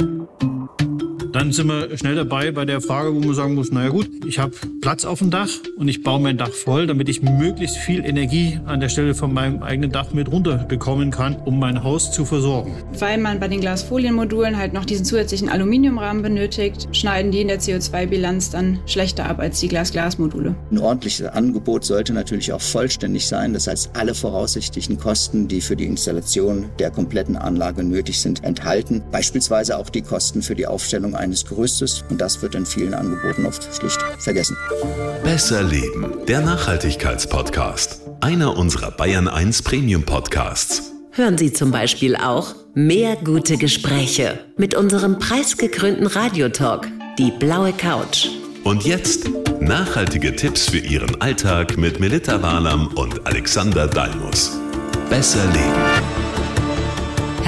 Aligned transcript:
Thank 0.00 0.42
you. 0.42 0.49
Dann 1.40 1.52
sind 1.52 1.68
wir 1.68 1.96
schnell 1.96 2.16
dabei 2.16 2.50
bei 2.50 2.66
der 2.66 2.82
Frage, 2.82 3.14
wo 3.14 3.18
man 3.18 3.34
sagen 3.34 3.54
muss, 3.54 3.72
naja 3.72 3.88
gut, 3.88 4.10
ich 4.26 4.38
habe 4.38 4.52
Platz 4.82 5.06
auf 5.06 5.20
dem 5.20 5.30
Dach 5.30 5.48
und 5.78 5.88
ich 5.88 6.02
baue 6.02 6.20
mein 6.20 6.36
Dach 6.36 6.50
voll, 6.50 6.86
damit 6.86 7.08
ich 7.08 7.22
möglichst 7.22 7.78
viel 7.78 8.04
Energie 8.04 8.60
an 8.66 8.78
der 8.78 8.90
Stelle 8.90 9.14
von 9.14 9.32
meinem 9.32 9.62
eigenen 9.62 9.90
Dach 9.90 10.12
mit 10.12 10.30
runterbekommen 10.30 11.10
kann, 11.10 11.36
um 11.36 11.58
mein 11.58 11.82
Haus 11.82 12.12
zu 12.12 12.26
versorgen. 12.26 12.74
Weil 12.98 13.16
man 13.16 13.40
bei 13.40 13.48
den 13.48 13.62
Glasfolienmodulen 13.62 14.58
halt 14.58 14.74
noch 14.74 14.84
diesen 14.84 15.06
zusätzlichen 15.06 15.48
Aluminiumrahmen 15.48 16.22
benötigt, 16.22 16.94
schneiden 16.94 17.32
die 17.32 17.40
in 17.40 17.48
der 17.48 17.58
CO2-Bilanz 17.58 18.50
dann 18.50 18.78
schlechter 18.84 19.24
ab 19.24 19.38
als 19.38 19.60
die 19.60 19.68
Glas-Glas-Module. 19.68 20.54
Ein 20.70 20.78
ordentliches 20.78 21.26
Angebot 21.26 21.86
sollte 21.86 22.12
natürlich 22.12 22.52
auch 22.52 22.60
vollständig 22.60 23.26
sein. 23.26 23.54
Das 23.54 23.66
heißt, 23.66 23.92
alle 23.94 24.14
voraussichtlichen 24.14 24.98
Kosten, 24.98 25.48
die 25.48 25.62
für 25.62 25.76
die 25.76 25.86
Installation 25.86 26.66
der 26.78 26.90
kompletten 26.90 27.36
Anlage 27.36 27.82
nötig 27.82 28.20
sind, 28.20 28.44
enthalten. 28.44 29.02
Beispielsweise 29.10 29.78
auch 29.78 29.88
die 29.88 30.02
Kosten 30.02 30.42
für 30.42 30.54
die 30.54 30.66
Aufstellung 30.66 31.14
eines 31.14 31.29
Gerüstes 31.32 32.04
und 32.10 32.20
das 32.20 32.42
wird 32.42 32.54
in 32.54 32.66
vielen 32.66 32.94
Angeboten 32.94 33.46
oft 33.46 33.66
schlicht 33.74 34.00
vergessen. 34.18 34.56
Besser 35.22 35.62
Leben, 35.62 36.12
der 36.26 36.40
Nachhaltigkeitspodcast. 36.40 38.00
Einer 38.20 38.56
unserer 38.56 38.90
Bayern 38.90 39.28
1 39.28 39.62
Premium 39.62 40.02
Podcasts. 40.02 40.92
Hören 41.12 41.38
Sie 41.38 41.52
zum 41.52 41.70
Beispiel 41.70 42.16
auch 42.16 42.54
mehr 42.74 43.16
gute 43.16 43.56
Gespräche 43.56 44.38
mit 44.56 44.74
unserem 44.74 45.18
preisgekrönten 45.18 46.06
Radiotalk, 46.06 46.88
die 47.18 47.30
blaue 47.30 47.72
Couch. 47.72 48.28
Und 48.64 48.84
jetzt 48.84 49.28
nachhaltige 49.60 50.36
Tipps 50.36 50.68
für 50.68 50.78
Ihren 50.78 51.20
Alltag 51.20 51.76
mit 51.76 51.98
Melita 51.98 52.42
Walam 52.42 52.88
und 52.94 53.26
Alexander 53.26 53.86
Dalmus. 53.86 54.58
Besser 55.08 55.44
Leben. 55.46 56.19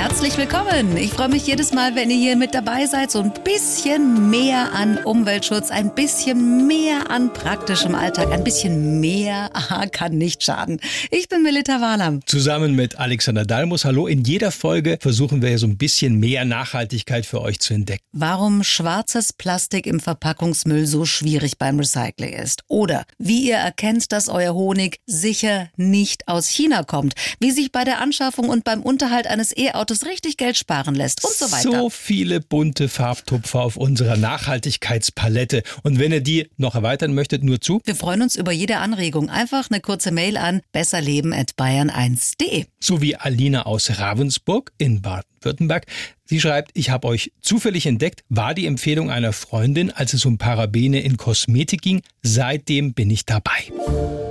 Herzlich 0.02 0.36
willkommen. 0.36 0.96
Ich 0.96 1.12
freue 1.12 1.28
mich 1.28 1.46
jedes 1.46 1.72
Mal, 1.72 1.94
wenn 1.94 2.10
ihr 2.10 2.16
hier 2.16 2.36
mit 2.36 2.54
dabei 2.54 2.86
seid. 2.86 3.12
So 3.12 3.20
ein 3.20 3.32
bisschen 3.44 4.30
mehr 4.30 4.72
an 4.74 4.98
Umweltschutz, 4.98 5.70
ein 5.70 5.94
bisschen 5.94 6.66
mehr 6.66 7.08
an 7.08 7.32
praktischem 7.32 7.94
Alltag, 7.94 8.32
ein 8.32 8.42
bisschen 8.42 8.98
mehr 8.98 9.50
aha, 9.54 9.86
kann 9.86 10.18
nicht 10.18 10.42
schaden. 10.42 10.80
Ich 11.12 11.28
bin 11.28 11.44
Melita 11.44 11.80
Wahlam. 11.80 12.18
Zusammen 12.26 12.74
mit 12.74 12.98
Alexander 12.98 13.44
Dalmus. 13.44 13.84
Hallo. 13.84 14.08
In 14.08 14.24
jeder 14.24 14.50
Folge 14.50 14.98
versuchen 15.00 15.40
wir 15.40 15.50
ja 15.50 15.58
so 15.58 15.68
ein 15.68 15.76
bisschen 15.76 16.18
mehr 16.18 16.44
Nachhaltigkeit 16.44 17.24
für 17.24 17.40
euch 17.40 17.60
zu 17.60 17.72
entdecken. 17.72 18.02
Warum 18.10 18.64
schwarzes 18.64 19.32
Plastik 19.32 19.86
im 19.86 20.00
Verpackungsmüll 20.00 20.84
so 20.84 21.04
schwierig 21.04 21.58
beim 21.58 21.78
Recycling 21.78 22.32
ist. 22.32 22.64
Oder 22.66 23.04
wie 23.18 23.46
ihr 23.46 23.58
erkennt, 23.58 24.10
dass 24.10 24.28
euer 24.28 24.52
Honig 24.52 24.98
sicher 25.06 25.68
nicht 25.76 26.26
aus 26.26 26.48
China 26.48 26.82
kommt. 26.82 27.14
Wie 27.38 27.52
sich 27.52 27.70
bei 27.70 27.84
der 27.84 28.00
Anschaffung 28.00 28.48
und 28.48 28.64
beim 28.64 28.82
Unterhalt 28.82 29.28
eines 29.28 29.56
E-Autos 29.56 29.91
es 29.92 30.06
richtig 30.06 30.36
Geld 30.36 30.56
sparen 30.56 30.94
lässt 30.94 31.24
und 31.24 31.34
so 31.34 31.50
weiter. 31.52 31.70
So 31.70 31.90
viele 31.90 32.40
bunte 32.40 32.88
Farbtupfer 32.88 33.60
auf 33.60 33.76
unserer 33.76 34.16
Nachhaltigkeitspalette. 34.16 35.62
Und 35.82 35.98
wenn 35.98 36.12
ihr 36.12 36.20
die 36.20 36.48
noch 36.56 36.74
erweitern 36.74 37.14
möchtet, 37.14 37.44
nur 37.44 37.60
zu. 37.60 37.80
Wir 37.84 37.94
freuen 37.94 38.22
uns 38.22 38.36
über 38.36 38.52
jede 38.52 38.78
Anregung. 38.78 39.30
Einfach 39.30 39.70
eine 39.70 39.80
kurze 39.80 40.10
Mail 40.10 40.36
an 40.36 40.62
besserleben.bayern1.de. 40.72 42.66
So 42.80 43.00
wie 43.00 43.16
Alina 43.16 43.66
aus 43.66 43.98
Ravensburg 43.98 44.72
in 44.78 45.02
Baden-Württemberg. 45.02 45.86
Sie 46.24 46.40
schreibt, 46.40 46.70
ich 46.74 46.90
habe 46.90 47.08
euch 47.08 47.32
zufällig 47.42 47.86
entdeckt, 47.86 48.24
war 48.28 48.54
die 48.54 48.66
Empfehlung 48.66 49.10
einer 49.10 49.32
Freundin, 49.32 49.90
als 49.90 50.14
es 50.14 50.24
um 50.24 50.38
Parabene 50.38 51.00
in 51.00 51.16
Kosmetik 51.16 51.82
ging. 51.82 52.02
Seitdem 52.22 52.94
bin 52.94 53.10
ich 53.10 53.26
dabei. 53.26 53.70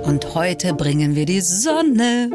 Und 0.02 0.34
heute 0.34 0.74
bringen 0.74 1.14
wir 1.14 1.26
die 1.26 1.40
Sonne 1.40 2.30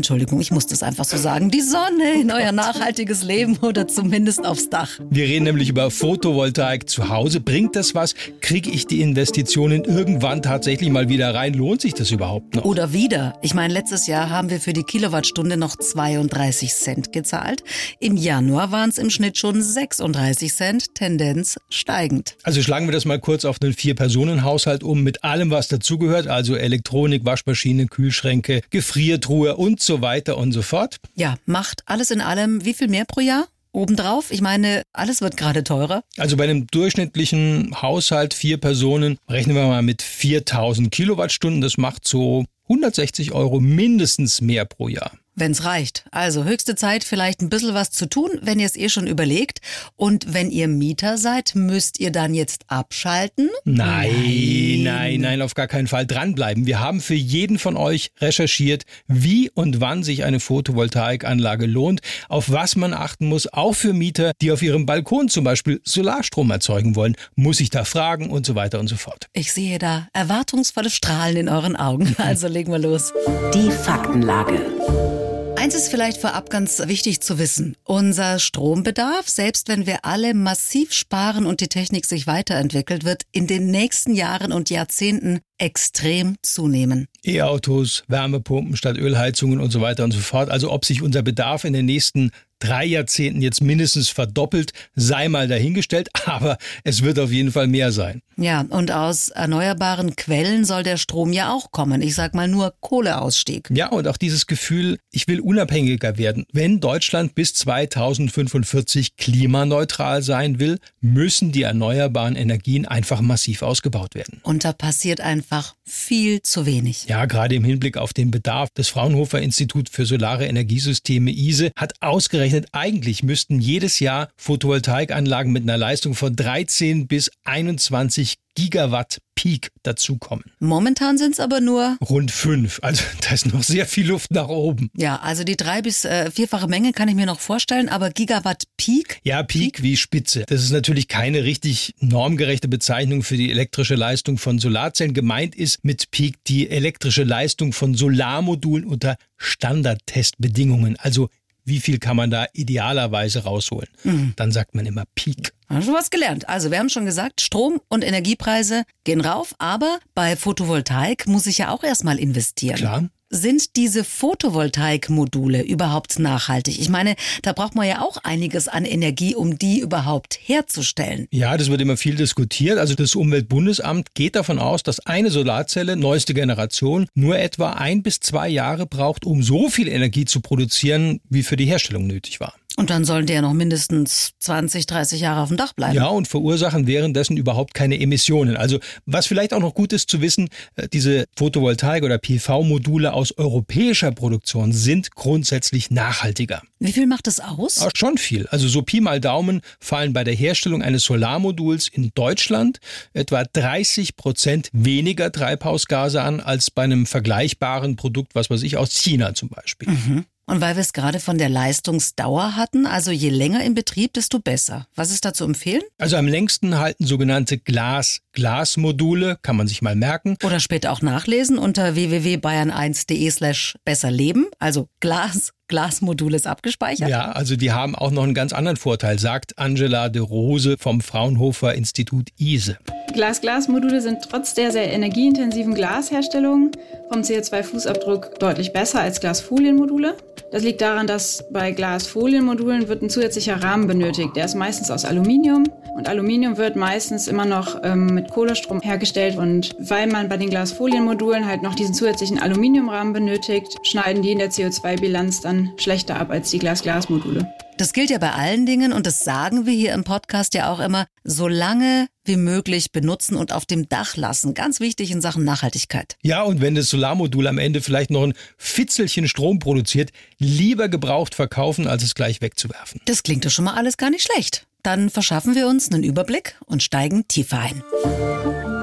Entschuldigung, 0.00 0.40
ich 0.40 0.50
muss 0.50 0.66
das 0.66 0.82
einfach 0.82 1.04
so 1.04 1.16
sagen, 1.18 1.50
die 1.50 1.60
Sonne 1.60 2.22
in 2.22 2.30
euer 2.30 2.52
nachhaltiges 2.52 3.22
Leben 3.22 3.58
oder 3.58 3.86
zumindest 3.86 4.46
aufs 4.46 4.70
Dach. 4.70 4.98
Wir 5.10 5.24
reden 5.24 5.44
nämlich 5.44 5.68
über 5.68 5.90
Photovoltaik 5.90 6.88
zu 6.88 7.10
Hause. 7.10 7.40
Bringt 7.40 7.76
das 7.76 7.94
was? 7.94 8.14
Kriege 8.40 8.70
ich 8.70 8.86
die 8.86 9.02
Investitionen 9.02 9.84
irgendwann 9.84 10.40
tatsächlich 10.40 10.88
mal 10.88 11.10
wieder 11.10 11.34
rein? 11.34 11.52
Lohnt 11.52 11.82
sich 11.82 11.92
das 11.92 12.10
überhaupt 12.12 12.54
noch? 12.54 12.64
Oder 12.64 12.94
wieder. 12.94 13.34
Ich 13.42 13.52
meine, 13.52 13.74
letztes 13.74 14.06
Jahr 14.06 14.30
haben 14.30 14.48
wir 14.48 14.58
für 14.58 14.72
die 14.72 14.84
Kilowattstunde 14.84 15.58
noch 15.58 15.76
32 15.76 16.72
Cent 16.72 17.12
gezahlt. 17.12 17.62
Im 17.98 18.16
Januar 18.16 18.72
waren 18.72 18.88
es 18.88 18.96
im 18.96 19.10
Schnitt 19.10 19.36
schon 19.36 19.60
36 19.60 20.54
Cent, 20.54 20.94
Tendenz 20.94 21.58
steigend. 21.68 22.36
Also 22.42 22.62
schlagen 22.62 22.86
wir 22.86 22.92
das 22.92 23.04
mal 23.04 23.18
kurz 23.18 23.44
auf 23.44 23.58
einen 23.60 23.74
Vier-Personen-Haushalt 23.74 24.82
um 24.82 25.02
mit 25.02 25.24
allem, 25.24 25.50
was 25.50 25.68
dazugehört. 25.68 26.26
Also 26.26 26.56
Elektronik, 26.56 27.26
Waschmaschine, 27.26 27.84
Kühlschränke, 27.84 28.62
Gefriertruhe 28.70 29.56
und 29.56 29.70
und 29.70 29.80
so 29.90 30.02
weiter 30.02 30.38
und 30.38 30.52
so 30.52 30.62
fort. 30.62 30.98
Ja, 31.16 31.34
macht 31.46 31.82
alles 31.86 32.12
in 32.12 32.20
allem 32.20 32.64
wie 32.64 32.74
viel 32.74 32.86
mehr 32.86 33.04
pro 33.04 33.20
Jahr? 33.20 33.48
Obendrauf, 33.72 34.30
ich 34.30 34.40
meine, 34.40 34.82
alles 34.92 35.20
wird 35.20 35.36
gerade 35.36 35.64
teurer. 35.64 36.04
Also 36.16 36.36
bei 36.36 36.44
einem 36.44 36.68
durchschnittlichen 36.68 37.74
Haushalt, 37.82 38.32
vier 38.32 38.58
Personen, 38.58 39.18
rechnen 39.28 39.56
wir 39.56 39.66
mal 39.66 39.82
mit 39.82 40.02
4000 40.02 40.92
Kilowattstunden. 40.92 41.60
Das 41.60 41.76
macht 41.76 42.06
so 42.06 42.44
160 42.68 43.32
Euro 43.32 43.58
mindestens 43.58 44.40
mehr 44.40 44.64
pro 44.64 44.86
Jahr. 44.86 45.10
Wenn's 45.40 45.64
reicht. 45.64 46.04
Also 46.10 46.44
höchste 46.44 46.74
Zeit, 46.76 47.02
vielleicht 47.02 47.40
ein 47.40 47.48
bisschen 47.48 47.74
was 47.74 47.90
zu 47.90 48.06
tun, 48.08 48.30
wenn 48.42 48.60
ihr 48.60 48.66
es 48.66 48.76
eh 48.76 48.88
schon 48.88 49.06
überlegt. 49.06 49.60
Und 49.96 50.32
wenn 50.32 50.50
ihr 50.50 50.68
Mieter 50.68 51.18
seid, 51.18 51.52
müsst 51.54 51.98
ihr 51.98 52.12
dann 52.12 52.34
jetzt 52.34 52.64
abschalten? 52.68 53.48
Nein, 53.64 54.82
nein, 54.82 55.00
nein, 55.00 55.20
nein, 55.20 55.42
auf 55.42 55.54
gar 55.54 55.66
keinen 55.66 55.86
Fall 55.86 56.06
dranbleiben. 56.06 56.66
Wir 56.66 56.80
haben 56.80 57.00
für 57.00 57.14
jeden 57.14 57.58
von 57.58 57.76
euch 57.76 58.10
recherchiert, 58.20 58.84
wie 59.06 59.50
und 59.50 59.80
wann 59.80 60.02
sich 60.02 60.24
eine 60.24 60.40
Photovoltaikanlage 60.40 61.66
lohnt, 61.66 62.00
auf 62.28 62.50
was 62.50 62.76
man 62.76 62.92
achten 62.92 63.26
muss, 63.26 63.52
auch 63.52 63.72
für 63.72 63.92
Mieter, 63.92 64.32
die 64.40 64.52
auf 64.52 64.62
ihrem 64.62 64.86
Balkon 64.86 65.28
zum 65.28 65.44
Beispiel 65.44 65.80
Solarstrom 65.84 66.50
erzeugen 66.50 66.96
wollen. 66.96 67.16
Muss 67.34 67.60
ich 67.60 67.70
da 67.70 67.84
fragen 67.84 68.30
und 68.30 68.46
so 68.46 68.54
weiter 68.54 68.78
und 68.78 68.88
so 68.88 68.96
fort. 68.96 69.26
Ich 69.32 69.52
sehe 69.52 69.78
da 69.78 70.08
erwartungsvolle 70.12 70.90
Strahlen 70.90 71.36
in 71.36 71.48
euren 71.48 71.76
Augen. 71.76 72.14
Also 72.30 72.48
legen 72.48 72.70
wir 72.70 72.78
los. 72.78 73.12
Die 73.54 73.70
Faktenlage. 73.72 75.29
Eins 75.56 75.74
ist 75.74 75.88
vielleicht 75.88 76.20
vorab 76.20 76.50
ganz 76.50 76.80
wichtig 76.86 77.20
zu 77.20 77.38
wissen. 77.38 77.76
Unser 77.84 78.38
Strombedarf, 78.38 79.28
selbst 79.28 79.68
wenn 79.68 79.86
wir 79.86 80.04
alle 80.04 80.34
massiv 80.34 80.92
sparen 80.92 81.46
und 81.46 81.60
die 81.60 81.68
Technik 81.68 82.06
sich 82.06 82.26
weiterentwickelt, 82.26 83.04
wird 83.04 83.24
in 83.32 83.46
den 83.46 83.70
nächsten 83.70 84.14
Jahren 84.14 84.52
und 84.52 84.70
Jahrzehnten 84.70 85.40
extrem 85.58 86.36
zunehmen. 86.42 87.08
E-Autos, 87.24 88.04
Wärmepumpen 88.08 88.76
statt 88.76 88.96
Ölheizungen 88.96 89.60
und 89.60 89.70
so 89.70 89.80
weiter 89.80 90.04
und 90.04 90.12
so 90.12 90.20
fort. 90.20 90.48
Also 90.48 90.72
ob 90.72 90.84
sich 90.84 91.02
unser 91.02 91.22
Bedarf 91.22 91.64
in 91.64 91.74
den 91.74 91.86
nächsten 91.86 92.30
drei 92.60 92.84
Jahrzehnten 92.84 93.42
jetzt 93.42 93.60
mindestens 93.60 94.08
verdoppelt, 94.08 94.72
sei 94.94 95.28
mal 95.28 95.48
dahingestellt, 95.48 96.08
aber 96.26 96.58
es 96.84 97.02
wird 97.02 97.18
auf 97.18 97.32
jeden 97.32 97.50
Fall 97.50 97.66
mehr 97.66 97.90
sein. 97.90 98.22
Ja, 98.36 98.64
und 98.70 98.90
aus 98.90 99.28
erneuerbaren 99.28 100.16
Quellen 100.16 100.64
soll 100.64 100.82
der 100.82 100.96
Strom 100.96 101.32
ja 101.34 101.52
auch 101.52 101.72
kommen. 101.72 102.00
Ich 102.00 102.14
sag 102.14 102.34
mal 102.34 102.48
nur 102.48 102.72
Kohleausstieg. 102.80 103.68
Ja, 103.70 103.88
und 103.88 104.08
auch 104.08 104.16
dieses 104.16 104.46
Gefühl, 104.46 104.98
ich 105.10 105.28
will 105.28 105.40
unabhängiger 105.40 106.16
werden. 106.16 106.46
Wenn 106.50 106.80
Deutschland 106.80 107.34
bis 107.34 107.52
2045 107.52 109.16
klimaneutral 109.16 110.22
sein 110.22 110.58
will, 110.58 110.78
müssen 111.02 111.52
die 111.52 111.64
erneuerbaren 111.64 112.34
Energien 112.34 112.86
einfach 112.86 113.20
massiv 113.20 113.60
ausgebaut 113.60 114.14
werden. 114.14 114.40
Und 114.42 114.64
da 114.64 114.72
passiert 114.72 115.20
einfach 115.20 115.74
viel 115.84 116.40
zu 116.40 116.64
wenig. 116.64 117.06
Ja, 117.08 117.26
gerade 117.26 117.54
im 117.54 117.64
Hinblick 117.64 117.98
auf 117.98 118.14
den 118.14 118.30
Bedarf. 118.30 118.70
Das 118.72 118.88
Fraunhofer 118.88 119.42
Institut 119.42 119.90
für 119.90 120.06
Solare 120.06 120.46
Energiesysteme 120.46 121.30
ISE 121.30 121.72
hat 121.76 121.92
ausgerechnet, 122.00 122.49
ausgerechnet, 122.50 122.68
eigentlich 122.72 123.22
müssten 123.22 123.60
jedes 123.60 124.00
Jahr 124.00 124.28
Photovoltaikanlagen 124.36 125.52
mit 125.52 125.62
einer 125.62 125.78
Leistung 125.78 126.14
von 126.14 126.34
13 126.34 127.06
bis 127.06 127.30
21 127.44 128.36
Gigawatt 128.56 129.20
Peak 129.36 129.70
dazukommen. 129.84 130.44
Momentan 130.58 131.16
sind 131.16 131.32
es 131.32 131.40
aber 131.40 131.60
nur 131.60 131.96
rund 132.06 132.30
fünf. 132.30 132.78
Also 132.82 133.02
da 133.22 133.30
ist 133.30 133.46
noch 133.46 133.62
sehr 133.62 133.86
viel 133.86 134.08
Luft 134.08 134.32
nach 134.32 134.48
oben. 134.48 134.90
Ja, 134.94 135.20
also 135.20 135.44
die 135.44 135.56
drei 135.56 135.80
bis 135.80 136.04
äh, 136.04 136.30
vierfache 136.30 136.66
Menge 136.66 136.92
kann 136.92 137.08
ich 137.08 137.14
mir 137.14 137.26
noch 137.26 137.40
vorstellen, 137.40 137.88
aber 137.88 138.10
Gigawatt 138.10 138.64
Peak? 138.76 139.20
Ja, 139.22 139.42
Peak, 139.42 139.76
Peak 139.76 139.82
wie 139.82 139.96
Spitze. 139.96 140.44
Das 140.46 140.62
ist 140.62 140.72
natürlich 140.72 141.08
keine 141.08 141.44
richtig 141.44 141.94
normgerechte 142.00 142.68
Bezeichnung 142.68 143.22
für 143.22 143.36
die 143.36 143.50
elektrische 143.50 143.94
Leistung 143.94 144.36
von 144.36 144.58
Solarzellen. 144.58 145.14
Gemeint 145.14 145.54
ist 145.54 145.84
mit 145.84 146.10
Peak 146.10 146.42
die 146.44 146.68
elektrische 146.68 147.22
Leistung 147.22 147.72
von 147.72 147.94
Solarmodulen 147.94 148.84
unter 148.84 149.16
Standardtestbedingungen, 149.38 150.96
also 150.98 151.30
wie 151.64 151.80
viel 151.80 151.98
kann 151.98 152.16
man 152.16 152.30
da 152.30 152.46
idealerweise 152.52 153.44
rausholen. 153.44 153.88
Mhm. 154.04 154.32
Dann 154.36 154.52
sagt 154.52 154.74
man 154.74 154.86
immer 154.86 155.04
Peak. 155.14 155.52
Hast 155.68 155.84
schon 155.84 155.94
was 155.94 156.10
gelernt. 156.10 156.48
Also 156.48 156.70
wir 156.70 156.78
haben 156.78 156.88
schon 156.88 157.04
gesagt, 157.04 157.40
Strom- 157.40 157.80
und 157.88 158.04
Energiepreise 158.04 158.84
gehen 159.04 159.20
rauf, 159.20 159.54
aber 159.58 160.00
bei 160.14 160.36
Photovoltaik 160.36 161.26
muss 161.26 161.46
ich 161.46 161.58
ja 161.58 161.70
auch 161.70 161.84
erstmal 161.84 162.18
investieren. 162.18 162.76
Klar. 162.76 163.08
Sind 163.32 163.76
diese 163.76 164.02
Photovoltaikmodule 164.02 165.62
überhaupt 165.62 166.18
nachhaltig? 166.18 166.80
Ich 166.80 166.88
meine, 166.88 167.14
da 167.42 167.52
braucht 167.52 167.76
man 167.76 167.86
ja 167.86 168.02
auch 168.02 168.16
einiges 168.24 168.66
an 168.66 168.84
Energie, 168.84 169.36
um 169.36 169.56
die 169.56 169.78
überhaupt 169.78 170.36
herzustellen. 170.42 171.28
Ja, 171.30 171.56
das 171.56 171.70
wird 171.70 171.80
immer 171.80 171.96
viel 171.96 172.16
diskutiert. 172.16 172.76
Also 172.78 172.96
das 172.96 173.14
Umweltbundesamt 173.14 174.16
geht 174.16 174.34
davon 174.34 174.58
aus, 174.58 174.82
dass 174.82 175.06
eine 175.06 175.30
Solarzelle, 175.30 175.94
neueste 175.94 176.34
Generation, 176.34 177.06
nur 177.14 177.38
etwa 177.38 177.74
ein 177.74 178.02
bis 178.02 178.18
zwei 178.18 178.48
Jahre 178.48 178.86
braucht, 178.86 179.24
um 179.24 179.44
so 179.44 179.68
viel 179.68 179.86
Energie 179.86 180.24
zu 180.24 180.40
produzieren, 180.40 181.20
wie 181.28 181.44
für 181.44 181.56
die 181.56 181.66
Herstellung 181.66 182.08
nötig 182.08 182.40
war. 182.40 182.54
Und 182.76 182.88
dann 182.88 183.04
sollen 183.04 183.26
die 183.26 183.32
ja 183.32 183.42
noch 183.42 183.52
mindestens 183.52 184.32
20, 184.38 184.86
30 184.86 185.20
Jahre 185.20 185.40
auf 185.40 185.48
dem 185.48 185.56
Dach 185.56 185.72
bleiben. 185.72 185.94
Ja, 185.94 186.06
und 186.06 186.28
verursachen 186.28 186.86
währenddessen 186.86 187.36
überhaupt 187.36 187.74
keine 187.74 188.00
Emissionen. 188.00 188.56
Also 188.56 188.78
was 189.06 189.26
vielleicht 189.26 189.52
auch 189.52 189.60
noch 189.60 189.74
gut 189.74 189.92
ist 189.92 190.08
zu 190.08 190.20
wissen, 190.20 190.48
äh, 190.76 190.88
diese 190.88 191.24
Photovoltaik- 191.36 192.04
oder 192.04 192.18
PV-Module 192.18 193.12
aus 193.12 193.36
europäischer 193.36 194.12
Produktion 194.12 194.72
sind 194.72 195.14
grundsätzlich 195.14 195.90
nachhaltiger. 195.90 196.62
Wie 196.78 196.92
viel 196.92 197.06
macht 197.06 197.26
das 197.26 197.40
aus? 197.40 197.78
Auch 197.78 197.90
schon 197.94 198.18
viel. 198.18 198.46
Also 198.46 198.68
so 198.68 198.82
Pi 198.82 199.00
mal 199.00 199.20
Daumen 199.20 199.60
fallen 199.80 200.12
bei 200.12 200.24
der 200.24 200.34
Herstellung 200.34 200.82
eines 200.82 201.04
Solarmoduls 201.04 201.88
in 201.88 202.12
Deutschland 202.14 202.78
etwa 203.12 203.44
30 203.44 204.16
Prozent 204.16 204.70
weniger 204.72 205.32
Treibhausgase 205.32 206.22
an 206.22 206.40
als 206.40 206.70
bei 206.70 206.84
einem 206.84 207.04
vergleichbaren 207.04 207.96
Produkt, 207.96 208.34
was 208.34 208.48
weiß 208.48 208.62
ich, 208.62 208.76
aus 208.76 208.94
China 208.94 209.34
zum 209.34 209.48
Beispiel. 209.48 209.90
Mhm. 209.90 210.24
Und 210.50 210.60
weil 210.60 210.74
wir 210.74 210.80
es 210.80 210.92
gerade 210.92 211.20
von 211.20 211.38
der 211.38 211.48
Leistungsdauer 211.48 212.56
hatten, 212.56 212.84
also 212.84 213.12
je 213.12 213.28
länger 213.28 213.62
im 213.62 213.74
Betrieb, 213.74 214.14
desto 214.14 214.40
besser. 214.40 214.88
Was 214.96 215.12
ist 215.12 215.24
da 215.24 215.32
zu 215.32 215.44
empfehlen? 215.44 215.82
Also 215.96 216.16
am 216.16 216.26
längsten 216.26 216.76
halten 216.76 217.06
sogenannte 217.06 217.56
Glas-Glas-Module, 217.56 219.38
kann 219.42 219.54
man 219.54 219.68
sich 219.68 219.80
mal 219.80 219.94
merken. 219.94 220.36
Oder 220.42 220.58
später 220.58 220.90
auch 220.90 221.02
nachlesen 221.02 221.56
unter 221.56 221.94
www.bayern1.de 221.94 223.30
slash 223.30 223.76
besserleben. 223.84 224.48
Also 224.58 224.88
Glas, 224.98 225.52
Glasmodul 225.70 226.34
ist 226.34 226.46
abgespeichert. 226.46 227.08
Ja, 227.08 227.30
also 227.30 227.56
die 227.56 227.72
haben 227.72 227.94
auch 227.94 228.10
noch 228.10 228.24
einen 228.24 228.34
ganz 228.34 228.52
anderen 228.52 228.76
Vorteil, 228.76 229.18
sagt 229.18 229.56
Angela 229.56 230.08
de 230.08 230.20
Rose 230.20 230.76
vom 230.78 231.00
Fraunhofer 231.00 231.74
Institut 231.74 232.28
ISE. 232.38 232.76
Glas-Glas-Module 233.12 234.00
sind 234.00 234.18
trotz 234.28 234.54
der 234.54 234.72
sehr 234.72 234.92
energieintensiven 234.92 235.74
Glasherstellung 235.74 236.72
vom 237.10 237.22
CO2-Fußabdruck 237.22 238.38
deutlich 238.38 238.72
besser 238.72 239.00
als 239.00 239.20
Glasfolienmodule. 239.20 240.16
Das 240.52 240.62
liegt 240.62 240.80
daran, 240.80 241.06
dass 241.06 241.44
bei 241.52 241.70
Glasfolienmodulen 241.72 242.88
wird 242.88 243.02
ein 243.02 243.10
zusätzlicher 243.10 243.62
Rahmen 243.62 243.86
benötigt. 243.86 244.34
Der 244.36 244.44
ist 244.44 244.54
meistens 244.54 244.90
aus 244.90 245.04
Aluminium 245.04 245.64
und 245.96 246.08
Aluminium 246.08 246.56
wird 246.56 246.76
meistens 246.76 247.28
immer 247.28 247.44
noch 247.44 247.80
ähm, 247.82 248.06
mit 248.06 248.30
Kohlestrom 248.30 248.80
hergestellt. 248.80 249.36
Und 249.36 249.76
weil 249.78 250.06
man 250.06 250.28
bei 250.28 250.36
den 250.36 250.50
Glasfolienmodulen 250.50 251.46
halt 251.46 251.62
noch 251.62 251.74
diesen 251.74 251.94
zusätzlichen 251.94 252.38
Aluminiumrahmen 252.40 253.12
benötigt, 253.12 253.78
schneiden 253.82 254.22
die 254.22 254.32
in 254.32 254.38
der 254.38 254.50
CO2-Bilanz 254.50 255.40
dann 255.40 255.59
schlechter 255.76 256.18
ab 256.18 256.30
als 256.30 256.50
die 256.50 256.58
Glas-Glas-Module. 256.58 257.52
Das 257.80 257.94
gilt 257.94 258.10
ja 258.10 258.18
bei 258.18 258.32
allen 258.32 258.66
Dingen 258.66 258.92
und 258.92 259.06
das 259.06 259.20
sagen 259.20 259.64
wir 259.64 259.72
hier 259.72 259.94
im 259.94 260.04
Podcast 260.04 260.52
ja 260.52 260.70
auch 260.70 260.80
immer, 260.80 261.06
so 261.24 261.48
lange 261.48 262.08
wie 262.24 262.36
möglich 262.36 262.92
benutzen 262.92 263.36
und 263.36 263.54
auf 263.54 263.64
dem 263.64 263.88
Dach 263.88 264.16
lassen. 264.16 264.52
Ganz 264.52 264.80
wichtig 264.80 265.10
in 265.10 265.22
Sachen 265.22 265.44
Nachhaltigkeit. 265.44 266.16
Ja, 266.22 266.42
und 266.42 266.60
wenn 266.60 266.74
das 266.74 266.90
Solarmodul 266.90 267.46
am 267.46 267.56
Ende 267.56 267.80
vielleicht 267.80 268.10
noch 268.10 268.24
ein 268.24 268.34
Fitzelchen 268.58 269.28
Strom 269.28 269.60
produziert, 269.60 270.10
lieber 270.38 270.90
gebraucht 270.90 271.34
verkaufen, 271.34 271.86
als 271.86 272.02
es 272.02 272.14
gleich 272.14 272.42
wegzuwerfen. 272.42 273.00
Das 273.06 273.22
klingt 273.22 273.46
doch 273.46 273.50
schon 273.50 273.64
mal 273.64 273.74
alles 273.74 273.96
gar 273.96 274.10
nicht 274.10 274.30
schlecht. 274.30 274.66
Dann 274.82 275.08
verschaffen 275.08 275.54
wir 275.54 275.66
uns 275.66 275.90
einen 275.90 276.02
Überblick 276.02 276.56
und 276.66 276.82
steigen 276.82 277.28
tiefer 277.28 277.60
ein. 277.60 277.82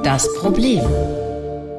Das 0.04 0.28
Problem. 0.40 0.82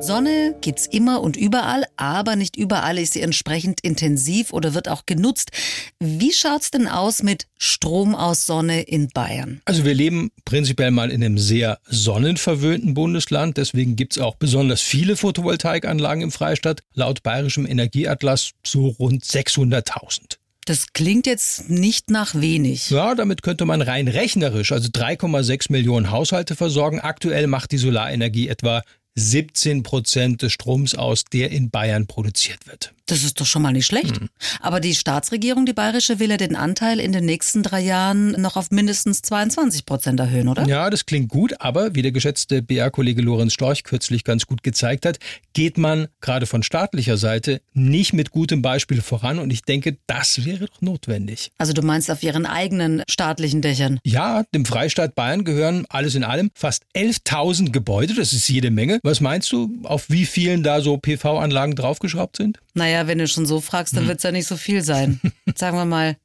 Sonne 0.00 0.54
gibt's 0.60 0.86
immer 0.86 1.22
und 1.22 1.36
überall, 1.36 1.84
aber 1.96 2.36
nicht 2.36 2.56
überall 2.56 2.98
ist 2.98 3.14
sie 3.14 3.20
entsprechend 3.20 3.80
intensiv 3.80 4.52
oder 4.52 4.72
wird 4.72 4.88
auch 4.88 5.06
genutzt. 5.06 5.50
Wie 5.98 6.32
schaut's 6.32 6.70
denn 6.70 6.86
aus 6.86 7.24
mit 7.24 7.48
Strom 7.58 8.14
aus 8.14 8.46
Sonne 8.46 8.82
in 8.82 9.08
Bayern? 9.08 9.60
Also 9.64 9.84
wir 9.84 9.94
leben 9.94 10.30
prinzipiell 10.44 10.92
mal 10.92 11.10
in 11.10 11.22
einem 11.24 11.36
sehr 11.36 11.80
sonnenverwöhnten 11.88 12.94
Bundesland, 12.94 13.56
deswegen 13.56 13.96
gibt's 13.96 14.18
auch 14.18 14.36
besonders 14.36 14.80
viele 14.80 15.16
Photovoltaikanlagen 15.16 16.22
im 16.22 16.30
Freistaat. 16.30 16.82
Laut 16.94 17.24
bayerischem 17.24 17.66
Energieatlas 17.66 18.52
so 18.64 18.86
rund 18.86 19.24
600.000. 19.24 20.38
Das 20.68 20.92
klingt 20.92 21.26
jetzt 21.26 21.70
nicht 21.70 22.10
nach 22.10 22.34
wenig. 22.34 22.90
Ja, 22.90 23.14
damit 23.14 23.42
könnte 23.42 23.64
man 23.64 23.80
rein 23.80 24.06
rechnerisch, 24.06 24.70
also 24.70 24.90
3,6 24.90 25.72
Millionen 25.72 26.10
Haushalte 26.10 26.56
versorgen. 26.56 27.00
Aktuell 27.00 27.46
macht 27.46 27.72
die 27.72 27.78
Solarenergie 27.78 28.48
etwa 28.48 28.82
17 29.14 29.82
Prozent 29.82 30.42
des 30.42 30.52
Stroms 30.52 30.94
aus, 30.94 31.24
der 31.24 31.50
in 31.50 31.70
Bayern 31.70 32.06
produziert 32.06 32.66
wird. 32.66 32.92
Das 33.08 33.24
ist 33.24 33.40
doch 33.40 33.46
schon 33.46 33.62
mal 33.62 33.72
nicht 33.72 33.86
schlecht. 33.86 34.20
Mhm. 34.20 34.28
Aber 34.60 34.80
die 34.80 34.94
Staatsregierung, 34.94 35.64
die 35.64 35.72
bayerische, 35.72 36.18
will 36.18 36.30
ja 36.30 36.36
den 36.36 36.56
Anteil 36.56 37.00
in 37.00 37.12
den 37.12 37.24
nächsten 37.24 37.62
drei 37.62 37.80
Jahren 37.80 38.32
noch 38.32 38.56
auf 38.56 38.70
mindestens 38.70 39.22
22 39.22 39.86
Prozent 39.86 40.20
erhöhen, 40.20 40.48
oder? 40.48 40.66
Ja, 40.66 40.90
das 40.90 41.06
klingt 41.06 41.30
gut, 41.30 41.54
aber 41.58 41.94
wie 41.94 42.02
der 42.02 42.12
geschätzte 42.12 42.60
BR-Kollege 42.60 43.22
Lorenz 43.22 43.54
Storch 43.54 43.82
kürzlich 43.82 44.24
ganz 44.24 44.46
gut 44.46 44.62
gezeigt 44.62 45.06
hat, 45.06 45.18
geht 45.54 45.78
man 45.78 46.08
gerade 46.20 46.44
von 46.44 46.62
staatlicher 46.62 47.16
Seite 47.16 47.62
nicht 47.72 48.12
mit 48.12 48.30
gutem 48.30 48.60
Beispiel 48.60 49.00
voran 49.00 49.38
und 49.38 49.50
ich 49.50 49.62
denke, 49.62 49.96
das 50.06 50.44
wäre 50.44 50.66
doch 50.66 50.82
notwendig. 50.82 51.50
Also 51.56 51.72
du 51.72 51.80
meinst 51.80 52.10
auf 52.10 52.22
ihren 52.22 52.44
eigenen 52.44 53.02
staatlichen 53.08 53.62
Dächern? 53.62 54.00
Ja, 54.04 54.44
dem 54.54 54.66
Freistaat 54.66 55.14
Bayern 55.14 55.44
gehören 55.44 55.86
alles 55.88 56.14
in 56.14 56.24
allem 56.24 56.50
fast 56.54 56.84
11.000 56.94 57.70
Gebäude, 57.70 58.14
das 58.14 58.34
ist 58.34 58.48
jede 58.48 58.70
Menge. 58.70 59.00
Was 59.08 59.22
meinst 59.22 59.50
du, 59.52 59.70
auf 59.84 60.10
wie 60.10 60.26
vielen 60.26 60.62
da 60.62 60.82
so 60.82 60.98
PV-Anlagen 60.98 61.74
draufgeschraubt 61.74 62.36
sind? 62.36 62.58
Naja, 62.74 63.06
wenn 63.06 63.16
du 63.16 63.26
schon 63.26 63.46
so 63.46 63.62
fragst, 63.62 63.96
dann 63.96 64.02
hm. 64.02 64.08
wird 64.08 64.18
es 64.18 64.22
ja 64.22 64.32
nicht 64.32 64.46
so 64.46 64.58
viel 64.58 64.82
sein. 64.82 65.18
Sagen 65.56 65.78
wir 65.78 65.86
mal. 65.86 66.18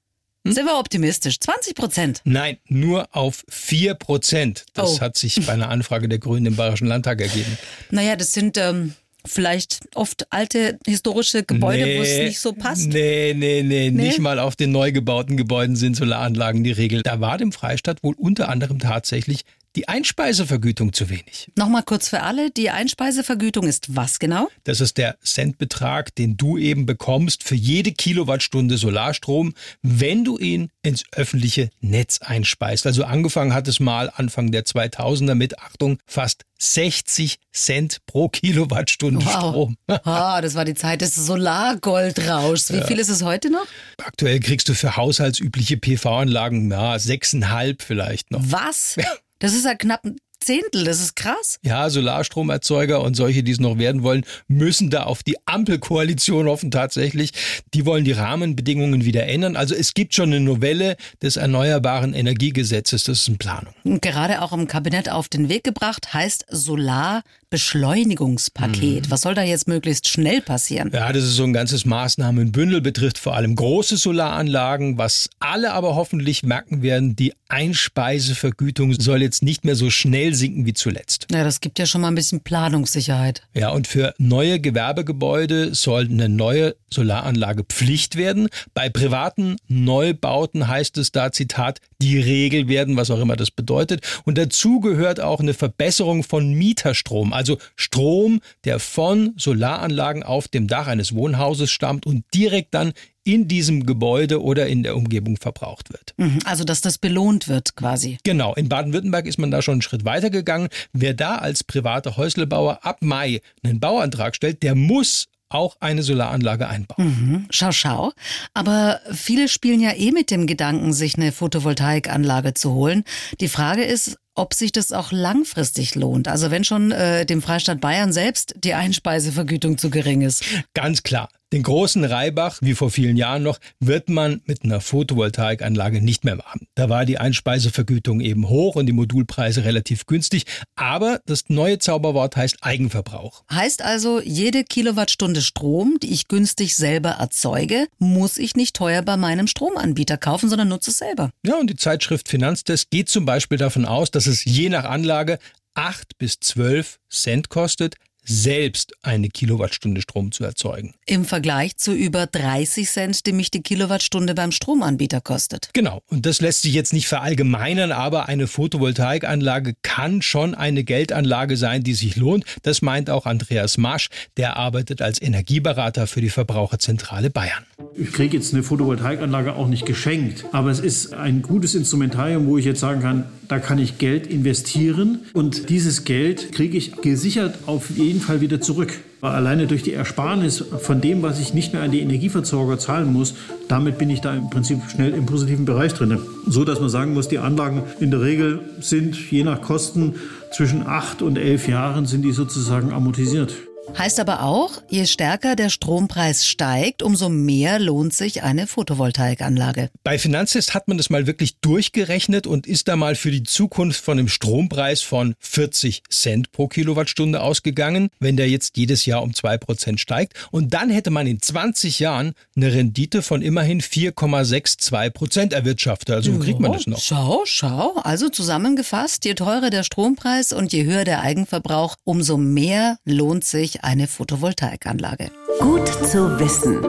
Hm? 0.46 0.52
Sind 0.52 0.66
wir 0.66 0.78
optimistisch? 0.78 1.40
20 1.40 1.76
Prozent? 1.76 2.22
Nein, 2.26 2.58
nur 2.68 3.08
auf 3.16 3.46
4 3.48 3.94
Prozent. 3.94 4.66
Das 4.74 4.98
oh. 4.98 5.00
hat 5.00 5.18
sich 5.18 5.46
bei 5.46 5.54
einer 5.54 5.70
Anfrage 5.70 6.10
der 6.10 6.20
Grünen 6.20 6.48
im 6.48 6.58
Bayerischen 6.58 6.88
Landtag 6.88 7.22
ergeben. 7.22 7.58
Naja, 7.90 8.18
das 8.18 8.34
sind 8.34 8.58
ähm, 8.58 8.96
vielleicht 9.26 9.80
oft 9.96 10.28
alte 10.34 10.78
historische 10.86 11.44
Gebäude, 11.44 11.86
nee, 11.86 12.00
wo 12.00 12.02
es 12.02 12.18
nicht 12.18 12.42
so 12.42 12.52
passt. 12.52 12.90
Nee, 12.90 13.34
nee, 13.34 13.64
nee, 13.64 13.92
nee, 13.92 14.08
nicht 14.08 14.20
mal 14.20 14.40
auf 14.40 14.58
den 14.58 14.74
neu 14.74 14.92
gebauten 14.92 15.38
Gebäuden 15.38 15.78
sind 15.78 15.96
Solaranlagen 15.96 16.66
die 16.66 16.74
Regel. 16.74 17.02
Da 17.02 17.22
war 17.22 17.38
dem 17.38 17.54
Freistaat 17.54 18.04
wohl 18.04 18.16
unter 18.18 18.50
anderem 18.50 18.80
tatsächlich 18.80 19.46
die 19.76 19.88
Einspeisevergütung 19.88 20.94
zu 20.94 21.10
wenig. 21.10 21.52
Nochmal 21.56 21.84
kurz 21.84 22.10
für 22.10 22.22
alle, 22.22 22.52
die 22.52 22.70
Einspeisevergütung 22.70 23.66
ist 23.66 23.96
was 23.96 24.20
genau? 24.20 24.50
Das 24.64 24.82
ist 24.82 24.98
der 24.98 25.18
Centbetrag, 25.24 26.14
den 26.16 26.38
du 26.38 26.58
eben 26.58 26.86
bekommst 26.86 27.44
für 27.44 27.56
jede 27.56 27.92
Kilowattstunde 27.92 28.78
Solarstrom, 28.78 29.54
wenn 29.82 30.24
du 30.24 30.38
ihn 30.38 30.70
ins 30.84 31.04
öffentliche 31.12 31.70
Netz 31.82 32.20
einspeist. 32.22 32.86
Also 32.86 33.04
angefangen 33.04 33.54
hat 33.54 33.68
es 33.68 33.80
mal 33.80 34.12
Anfang 34.16 34.52
der 34.52 34.66
2000er 34.66 35.36
mit, 35.36 35.60
Achtung, 35.60 35.98
fast 36.06 36.44
60 36.60 37.40
Cent 37.52 37.98
pro 38.06 38.30
Kilowattstunde 38.30 39.26
wow. 39.26 39.32
Strom. 39.32 39.78
oh, 39.90 40.40
das 40.42 40.56
war 40.56 40.66
die 40.66 40.76
Zeit 40.76 41.02
des 41.02 41.16
Solargoldrauschs. 41.16 42.72
Wie 42.72 42.78
ja. 42.78 42.86
viel 42.86 43.00
ist 43.00 43.10
es 43.10 43.24
heute 43.24 43.50
noch? 43.50 43.66
Aktuell 43.98 44.40
kriegst 44.40 44.70
du 44.70 44.74
für 44.74 44.96
haushaltsübliche 44.96 45.78
PV-Anlagen 45.78 46.72
ja, 46.72 46.98
sechseinhalb 47.00 47.82
vielleicht 47.82 48.32
noch. 48.32 48.42
Was? 48.44 48.96
Das 49.44 49.54
ist 49.54 49.66
ja 49.66 49.76
knapp 49.76 50.08
Zehntel, 50.44 50.84
das 50.84 51.00
ist 51.00 51.16
krass. 51.16 51.60
Ja, 51.64 51.90
Solarstromerzeuger 51.90 53.02
und 53.02 53.16
solche, 53.16 53.44
die 53.44 53.52
es 53.52 53.60
noch 53.60 53.78
werden 53.78 54.04
wollen, 54.04 54.26
müssen 54.48 54.90
da 54.90 55.04
auf 55.04 55.24
die 55.24 55.38
Ampelkoalition 55.46 56.48
hoffen 56.48 56.72
tatsächlich. 56.72 57.32
Die 57.74 57.86
wollen 57.86 58.06
die 58.06 58.12
Rahmenbedingungen 58.12 59.06
wieder 59.06 59.26
ändern. 59.28 59.56
Also 59.56 59.76
es 59.76 59.94
gibt 59.94 60.14
schon 60.14 60.34
eine 60.34 60.40
Novelle 60.40 60.98
des 61.22 61.38
Erneuerbaren 61.38 62.14
Energiegesetzes, 62.14 63.04
das 63.06 63.22
ist 63.22 63.28
in 63.28 63.38
Planung. 63.38 63.74
Und 63.84 64.02
gerade 64.02 64.42
auch 64.42 64.54
im 64.54 64.68
Kabinett 64.68 65.10
auf 65.10 65.30
den 65.30 65.50
Weg 65.50 65.64
gebracht, 65.64 66.14
heißt 66.14 66.46
Solar 66.50 67.24
Beschleunigungspaket. 67.54 69.06
Mhm. 69.06 69.12
Was 69.12 69.22
soll 69.22 69.36
da 69.36 69.44
jetzt 69.44 69.68
möglichst 69.68 70.10
schnell 70.10 70.42
passieren? 70.42 70.90
Ja, 70.92 71.14
das 71.14 71.24
ist 71.24 71.36
so 71.36 71.44
ein 71.44 71.54
ganzes 71.54 71.86
Maßnahmenbündel, 71.86 72.82
betrifft 72.82 73.20
vor 73.20 73.36
allem 73.36 73.56
große 73.56 73.98
Solaranlagen. 73.98 74.98
Was 74.98 75.30
alle 75.40 75.74
aber 75.74 75.94
hoffentlich 75.94 76.42
merken 76.42 76.82
werden, 76.82 77.16
die 77.16 77.34
Einspeisevergütung 77.50 79.00
soll 79.00 79.22
jetzt 79.22 79.44
nicht 79.44 79.66
mehr 79.66 79.76
so 79.76 79.92
schnell 79.92 80.33
sinken 80.34 80.66
wie 80.66 80.74
zuletzt. 80.74 81.28
Ja, 81.32 81.44
das 81.44 81.62
gibt 81.62 81.80
ja 81.80 81.86
schon 81.86 82.02
mal 82.02 82.10
ein 82.10 82.16
bisschen 82.16 82.42
Planungssicherheit. 82.42 83.44
Ja, 83.54 83.70
und 83.70 83.88
für 83.88 84.14
neue 84.18 84.60
Gewerbegebäude 84.60 85.74
soll 85.74 86.06
eine 86.06 86.28
neue 86.28 86.76
Solaranlage 86.90 87.64
Pflicht 87.64 88.18
werden. 88.18 88.50
Bei 88.74 88.90
privaten 88.90 89.56
Neubauten 89.68 90.68
heißt 90.68 90.98
es 90.98 91.12
da, 91.12 91.32
Zitat, 91.32 91.80
die 92.02 92.20
Regel 92.20 92.68
werden, 92.68 92.98
was 92.98 93.10
auch 93.10 93.20
immer 93.20 93.36
das 93.36 93.52
bedeutet. 93.52 94.02
Und 94.26 94.38
dazu 94.38 94.80
gehört 94.80 95.20
auch 95.22 95.40
eine 95.40 95.54
Verbesserung 95.54 96.24
von 96.24 96.54
Mieterstrom. 96.54 97.32
Also 97.32 97.54
also 97.54 97.58
Strom, 97.76 98.40
der 98.64 98.80
von 98.80 99.34
Solaranlagen 99.38 100.24
auf 100.24 100.48
dem 100.48 100.68
Dach 100.68 100.88
eines 100.88 101.14
Wohnhauses 101.14 101.72
stammt 101.72 102.06
und 102.06 102.24
direkt 102.34 102.74
dann 102.74 102.94
in 103.24 103.48
diesem 103.48 103.86
Gebäude 103.86 104.42
oder 104.42 104.68
in 104.68 104.84
der 104.84 104.96
Umgebung 104.96 105.38
verbraucht 105.38 105.92
wird. 105.92 106.14
Mhm, 106.18 106.40
also, 106.46 106.64
dass 106.64 106.82
das 106.82 106.98
belohnt 106.98 107.48
wird 107.48 107.76
quasi. 107.76 108.18
Genau. 108.24 108.54
In 108.56 108.70
Baden-Württemberg 108.70 109.26
ist 109.26 109.38
man 109.38 109.52
da 109.52 109.62
schon 109.62 109.74
einen 109.74 109.82
Schritt 109.82 110.06
weiter 110.06 110.30
gegangen. 110.30 110.70
Wer 110.92 111.14
da 111.14 111.36
als 111.36 111.64
privater 111.64 112.18
Häuslebauer 112.18 112.80
ab 112.84 112.98
Mai 113.02 113.42
einen 113.64 113.80
Bauantrag 113.80 114.36
stellt, 114.36 114.64
der 114.64 114.76
muss 114.76 115.28
auch 115.50 115.78
eine 115.80 116.04
Solaranlage 116.04 116.68
einbauen. 116.68 117.06
Mhm. 117.06 117.46
Schau, 117.52 117.72
schau. 117.72 118.12
Aber 118.54 119.00
viele 119.12 119.48
spielen 119.48 119.80
ja 119.80 119.94
eh 119.96 120.12
mit 120.12 120.32
dem 120.32 120.48
Gedanken, 120.48 120.94
sich 120.94 121.16
eine 121.16 121.32
Photovoltaikanlage 121.32 122.54
zu 122.54 122.74
holen. 122.74 123.04
Die 123.40 123.48
Frage 123.48 123.84
ist, 123.84 124.18
ob 124.36 124.54
sich 124.56 124.72
das 124.72 124.92
auch 124.92 125.12
langfristig 125.12 125.94
lohnt. 125.96 126.28
Also 126.28 126.50
wenn 126.50 126.64
schon 126.64 126.92
äh, 126.92 127.26
dem 127.26 127.42
Freistaat 127.42 127.82
Bayern 127.82 128.12
selbst 128.12 128.56
die 128.58 128.74
Einspeisevergütung 128.74 129.78
zu 129.78 129.92
gering 129.92 130.22
ist. 130.22 130.44
Ganz 130.74 131.04
klar. 131.04 131.30
Den 131.54 131.62
großen 131.62 132.04
Reibach, 132.04 132.58
wie 132.62 132.74
vor 132.74 132.90
vielen 132.90 133.16
Jahren 133.16 133.44
noch, 133.44 133.60
wird 133.80 134.10
man 134.10 134.42
mit 134.46 134.64
einer 134.64 134.82
Photovoltaikanlage 134.82 136.02
nicht 136.02 136.26
mehr 136.26 136.36
machen. 136.36 136.66
Da 136.74 136.90
war 136.90 137.06
die 137.06 137.20
Einspeisevergütung 137.20 138.22
eben 138.22 138.50
hoch 138.50 138.76
und 138.76 138.88
die 138.88 138.92
Modulpreise 138.92 139.64
relativ 139.64 140.08
günstig. 140.08 140.46
Aber 140.76 141.22
das 141.28 141.50
neue 141.50 141.78
Zauberwort 141.78 142.36
heißt 142.36 142.58
Eigenverbrauch. 142.62 143.44
Heißt 143.54 143.84
also, 143.84 144.20
jede 144.20 144.64
Kilowattstunde 144.64 145.44
Strom, 145.44 146.00
die 146.02 146.12
ich 146.12 146.28
günstig 146.28 146.76
selber 146.76 147.12
erzeuge, 147.12 147.86
muss 148.00 148.40
ich 148.40 148.56
nicht 148.56 148.76
teuer 148.76 149.04
bei 149.04 149.16
meinem 149.16 149.46
Stromanbieter 149.46 150.18
kaufen, 150.18 150.50
sondern 150.50 150.70
nutze 150.70 150.90
es 150.90 150.98
selber. 150.98 151.30
Ja, 151.46 151.60
und 151.60 151.70
die 151.70 151.76
Zeitschrift 151.76 152.30
Finanztest 152.30 152.90
geht 152.90 153.10
zum 153.10 153.26
Beispiel 153.26 153.60
davon 153.60 153.86
aus, 153.86 154.10
dass 154.10 154.26
es 154.26 154.44
je 154.44 154.70
nach 154.70 154.86
Anlage 154.86 155.38
8 155.76 156.18
bis 156.18 156.40
12 156.40 157.00
Cent 157.12 157.50
kostet, 157.50 157.94
selbst 158.24 158.94
eine 159.02 159.30
Kilowattstunde 159.30 160.02
Strom 160.02 160.32
zu 160.32 160.44
erzeugen. 160.44 160.94
Im 161.06 161.26
Vergleich 161.26 161.78
zu 161.78 161.94
über 161.94 162.26
30 162.28 162.90
Cent, 162.90 163.26
die 163.26 163.34
mich 163.34 163.52
die 163.52 163.62
Kilowattstunde 163.62 164.34
beim 164.34 164.52
Stromanbieter 164.52 165.22
kostet. 165.22 165.70
Genau. 165.74 166.02
Und 166.08 166.26
das 166.26 166.42
lässt 166.42 166.62
sich 166.62 166.74
jetzt 166.74 166.94
nicht 166.94 167.08
verallgemeinern, 167.08 167.92
aber 167.92 168.28
eine 168.30 168.48
Photovoltaikanlage 168.48 169.76
kann 169.82 170.22
schon 170.22 170.56
eine 170.56 170.84
Geldanlage 170.84 171.58
sein, 171.58 171.84
die 171.84 171.94
sich 171.94 172.16
lohnt. 172.16 172.46
Das 172.64 172.82
meint 172.82 173.10
auch 173.10 173.26
Andreas 173.26 173.78
Marsch. 173.78 174.10
Der 174.38 174.58
arbeitet 174.58 175.02
als 175.02 175.22
Energieberater 175.22 176.08
für 176.08 176.22
die 176.22 176.30
Verbraucherzentrale 176.30 177.30
Bayern. 177.30 177.66
Ich 177.96 178.12
kriege 178.12 178.38
jetzt 178.38 178.54
eine 178.54 178.64
Photovoltaikanlage 178.64 179.56
auch 179.56 179.68
nicht 179.68 179.86
geschenkt, 179.86 180.46
aber 180.52 180.72
es 180.72 180.80
ist 180.80 181.14
ein 181.14 181.42
gutes 181.42 181.76
Instrumentarium, 181.76 182.48
wo 182.48 182.58
ich 182.58 182.66
jetzt 182.66 182.80
sagen 182.80 183.02
kann, 183.02 183.26
da 183.54 183.60
kann 183.60 183.78
ich 183.78 184.00
Geld 184.00 184.26
investieren 184.26 185.20
und 185.34 185.70
dieses 185.70 186.06
Geld 186.06 186.54
kriege 186.54 186.76
ich 186.76 186.94
gesichert 187.04 187.60
auf 187.68 187.92
jeden 187.92 188.20
Fall 188.20 188.42
wieder 188.42 188.60
zurück. 188.62 188.92
Weil 189.22 189.34
alleine 189.34 189.68
durch 189.68 189.84
die 189.84 189.94
Ersparnis 189.94 190.64
von 190.80 191.02
dem, 191.02 191.22
was 191.22 191.40
ich 191.40 191.54
nicht 191.54 191.72
mehr 191.72 191.84
an 191.84 191.92
die 191.92 192.00
Energieversorger 192.00 192.80
zahlen 192.80 193.14
muss, 193.14 193.36
damit 193.68 194.00
bin 194.00 194.10
ich 194.10 194.22
da 194.22 194.34
im 194.34 194.50
Prinzip 194.50 194.80
schnell 194.90 195.14
im 195.14 195.28
positiven 195.28 195.66
Bereich 195.66 195.94
drin. 195.94 196.18
So 196.48 196.66
dass 196.66 196.80
man 196.80 196.90
sagen 196.90 197.14
muss, 197.14 197.28
die 197.28 197.38
Anlagen 197.38 197.84
in 198.00 198.10
der 198.10 198.22
Regel 198.22 198.62
sind 198.80 199.16
je 199.30 199.44
nach 199.44 199.62
Kosten 199.62 200.16
zwischen 200.52 200.82
acht 200.88 201.22
und 201.22 201.38
elf 201.38 201.68
Jahren 201.68 202.08
sind 202.08 202.24
die 202.24 202.32
sozusagen 202.32 202.92
amortisiert. 202.92 203.54
Heißt 203.98 204.20
aber 204.20 204.44
auch, 204.44 204.82
je 204.90 205.06
stärker 205.06 205.56
der 205.56 205.70
Strompreis 205.70 206.48
steigt, 206.48 207.04
umso 207.04 207.30
mehr 207.30 207.80
lohnt 207.80 208.14
sich 208.14 208.42
eine 208.42 208.66
Photovoltaikanlage. 208.66 209.90
Bei 210.04 210.18
Finanztest 210.18 210.74
hat 210.74 210.88
man 210.88 210.98
das 210.98 211.10
mal 211.10 211.28
wirklich 211.28 211.58
durchgerechnet 211.60 212.48
und 212.48 212.66
ist 212.66 212.88
da 212.88 212.96
mal 212.96 213.16
für 213.16 213.30
die 213.30 213.44
Zukunft 213.44 214.04
von 214.04 214.18
einem 214.18 214.30
Strompreis 214.30 215.02
von 215.02 215.36
40 215.40 216.04
Cent 216.10 216.52
pro 216.52 216.68
Kilowattstunde 216.68 217.42
ausgegangen, 217.42 218.10
wenn 218.20 218.38
der 218.38 218.50
jetzt 218.50 218.78
jedes 218.78 219.06
Jahr 219.06 219.22
um 219.22 219.34
zwei 219.34 219.58
Prozent 219.58 220.00
steigt. 220.00 220.34
Und 220.52 220.74
dann 220.74 220.90
hätte 220.90 221.12
man 221.12 221.28
in 221.28 221.42
20 221.42 222.00
Jahren 222.00 222.34
eine 222.56 222.74
Rendite 222.74 223.22
von 223.22 223.42
immerhin 223.42 223.82
4,62 223.82 225.10
Prozent 225.12 225.54
erwirtschaftet. 225.54 226.16
Also 226.16 226.34
wo 226.34 226.40
kriegt 226.40 226.60
man 226.60 226.74
das 226.74 226.88
noch? 226.88 227.00
Schau, 227.00 227.44
schau. 227.46 227.96
Also 228.04 228.30
zusammengefasst, 228.30 229.26
je 229.26 229.34
teurer 229.34 229.70
der 229.70 229.84
Strompreis 229.84 230.54
und 230.54 230.74
je 230.74 230.86
höher 230.86 231.04
der 231.04 231.22
Eigenverbrauch, 231.22 231.96
umso 232.04 232.38
mehr 232.38 232.98
lohnt 233.06 233.46
sich 233.46 233.73
eine 233.82 234.08
Photovoltaikanlage. 234.08 235.32
Gut 235.60 235.88
zu 235.88 236.40
wissen. 236.40 236.80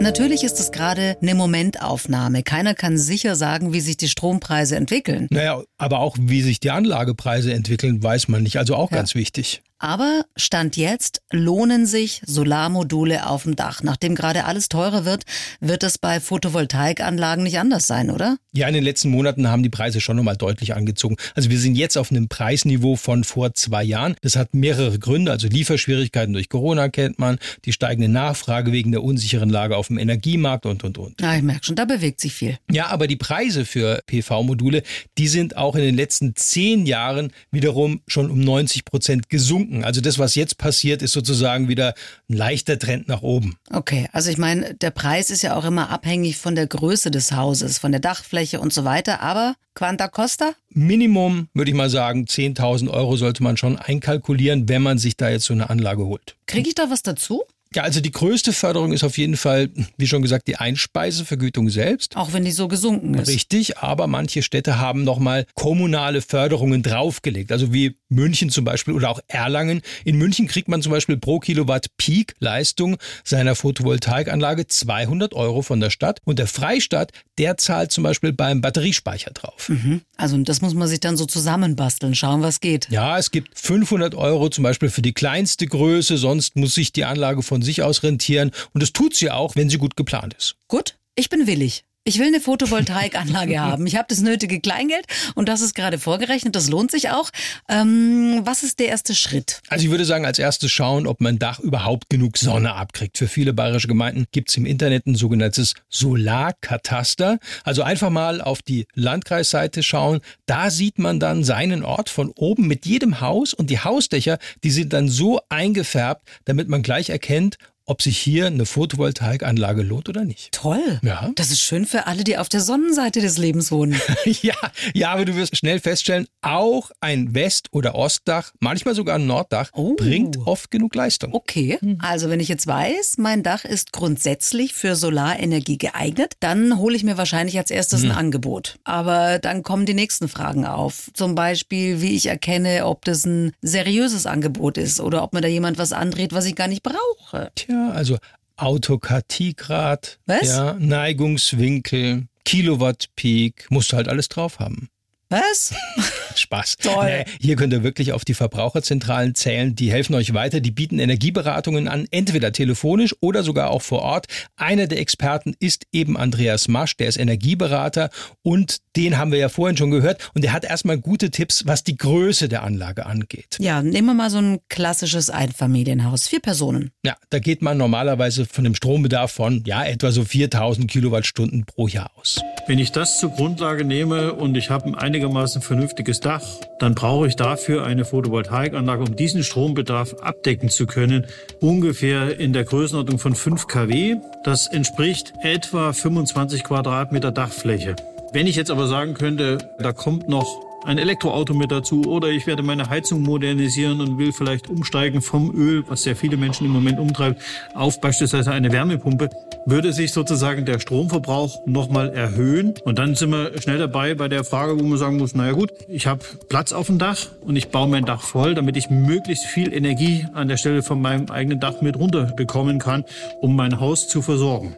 Natürlich 0.00 0.44
ist 0.44 0.60
es 0.60 0.72
gerade 0.72 1.16
eine 1.22 1.34
Momentaufnahme. 1.34 2.42
Keiner 2.42 2.74
kann 2.74 2.98
sicher 2.98 3.34
sagen, 3.34 3.72
wie 3.72 3.80
sich 3.80 3.96
die 3.96 4.08
Strompreise 4.08 4.76
entwickeln. 4.76 5.26
Naja, 5.30 5.62
aber 5.78 6.00
auch 6.00 6.16
wie 6.20 6.42
sich 6.42 6.60
die 6.60 6.70
Anlagepreise 6.70 7.52
entwickeln, 7.52 8.02
weiß 8.02 8.28
man 8.28 8.42
nicht. 8.42 8.58
Also 8.58 8.76
auch 8.76 8.90
ja. 8.90 8.98
ganz 8.98 9.14
wichtig. 9.14 9.62
Aber 9.78 10.24
Stand 10.36 10.76
jetzt 10.76 11.20
lohnen 11.30 11.84
sich 11.84 12.22
Solarmodule 12.24 13.28
auf 13.28 13.42
dem 13.42 13.56
Dach. 13.56 13.82
Nachdem 13.82 14.14
gerade 14.14 14.46
alles 14.46 14.68
teurer 14.70 15.04
wird, 15.04 15.24
wird 15.60 15.82
es 15.82 15.98
bei 15.98 16.18
Photovoltaikanlagen 16.18 17.44
nicht 17.44 17.58
anders 17.58 17.86
sein, 17.86 18.10
oder? 18.10 18.38
Ja, 18.52 18.68
in 18.68 18.74
den 18.74 18.84
letzten 18.84 19.10
Monaten 19.10 19.48
haben 19.48 19.62
die 19.62 19.68
Preise 19.68 20.00
schon 20.00 20.16
nochmal 20.16 20.38
deutlich 20.38 20.74
angezogen. 20.74 21.16
Also 21.34 21.50
wir 21.50 21.58
sind 21.58 21.76
jetzt 21.76 21.98
auf 21.98 22.10
einem 22.10 22.28
Preisniveau 22.28 22.96
von 22.96 23.22
vor 23.22 23.52
zwei 23.52 23.84
Jahren. 23.84 24.16
Das 24.22 24.34
hat 24.34 24.54
mehrere 24.54 24.98
Gründe. 24.98 25.30
Also 25.30 25.46
Lieferschwierigkeiten 25.48 26.32
durch 26.32 26.48
Corona 26.48 26.88
kennt 26.88 27.18
man, 27.18 27.38
die 27.66 27.72
steigende 27.72 28.08
Nachfrage 28.08 28.72
wegen 28.72 28.92
der 28.92 29.02
unsicheren 29.02 29.50
Lage 29.50 29.76
auf 29.76 29.88
dem 29.88 29.98
Energiemarkt 29.98 30.64
und, 30.64 30.84
und, 30.84 30.96
und. 30.96 31.20
Ja, 31.20 31.36
ich 31.36 31.42
merke 31.42 31.66
schon, 31.66 31.76
da 31.76 31.84
bewegt 31.84 32.20
sich 32.20 32.32
viel. 32.32 32.56
Ja, 32.70 32.86
aber 32.86 33.08
die 33.08 33.16
Preise 33.16 33.66
für 33.66 34.00
PV-Module, 34.06 34.82
die 35.18 35.28
sind 35.28 35.58
auch 35.58 35.74
in 35.74 35.82
den 35.82 35.94
letzten 35.94 36.34
zehn 36.34 36.86
Jahren 36.86 37.32
wiederum 37.50 38.00
schon 38.08 38.30
um 38.30 38.40
90 38.40 38.86
Prozent 38.86 39.28
gesunken 39.28 39.65
sinken. 39.66 39.84
Also 39.84 40.00
das, 40.00 40.18
was 40.18 40.34
jetzt 40.34 40.58
passiert, 40.58 41.02
ist 41.02 41.12
sozusagen 41.12 41.68
wieder 41.68 41.94
ein 42.28 42.36
leichter 42.36 42.78
Trend 42.78 43.08
nach 43.08 43.22
oben. 43.22 43.56
Okay, 43.70 44.08
also 44.12 44.30
ich 44.30 44.38
meine, 44.38 44.74
der 44.74 44.90
Preis 44.90 45.30
ist 45.30 45.42
ja 45.42 45.56
auch 45.56 45.64
immer 45.64 45.90
abhängig 45.90 46.36
von 46.36 46.54
der 46.54 46.66
Größe 46.66 47.10
des 47.10 47.32
Hauses, 47.32 47.78
von 47.78 47.92
der 47.92 48.00
Dachfläche 48.00 48.60
und 48.60 48.72
so 48.72 48.84
weiter. 48.84 49.20
Aber 49.20 49.54
Quanta 49.74 50.08
Costa? 50.08 50.52
Minimum, 50.70 51.48
würde 51.54 51.70
ich 51.70 51.76
mal 51.76 51.90
sagen, 51.90 52.24
10.000 52.24 52.90
Euro 52.90 53.16
sollte 53.16 53.42
man 53.42 53.56
schon 53.56 53.78
einkalkulieren, 53.78 54.68
wenn 54.68 54.82
man 54.82 54.98
sich 54.98 55.16
da 55.16 55.28
jetzt 55.28 55.44
so 55.44 55.52
eine 55.52 55.70
Anlage 55.70 56.06
holt. 56.06 56.36
Kriege 56.46 56.68
ich 56.68 56.74
da 56.74 56.90
was 56.90 57.02
dazu? 57.02 57.44
Ja, 57.76 57.82
also 57.82 58.00
die 58.00 58.10
größte 58.10 58.54
Förderung 58.54 58.92
ist 58.92 59.04
auf 59.04 59.18
jeden 59.18 59.36
Fall, 59.36 59.68
wie 59.98 60.06
schon 60.06 60.22
gesagt, 60.22 60.48
die 60.48 60.56
Einspeisevergütung 60.56 61.68
selbst. 61.68 62.16
Auch 62.16 62.32
wenn 62.32 62.42
die 62.42 62.50
so 62.50 62.68
gesunken 62.68 63.12
ist. 63.12 63.28
Richtig, 63.28 63.76
aber 63.76 64.06
manche 64.06 64.42
Städte 64.42 64.78
haben 64.78 65.04
nochmal 65.04 65.44
kommunale 65.54 66.22
Förderungen 66.22 66.82
draufgelegt. 66.82 67.52
Also 67.52 67.74
wie 67.74 67.96
München 68.08 68.48
zum 68.48 68.64
Beispiel 68.64 68.94
oder 68.94 69.10
auch 69.10 69.20
Erlangen. 69.28 69.82
In 70.04 70.16
München 70.16 70.46
kriegt 70.46 70.68
man 70.68 70.80
zum 70.80 70.90
Beispiel 70.90 71.18
pro 71.18 71.38
Kilowatt 71.38 71.88
Peak-Leistung 71.98 72.96
seiner 73.24 73.54
Photovoltaikanlage 73.54 74.66
200 74.66 75.34
Euro 75.34 75.60
von 75.60 75.78
der 75.78 75.90
Stadt. 75.90 76.20
Und 76.24 76.38
der 76.38 76.46
Freistaat, 76.46 77.12
der 77.36 77.58
zahlt 77.58 77.92
zum 77.92 78.04
Beispiel 78.04 78.32
beim 78.32 78.62
Batteriespeicher 78.62 79.32
drauf. 79.32 79.68
Mhm. 79.68 80.00
Also 80.16 80.38
das 80.38 80.62
muss 80.62 80.72
man 80.72 80.88
sich 80.88 81.00
dann 81.00 81.18
so 81.18 81.26
zusammenbasteln, 81.26 82.14
schauen, 82.14 82.40
was 82.40 82.60
geht. 82.60 82.88
Ja, 82.90 83.18
es 83.18 83.30
gibt 83.30 83.58
500 83.58 84.14
Euro 84.14 84.48
zum 84.48 84.64
Beispiel 84.64 84.88
für 84.88 85.02
die 85.02 85.12
kleinste 85.12 85.66
Größe. 85.66 86.16
Sonst 86.16 86.56
muss 86.56 86.74
sich 86.74 86.94
die 86.94 87.04
Anlage 87.04 87.42
von 87.42 87.65
sich 87.66 87.82
aus 87.82 88.02
rentieren. 88.02 88.50
Und 88.72 88.82
das 88.82 88.94
tut 88.94 89.14
sie 89.14 89.30
auch, 89.30 89.56
wenn 89.56 89.68
sie 89.68 89.76
gut 89.78 89.96
geplant 89.96 90.34
ist. 90.34 90.56
Gut, 90.68 90.96
ich 91.14 91.28
bin 91.28 91.46
willig. 91.46 91.84
Ich 92.08 92.20
will 92.20 92.28
eine 92.28 92.40
Photovoltaikanlage 92.40 93.58
haben. 93.60 93.84
Ich 93.84 93.96
habe 93.96 94.06
das 94.08 94.20
nötige 94.20 94.60
Kleingeld 94.60 95.06
und 95.34 95.48
das 95.48 95.60
ist 95.60 95.74
gerade 95.74 95.98
vorgerechnet. 95.98 96.54
Das 96.54 96.70
lohnt 96.70 96.92
sich 96.92 97.10
auch. 97.10 97.30
Ähm, 97.68 98.42
was 98.44 98.62
ist 98.62 98.78
der 98.78 98.86
erste 98.86 99.12
Schritt? 99.12 99.60
Also 99.70 99.86
ich 99.86 99.90
würde 99.90 100.04
sagen, 100.04 100.24
als 100.24 100.38
erstes 100.38 100.70
schauen, 100.70 101.08
ob 101.08 101.20
mein 101.20 101.40
Dach 101.40 101.58
überhaupt 101.58 102.08
genug 102.08 102.38
Sonne 102.38 102.74
abkriegt. 102.74 103.18
Für 103.18 103.26
viele 103.26 103.52
bayerische 103.52 103.88
Gemeinden 103.88 104.26
gibt 104.30 104.50
es 104.50 104.56
im 104.56 104.66
Internet 104.66 105.06
ein 105.06 105.16
sogenanntes 105.16 105.74
Solarkataster. 105.88 107.40
Also 107.64 107.82
einfach 107.82 108.10
mal 108.10 108.40
auf 108.40 108.62
die 108.62 108.86
Landkreisseite 108.94 109.82
schauen. 109.82 110.20
Da 110.46 110.70
sieht 110.70 111.00
man 111.00 111.18
dann 111.18 111.42
seinen 111.42 111.82
Ort 111.82 112.08
von 112.08 112.30
oben 112.36 112.68
mit 112.68 112.86
jedem 112.86 113.20
Haus 113.20 113.52
und 113.52 113.68
die 113.68 113.80
Hausdächer, 113.80 114.38
die 114.62 114.70
sind 114.70 114.92
dann 114.92 115.08
so 115.08 115.40
eingefärbt, 115.48 116.22
damit 116.44 116.68
man 116.68 116.82
gleich 116.82 117.10
erkennt, 117.10 117.58
ob 117.86 118.02
sich 118.02 118.18
hier 118.18 118.48
eine 118.48 118.66
Photovoltaikanlage 118.66 119.82
lohnt 119.82 120.08
oder 120.08 120.24
nicht. 120.24 120.50
Toll. 120.52 120.98
Ja. 121.02 121.30
Das 121.36 121.52
ist 121.52 121.60
schön 121.60 121.86
für 121.86 122.06
alle, 122.06 122.24
die 122.24 122.36
auf 122.36 122.48
der 122.48 122.60
Sonnenseite 122.60 123.20
des 123.20 123.38
Lebens 123.38 123.70
wohnen. 123.70 124.00
ja, 124.24 124.54
ja, 124.92 125.12
aber 125.12 125.24
du 125.24 125.36
wirst 125.36 125.56
schnell 125.56 125.78
feststellen, 125.78 126.26
auch 126.42 126.90
ein 127.00 127.34
West- 127.34 127.68
oder 127.70 127.94
Ostdach, 127.94 128.52
manchmal 128.58 128.96
sogar 128.96 129.16
ein 129.16 129.26
Norddach, 129.26 129.70
oh. 129.72 129.94
bringt 129.94 130.36
oft 130.46 130.72
genug 130.72 130.96
Leistung. 130.96 131.32
Okay, 131.32 131.78
hm. 131.80 131.98
also 132.00 132.28
wenn 132.28 132.40
ich 132.40 132.48
jetzt 132.48 132.66
weiß, 132.66 133.18
mein 133.18 133.44
Dach 133.44 133.64
ist 133.64 133.92
grundsätzlich 133.92 134.74
für 134.74 134.96
Solarenergie 134.96 135.78
geeignet, 135.78 136.34
dann 136.40 136.78
hole 136.78 136.96
ich 136.96 137.04
mir 137.04 137.16
wahrscheinlich 137.16 137.56
als 137.56 137.70
erstes 137.70 138.02
hm. 138.02 138.10
ein 138.10 138.16
Angebot. 138.16 138.78
Aber 138.82 139.38
dann 139.38 139.62
kommen 139.62 139.86
die 139.86 139.94
nächsten 139.94 140.28
Fragen 140.28 140.66
auf. 140.66 141.10
Zum 141.14 141.36
Beispiel, 141.36 142.00
wie 142.00 142.16
ich 142.16 142.26
erkenne, 142.26 142.86
ob 142.86 143.04
das 143.04 143.24
ein 143.24 143.52
seriöses 143.62 144.26
Angebot 144.26 144.76
ist 144.76 145.00
oder 145.00 145.22
ob 145.22 145.34
mir 145.34 145.40
da 145.40 145.48
jemand 145.48 145.78
was 145.78 145.92
andreht, 145.92 146.32
was 146.32 146.46
ich 146.46 146.56
gar 146.56 146.66
nicht 146.66 146.82
brauche. 146.82 147.52
Tja 147.54 147.75
also 147.94 148.18
Autokratiegrad? 148.56 150.18
Ja, 150.48 150.74
Neigungswinkel, 150.74 152.26
Kilowatt 152.44 153.06
Peak, 153.16 153.66
musst 153.70 153.92
du 153.92 153.96
halt 153.96 154.08
alles 154.08 154.28
drauf 154.28 154.58
haben. 154.58 154.88
Was? 155.28 155.74
Spaß. 156.36 156.76
Toll. 156.76 157.06
Nee, 157.06 157.24
hier 157.40 157.56
könnt 157.56 157.72
ihr 157.72 157.82
wirklich 157.82 158.12
auf 158.12 158.24
die 158.24 158.34
Verbraucherzentralen 158.34 159.34
zählen. 159.34 159.74
Die 159.74 159.90
helfen 159.90 160.14
euch 160.14 160.34
weiter. 160.34 160.60
Die 160.60 160.70
bieten 160.70 161.00
Energieberatungen 161.00 161.88
an, 161.88 162.06
entweder 162.10 162.52
telefonisch 162.52 163.14
oder 163.20 163.42
sogar 163.42 163.70
auch 163.70 163.82
vor 163.82 164.02
Ort. 164.02 164.26
Einer 164.56 164.86
der 164.86 165.00
Experten 165.00 165.54
ist 165.58 165.86
eben 165.92 166.16
Andreas 166.16 166.68
Masch, 166.68 166.96
der 166.96 167.08
ist 167.08 167.16
Energieberater 167.16 168.10
und 168.42 168.78
den 168.94 169.18
haben 169.18 169.32
wir 169.32 169.38
ja 169.38 169.48
vorhin 169.48 169.76
schon 169.76 169.90
gehört. 169.90 170.30
Und 170.34 170.42
der 170.42 170.52
hat 170.52 170.64
erstmal 170.64 170.98
gute 170.98 171.30
Tipps, 171.30 171.66
was 171.66 171.82
die 171.82 171.96
Größe 171.96 172.48
der 172.48 172.62
Anlage 172.62 173.06
angeht. 173.06 173.56
Ja, 173.58 173.82
nehmen 173.82 174.06
wir 174.06 174.14
mal 174.14 174.30
so 174.30 174.38
ein 174.38 174.60
klassisches 174.68 175.28
Einfamilienhaus. 175.28 176.28
Vier 176.28 176.40
Personen. 176.40 176.92
Ja, 177.04 177.16
da 177.30 177.40
geht 177.40 177.62
man 177.62 177.78
normalerweise 177.78 178.46
von 178.46 178.64
einem 178.64 178.74
Strombedarf 178.74 179.32
von 179.32 179.64
ja 179.66 179.84
etwa 179.84 180.12
so 180.12 180.24
4000 180.24 180.90
Kilowattstunden 180.90 181.64
pro 181.64 181.88
Jahr 181.88 182.10
aus. 182.16 182.40
Wenn 182.66 182.78
ich 182.78 182.92
das 182.92 183.18
zur 183.18 183.30
Grundlage 183.30 183.84
nehme 183.84 184.32
und 184.32 184.56
ich 184.56 184.70
habe 184.70 184.86
ein 184.86 184.94
einigermaßen 185.16 185.62
vernünftiges 185.62 186.20
Dach, 186.20 186.42
dann 186.78 186.94
brauche 186.94 187.26
ich 187.26 187.36
dafür 187.36 187.84
eine 187.84 188.04
Photovoltaikanlage, 188.04 189.02
um 189.02 189.16
diesen 189.16 189.42
Strombedarf 189.42 190.14
abdecken 190.20 190.68
zu 190.68 190.86
können, 190.86 191.24
ungefähr 191.58 192.38
in 192.38 192.52
der 192.52 192.64
Größenordnung 192.64 193.18
von 193.18 193.34
5 193.34 193.66
kW. 193.66 194.16
Das 194.44 194.66
entspricht 194.66 195.32
etwa 195.40 195.94
25 195.94 196.64
Quadratmeter 196.64 197.32
Dachfläche. 197.32 197.96
Wenn 198.34 198.46
ich 198.46 198.56
jetzt 198.56 198.70
aber 198.70 198.88
sagen 198.88 199.14
könnte, 199.14 199.56
da 199.78 199.94
kommt 199.94 200.28
noch 200.28 200.60
ein 200.84 200.98
Elektroauto 200.98 201.54
mit 201.54 201.72
dazu 201.72 202.02
oder 202.02 202.28
ich 202.28 202.46
werde 202.46 202.62
meine 202.62 202.90
Heizung 202.90 203.22
modernisieren 203.22 204.02
und 204.02 204.18
will 204.18 204.32
vielleicht 204.32 204.68
umsteigen 204.68 205.22
vom 205.22 205.50
Öl, 205.56 205.82
was 205.88 206.02
sehr 206.02 206.14
viele 206.14 206.36
Menschen 206.36 206.66
im 206.66 206.72
Moment 206.72 206.98
umtreibt, 206.98 207.40
auf 207.72 208.02
beispielsweise 208.02 208.52
eine 208.52 208.70
Wärmepumpe, 208.70 209.30
würde 209.66 209.92
sich 209.92 210.12
sozusagen 210.12 210.64
der 210.64 210.78
Stromverbrauch 210.78 211.66
nochmal 211.66 212.10
erhöhen. 212.10 212.74
Und 212.84 212.98
dann 212.98 213.14
sind 213.14 213.30
wir 213.30 213.60
schnell 213.60 213.78
dabei 213.78 214.14
bei 214.14 214.28
der 214.28 214.44
Frage, 214.44 214.78
wo 214.78 214.84
man 214.84 214.96
sagen 214.96 215.18
muss, 215.18 215.34
naja 215.34 215.52
gut, 215.52 215.72
ich 215.88 216.06
habe 216.06 216.24
Platz 216.48 216.72
auf 216.72 216.86
dem 216.86 216.98
Dach 216.98 217.18
und 217.40 217.56
ich 217.56 217.68
baue 217.68 217.88
mein 217.88 218.04
Dach 218.04 218.22
voll, 218.22 218.54
damit 218.54 218.76
ich 218.76 218.88
möglichst 218.88 219.44
viel 219.44 219.72
Energie 219.74 220.26
an 220.32 220.48
der 220.48 220.56
Stelle 220.56 220.82
von 220.82 221.02
meinem 221.02 221.30
eigenen 221.30 221.60
Dach 221.60 221.82
mit 221.82 221.98
runterbekommen 221.98 222.78
kann, 222.78 223.04
um 223.40 223.56
mein 223.56 223.80
Haus 223.80 224.08
zu 224.08 224.22
versorgen. 224.22 224.76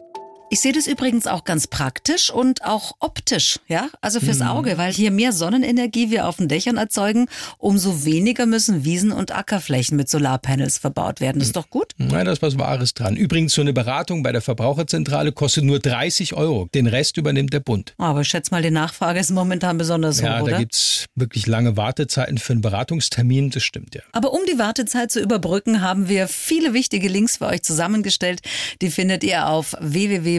Ich 0.51 0.61
sehe 0.61 0.73
das 0.73 0.87
übrigens 0.87 1.27
auch 1.27 1.43
ganz 1.43 1.67
praktisch 1.67 2.31
und 2.31 2.65
auch 2.65 2.93
optisch, 2.99 3.59
ja, 3.67 3.87
also 4.01 4.19
fürs 4.19 4.41
Auge, 4.41 4.79
weil 4.79 4.91
hier 4.91 5.11
mehr 5.11 5.31
Sonnenenergie 5.31 6.09
wir 6.09 6.27
auf 6.27 6.37
den 6.37 6.47
Dächern 6.47 6.77
erzeugen, 6.77 7.27
umso 7.59 8.03
weniger 8.03 8.47
müssen 8.47 8.83
Wiesen 8.83 9.11
und 9.11 9.31
Ackerflächen 9.31 9.95
mit 9.95 10.09
Solarpanels 10.09 10.79
verbaut 10.79 11.21
werden. 11.21 11.37
Das 11.37 11.49
ist 11.49 11.55
doch 11.55 11.69
gut. 11.69 11.93
Nein, 11.97 12.25
da 12.25 12.31
ist 12.31 12.41
was 12.41 12.57
Wahres 12.57 12.95
dran. 12.95 13.15
Übrigens, 13.15 13.53
so 13.53 13.61
eine 13.61 13.73
Beratung 13.73 14.23
bei 14.23 14.31
der 14.31 14.41
Verbraucherzentrale 14.41 15.33
kostet 15.33 15.65
nur 15.65 15.77
30 15.77 16.33
Euro. 16.33 16.67
Den 16.73 16.87
Rest 16.87 17.17
übernimmt 17.17 17.53
der 17.53 17.59
Bund. 17.59 17.93
Aber 17.99 18.21
ich 18.21 18.27
schätze 18.27 18.49
mal, 18.49 18.63
die 18.63 18.71
Nachfrage 18.71 19.19
ist 19.19 19.29
momentan 19.29 19.77
besonders 19.77 20.19
Ja, 20.19 20.31
hoch, 20.31 20.37
da 20.37 20.43
oder? 20.45 20.57
gibt's 20.57 21.05
wirklich 21.13 21.45
lange 21.45 21.77
Wartezeiten 21.77 22.39
für 22.39 22.53
einen 22.53 22.61
Beratungstermin. 22.61 23.51
Das 23.51 23.61
stimmt 23.61 23.93
ja. 23.93 24.01
Aber 24.13 24.33
um 24.33 24.41
die 24.51 24.57
Wartezeit 24.57 25.11
zu 25.11 25.19
überbrücken, 25.19 25.81
haben 25.81 26.09
wir 26.09 26.27
viele 26.27 26.73
wichtige 26.73 27.07
Links 27.07 27.37
für 27.37 27.45
euch 27.45 27.61
zusammengestellt. 27.61 28.41
Die 28.81 28.89
findet 28.89 29.23
ihr 29.23 29.47
auf 29.47 29.75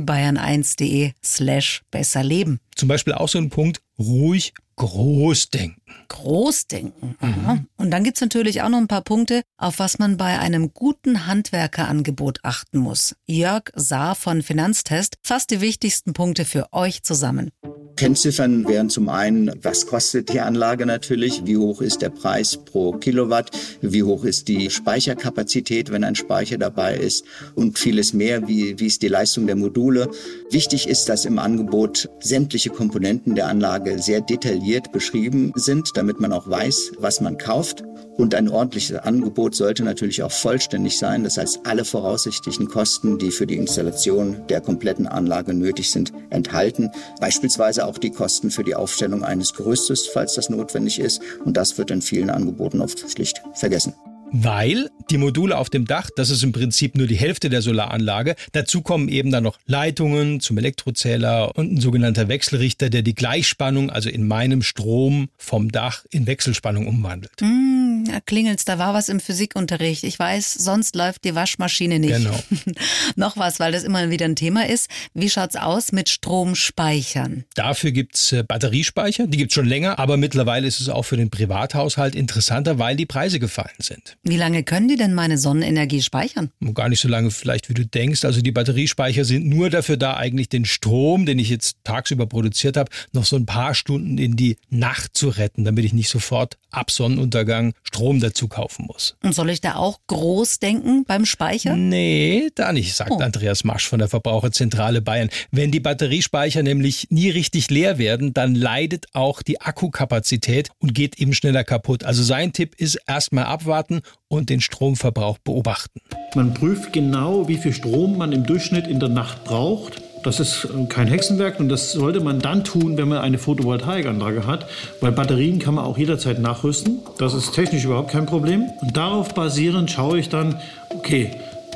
www.bayern1.de 0.06 1.12
slash 1.22 1.82
besser 1.90 2.22
leben. 2.22 2.60
Zum 2.74 2.88
Beispiel 2.88 3.14
auch 3.14 3.28
so 3.28 3.38
ein 3.38 3.50
Punkt, 3.50 3.80
ruhig 3.98 4.54
groß 4.80 5.50
denken. 5.50 5.82
Großdenken. 6.08 7.16
Aha. 7.20 7.58
Und 7.76 7.90
dann 7.90 8.02
gibt's 8.02 8.22
natürlich 8.22 8.62
auch 8.62 8.70
noch 8.70 8.78
ein 8.78 8.88
paar 8.88 9.02
Punkte, 9.02 9.42
auf 9.58 9.78
was 9.78 9.98
man 9.98 10.16
bei 10.16 10.38
einem 10.38 10.72
guten 10.72 11.26
Handwerkerangebot 11.26 12.38
achten 12.44 12.78
muss. 12.78 13.14
Jörg 13.26 13.64
Saar 13.74 14.14
von 14.14 14.42
Finanztest 14.42 15.16
fasst 15.22 15.50
die 15.50 15.60
wichtigsten 15.60 16.14
Punkte 16.14 16.46
für 16.46 16.72
euch 16.72 17.02
zusammen. 17.02 17.50
Kennziffern 17.96 18.66
wären 18.66 18.88
zum 18.88 19.10
einen, 19.10 19.50
was 19.60 19.86
kostet 19.86 20.32
die 20.32 20.40
Anlage 20.40 20.86
natürlich, 20.86 21.42
wie 21.44 21.58
hoch 21.58 21.82
ist 21.82 22.00
der 22.00 22.08
Preis 22.08 22.56
pro 22.56 22.92
Kilowatt, 22.92 23.50
wie 23.82 24.02
hoch 24.02 24.24
ist 24.24 24.48
die 24.48 24.70
Speicherkapazität, 24.70 25.92
wenn 25.92 26.04
ein 26.04 26.14
Speicher 26.14 26.56
dabei 26.56 26.96
ist 26.96 27.26
und 27.56 27.78
vieles 27.78 28.14
mehr, 28.14 28.48
wie, 28.48 28.78
wie 28.80 28.86
ist 28.86 29.02
die 29.02 29.08
Leistung 29.08 29.46
der 29.46 29.56
Module. 29.56 30.08
Wichtig 30.50 30.88
ist, 30.88 31.10
dass 31.10 31.26
im 31.26 31.38
Angebot 31.38 32.08
sämtliche 32.20 32.70
Komponenten 32.70 33.34
der 33.34 33.48
Anlage 33.48 33.98
sehr 33.98 34.22
detailliert 34.22 34.69
beschrieben 34.92 35.52
sind, 35.56 35.96
damit 35.96 36.20
man 36.20 36.32
auch 36.32 36.48
weiß, 36.48 36.92
was 36.98 37.20
man 37.20 37.38
kauft. 37.38 37.82
Und 38.16 38.34
ein 38.34 38.48
ordentliches 38.48 38.96
Angebot 38.98 39.54
sollte 39.54 39.82
natürlich 39.82 40.22
auch 40.22 40.30
vollständig 40.30 40.98
sein. 40.98 41.24
Das 41.24 41.38
heißt, 41.38 41.60
alle 41.64 41.84
voraussichtlichen 41.84 42.68
Kosten, 42.68 43.18
die 43.18 43.30
für 43.30 43.46
die 43.46 43.56
Installation 43.56 44.46
der 44.48 44.60
kompletten 44.60 45.06
Anlage 45.06 45.54
nötig 45.54 45.90
sind, 45.90 46.12
enthalten. 46.28 46.90
Beispielsweise 47.20 47.86
auch 47.86 47.98
die 47.98 48.10
Kosten 48.10 48.50
für 48.50 48.64
die 48.64 48.74
Aufstellung 48.74 49.24
eines 49.24 49.54
Gerüstes, 49.54 50.06
falls 50.06 50.34
das 50.34 50.50
notwendig 50.50 50.98
ist. 50.98 51.22
Und 51.44 51.56
das 51.56 51.78
wird 51.78 51.90
in 51.90 52.02
vielen 52.02 52.30
Angeboten 52.30 52.80
oft 52.80 53.10
schlicht 53.10 53.42
vergessen. 53.54 53.94
Weil 54.32 54.90
die 55.10 55.18
Module 55.18 55.58
auf 55.58 55.70
dem 55.70 55.86
Dach, 55.86 56.08
das 56.14 56.30
ist 56.30 56.44
im 56.44 56.52
Prinzip 56.52 56.96
nur 56.96 57.08
die 57.08 57.16
Hälfte 57.16 57.50
der 57.50 57.62
Solaranlage. 57.62 58.36
Dazu 58.52 58.80
kommen 58.80 59.08
eben 59.08 59.32
dann 59.32 59.42
noch 59.42 59.58
Leitungen 59.66 60.40
zum 60.40 60.56
Elektrozähler 60.56 61.56
und 61.56 61.72
ein 61.72 61.80
sogenannter 61.80 62.28
Wechselrichter, 62.28 62.90
der 62.90 63.02
die 63.02 63.14
Gleichspannung, 63.14 63.90
also 63.90 64.08
in 64.08 64.26
meinem 64.26 64.62
Strom 64.62 65.30
vom 65.36 65.72
Dach 65.72 66.04
in 66.10 66.28
Wechselspannung 66.28 66.86
umwandelt. 66.86 67.32
Hm, 67.40 68.04
da 68.08 68.20
klingelt's, 68.20 68.64
da 68.64 68.78
war 68.78 68.94
was 68.94 69.08
im 69.08 69.18
Physikunterricht. 69.18 70.04
Ich 70.04 70.18
weiß, 70.18 70.54
sonst 70.54 70.94
läuft 70.94 71.24
die 71.24 71.34
Waschmaschine 71.34 71.98
nicht. 71.98 72.14
Genau. 72.14 72.38
noch 73.16 73.36
was, 73.36 73.58
weil 73.58 73.72
das 73.72 73.82
immer 73.82 74.10
wieder 74.10 74.26
ein 74.26 74.36
Thema 74.36 74.68
ist. 74.68 74.88
Wie 75.12 75.28
schaut's 75.28 75.56
aus 75.56 75.90
mit 75.90 76.08
Stromspeichern? 76.08 77.44
Dafür 77.54 77.90
gibt's 77.90 78.30
äh, 78.30 78.44
Batteriespeicher, 78.44 79.26
die 79.26 79.38
gibt's 79.38 79.54
schon 79.54 79.66
länger, 79.66 79.98
aber 79.98 80.16
mittlerweile 80.16 80.68
ist 80.68 80.80
es 80.80 80.88
auch 80.88 81.02
für 81.02 81.16
den 81.16 81.30
Privathaushalt 81.30 82.14
interessanter, 82.14 82.78
weil 82.78 82.94
die 82.94 83.06
Preise 83.06 83.40
gefallen 83.40 83.70
sind. 83.80 84.18
Wie 84.22 84.36
lange 84.36 84.64
können 84.64 84.86
die 84.88 84.96
denn 84.96 85.14
meine 85.14 85.38
Sonnenenergie 85.38 86.02
speichern? 86.02 86.50
Gar 86.74 86.90
nicht 86.90 87.00
so 87.00 87.08
lange 87.08 87.30
vielleicht, 87.30 87.70
wie 87.70 87.74
du 87.74 87.86
denkst. 87.86 88.24
Also 88.24 88.42
die 88.42 88.52
Batteriespeicher 88.52 89.24
sind 89.24 89.46
nur 89.46 89.70
dafür 89.70 89.96
da, 89.96 90.16
eigentlich 90.16 90.50
den 90.50 90.66
Strom, 90.66 91.24
den 91.24 91.38
ich 91.38 91.48
jetzt 91.48 91.78
tagsüber 91.84 92.26
produziert 92.26 92.76
habe, 92.76 92.90
noch 93.12 93.24
so 93.24 93.36
ein 93.36 93.46
paar 93.46 93.74
Stunden 93.74 94.18
in 94.18 94.36
die 94.36 94.56
Nacht 94.68 95.16
zu 95.16 95.30
retten, 95.30 95.64
damit 95.64 95.86
ich 95.86 95.94
nicht 95.94 96.10
sofort 96.10 96.58
ab 96.70 96.90
Sonnenuntergang 96.90 97.72
Strom 97.82 98.20
dazu 98.20 98.46
kaufen 98.46 98.86
muss. 98.86 99.16
Und 99.22 99.34
soll 99.34 99.48
ich 99.50 99.62
da 99.62 99.76
auch 99.76 99.98
groß 100.06 100.58
denken 100.58 101.04
beim 101.04 101.24
Speicher? 101.24 101.74
Nee, 101.74 102.50
da 102.54 102.72
nicht, 102.72 102.94
sagt 102.94 103.10
Oh. 103.10 103.18
Andreas 103.18 103.64
Masch 103.64 103.88
von 103.88 103.98
der 103.98 104.08
Verbraucherzentrale 104.08 105.00
Bayern. 105.00 105.30
Wenn 105.50 105.72
die 105.72 105.80
Batteriespeicher 105.80 106.62
nämlich 106.62 107.08
nie 107.10 107.30
richtig 107.30 107.70
leer 107.70 107.98
werden, 107.98 108.34
dann 108.34 108.54
leidet 108.54 109.06
auch 109.14 109.42
die 109.42 109.60
Akkukapazität 109.60 110.68
und 110.78 110.94
geht 110.94 111.18
eben 111.18 111.32
schneller 111.32 111.64
kaputt. 111.64 112.04
Also 112.04 112.22
sein 112.22 112.52
Tipp 112.52 112.74
ist 112.76 112.98
erstmal 113.06 113.44
abwarten 113.44 114.02
und 114.28 114.48
den 114.50 114.60
Stromverbrauch 114.60 115.38
beobachten. 115.38 116.00
Man 116.34 116.54
prüft 116.54 116.92
genau, 116.92 117.48
wie 117.48 117.56
viel 117.56 117.72
Strom 117.72 118.16
man 118.18 118.32
im 118.32 118.44
Durchschnitt 118.44 118.86
in 118.86 119.00
der 119.00 119.08
Nacht 119.08 119.44
braucht. 119.44 120.00
Das 120.22 120.38
ist 120.38 120.64
äh, 120.64 120.86
kein 120.86 121.08
Hexenwerk 121.08 121.58
und 121.60 121.68
das 121.68 121.92
sollte 121.92 122.20
man 122.20 122.40
dann 122.40 122.62
tun, 122.62 122.96
wenn 122.96 123.08
man 123.08 123.18
eine 123.18 123.38
Photovoltaikanlage 123.38 124.46
hat, 124.46 124.66
weil 125.00 125.12
Batterien 125.12 125.58
kann 125.58 125.74
man 125.74 125.84
auch 125.84 125.96
jederzeit 125.96 126.38
nachrüsten. 126.38 127.00
Das 127.18 127.34
ist 127.34 127.52
technisch 127.52 127.84
überhaupt 127.84 128.10
kein 128.10 128.26
Problem. 128.26 128.64
Und 128.80 128.96
darauf 128.96 129.34
basierend 129.34 129.90
schaue 129.90 130.18
ich 130.18 130.28
dann, 130.28 130.60
okay, 130.90 131.30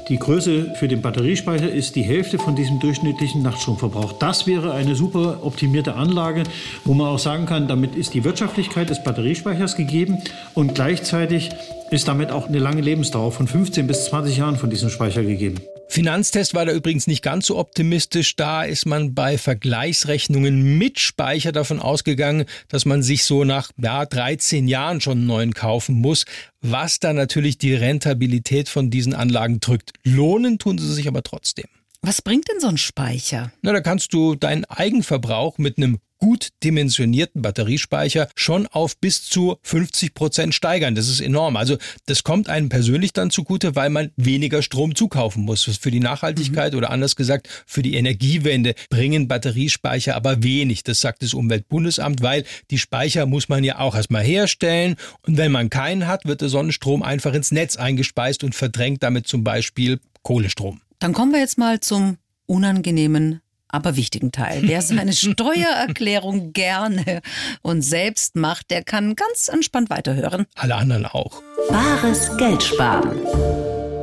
die 0.08 0.18
Größe 0.18 0.74
für 0.74 0.86
den 0.86 1.00
Batteriespeicher 1.00 1.70
ist 1.70 1.96
die 1.96 2.02
Hälfte 2.02 2.38
von 2.38 2.54
diesem 2.54 2.78
durchschnittlichen 2.78 3.42
Nachtstromverbrauch. 3.42 4.12
Das 4.12 4.46
wäre 4.46 4.74
eine 4.74 4.94
super 4.94 5.38
optimierte 5.42 5.94
Anlage, 5.94 6.42
wo 6.84 6.92
man 6.92 7.06
auch 7.06 7.18
sagen 7.18 7.46
kann, 7.46 7.68
damit 7.68 7.94
ist 7.94 8.12
die 8.12 8.24
Wirtschaftlichkeit 8.24 8.90
des 8.90 9.02
Batteriespeichers 9.02 9.76
gegeben 9.76 10.18
und 10.52 10.74
gleichzeitig 10.74 11.50
ist 11.90 12.06
damit 12.06 12.30
auch 12.30 12.48
eine 12.48 12.58
lange 12.58 12.82
Lebensdauer 12.82 13.32
von 13.32 13.46
15 13.46 13.86
bis 13.86 14.06
20 14.06 14.36
Jahren 14.36 14.56
von 14.56 14.68
diesem 14.68 14.90
Speicher 14.90 15.22
gegeben. 15.22 15.60
Finanztest 15.94 16.54
war 16.54 16.66
da 16.66 16.72
übrigens 16.72 17.06
nicht 17.06 17.22
ganz 17.22 17.46
so 17.46 17.56
optimistisch. 17.56 18.34
Da 18.34 18.64
ist 18.64 18.84
man 18.84 19.14
bei 19.14 19.38
Vergleichsrechnungen 19.38 20.76
mit 20.76 20.98
Speicher 20.98 21.52
davon 21.52 21.78
ausgegangen, 21.78 22.46
dass 22.66 22.84
man 22.84 23.04
sich 23.04 23.22
so 23.22 23.44
nach 23.44 23.70
ja, 23.76 24.04
13 24.04 24.66
Jahren 24.66 25.00
schon 25.00 25.18
einen 25.18 25.26
neuen 25.28 25.54
kaufen 25.54 25.94
muss, 25.94 26.24
was 26.60 26.98
dann 26.98 27.14
natürlich 27.14 27.58
die 27.58 27.74
Rentabilität 27.74 28.68
von 28.68 28.90
diesen 28.90 29.14
Anlagen 29.14 29.60
drückt. 29.60 29.92
Lohnen 30.02 30.58
tun 30.58 30.78
sie 30.78 30.92
sich 30.92 31.06
aber 31.06 31.22
trotzdem. 31.22 31.66
Was 32.02 32.22
bringt 32.22 32.48
denn 32.50 32.58
so 32.58 32.66
ein 32.66 32.76
Speicher? 32.76 33.52
Na, 33.62 33.72
da 33.72 33.80
kannst 33.80 34.12
du 34.12 34.34
deinen 34.34 34.64
Eigenverbrauch 34.64 35.58
mit 35.58 35.78
einem 35.78 36.00
gut 36.24 36.48
dimensionierten 36.62 37.42
Batteriespeicher 37.42 38.28
schon 38.34 38.66
auf 38.68 38.96
bis 38.96 39.24
zu 39.24 39.58
50 39.62 40.14
Prozent 40.14 40.54
steigern. 40.54 40.94
Das 40.94 41.06
ist 41.06 41.20
enorm. 41.20 41.54
Also 41.58 41.76
das 42.06 42.24
kommt 42.24 42.48
einem 42.48 42.70
persönlich 42.70 43.12
dann 43.12 43.28
zugute, 43.28 43.76
weil 43.76 43.90
man 43.90 44.10
weniger 44.16 44.62
Strom 44.62 44.94
zukaufen 44.94 45.42
muss. 45.42 45.64
Für 45.64 45.90
die 45.90 46.00
Nachhaltigkeit 46.00 46.74
oder 46.74 46.88
anders 46.88 47.14
gesagt 47.14 47.50
für 47.66 47.82
die 47.82 47.96
Energiewende 47.96 48.74
bringen 48.88 49.28
Batteriespeicher 49.28 50.16
aber 50.16 50.42
wenig. 50.42 50.82
Das 50.82 51.02
sagt 51.02 51.22
das 51.22 51.34
Umweltbundesamt, 51.34 52.22
weil 52.22 52.44
die 52.70 52.78
Speicher 52.78 53.26
muss 53.26 53.50
man 53.50 53.62
ja 53.62 53.78
auch 53.78 53.94
erstmal 53.94 54.24
herstellen. 54.24 54.96
Und 55.26 55.36
wenn 55.36 55.52
man 55.52 55.68
keinen 55.68 56.06
hat, 56.06 56.24
wird 56.24 56.40
der 56.40 56.48
Sonnenstrom 56.48 57.02
einfach 57.02 57.34
ins 57.34 57.52
Netz 57.52 57.76
eingespeist 57.76 58.44
und 58.44 58.54
verdrängt 58.54 59.02
damit 59.02 59.26
zum 59.26 59.44
Beispiel 59.44 60.00
Kohlestrom. 60.22 60.80
Dann 61.00 61.12
kommen 61.12 61.32
wir 61.32 61.40
jetzt 61.40 61.58
mal 61.58 61.80
zum 61.80 62.16
unangenehmen, 62.46 63.42
aber 63.74 63.96
wichtigen 63.96 64.32
Teil. 64.32 64.62
Wer 64.62 64.80
seine 64.82 65.12
Steuererklärung 65.14 66.52
gerne 66.52 67.20
und 67.62 67.82
selbst 67.82 68.36
macht, 68.36 68.70
der 68.70 68.84
kann 68.84 69.16
ganz 69.16 69.48
entspannt 69.48 69.90
weiterhören. 69.90 70.46
Alle 70.54 70.76
anderen 70.76 71.06
auch. 71.06 71.42
Bares 71.68 72.34
Geld 72.36 72.62
sparen. 72.62 73.18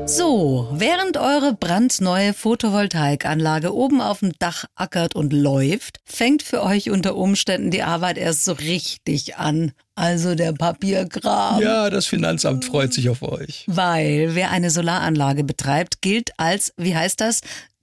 So, 0.08 0.68
während 0.74 1.16
eure 1.16 1.54
brandneue 1.54 2.34
Photovoltaikanlage 2.34 3.74
oben 3.74 4.02
auf 4.02 4.20
dem 4.20 4.34
Dach 4.40 4.66
ackert 4.76 5.16
und 5.16 5.32
läuft, 5.32 6.00
fängt 6.04 6.44
für 6.44 6.64
euch 6.64 6.90
unter 6.90 7.16
Umständen 7.16 7.72
die 7.72 7.84
Arbeit 7.84 8.18
erst 8.18 8.44
so 8.44 8.52
richtig 8.52 9.38
an. 9.38 9.72
Also 9.96 10.36
der 10.36 10.52
Papierkram. 10.54 11.62
Ja, 11.62 11.90
das 11.90 12.08
Finanzamt 12.08 12.66
freut 12.66 12.94
sich 12.94 13.08
auf 13.10 13.22
euch. 13.22 13.66
Weil 13.68 14.32
wer 14.34 14.52
eine 14.52 14.70
Solaranlage 14.70 15.44
betreibt, 15.44 16.02
gilt 16.02 16.32
als, 16.38 16.74
wie 16.76 16.96
heißt 16.96 17.22
das, 17.22 17.42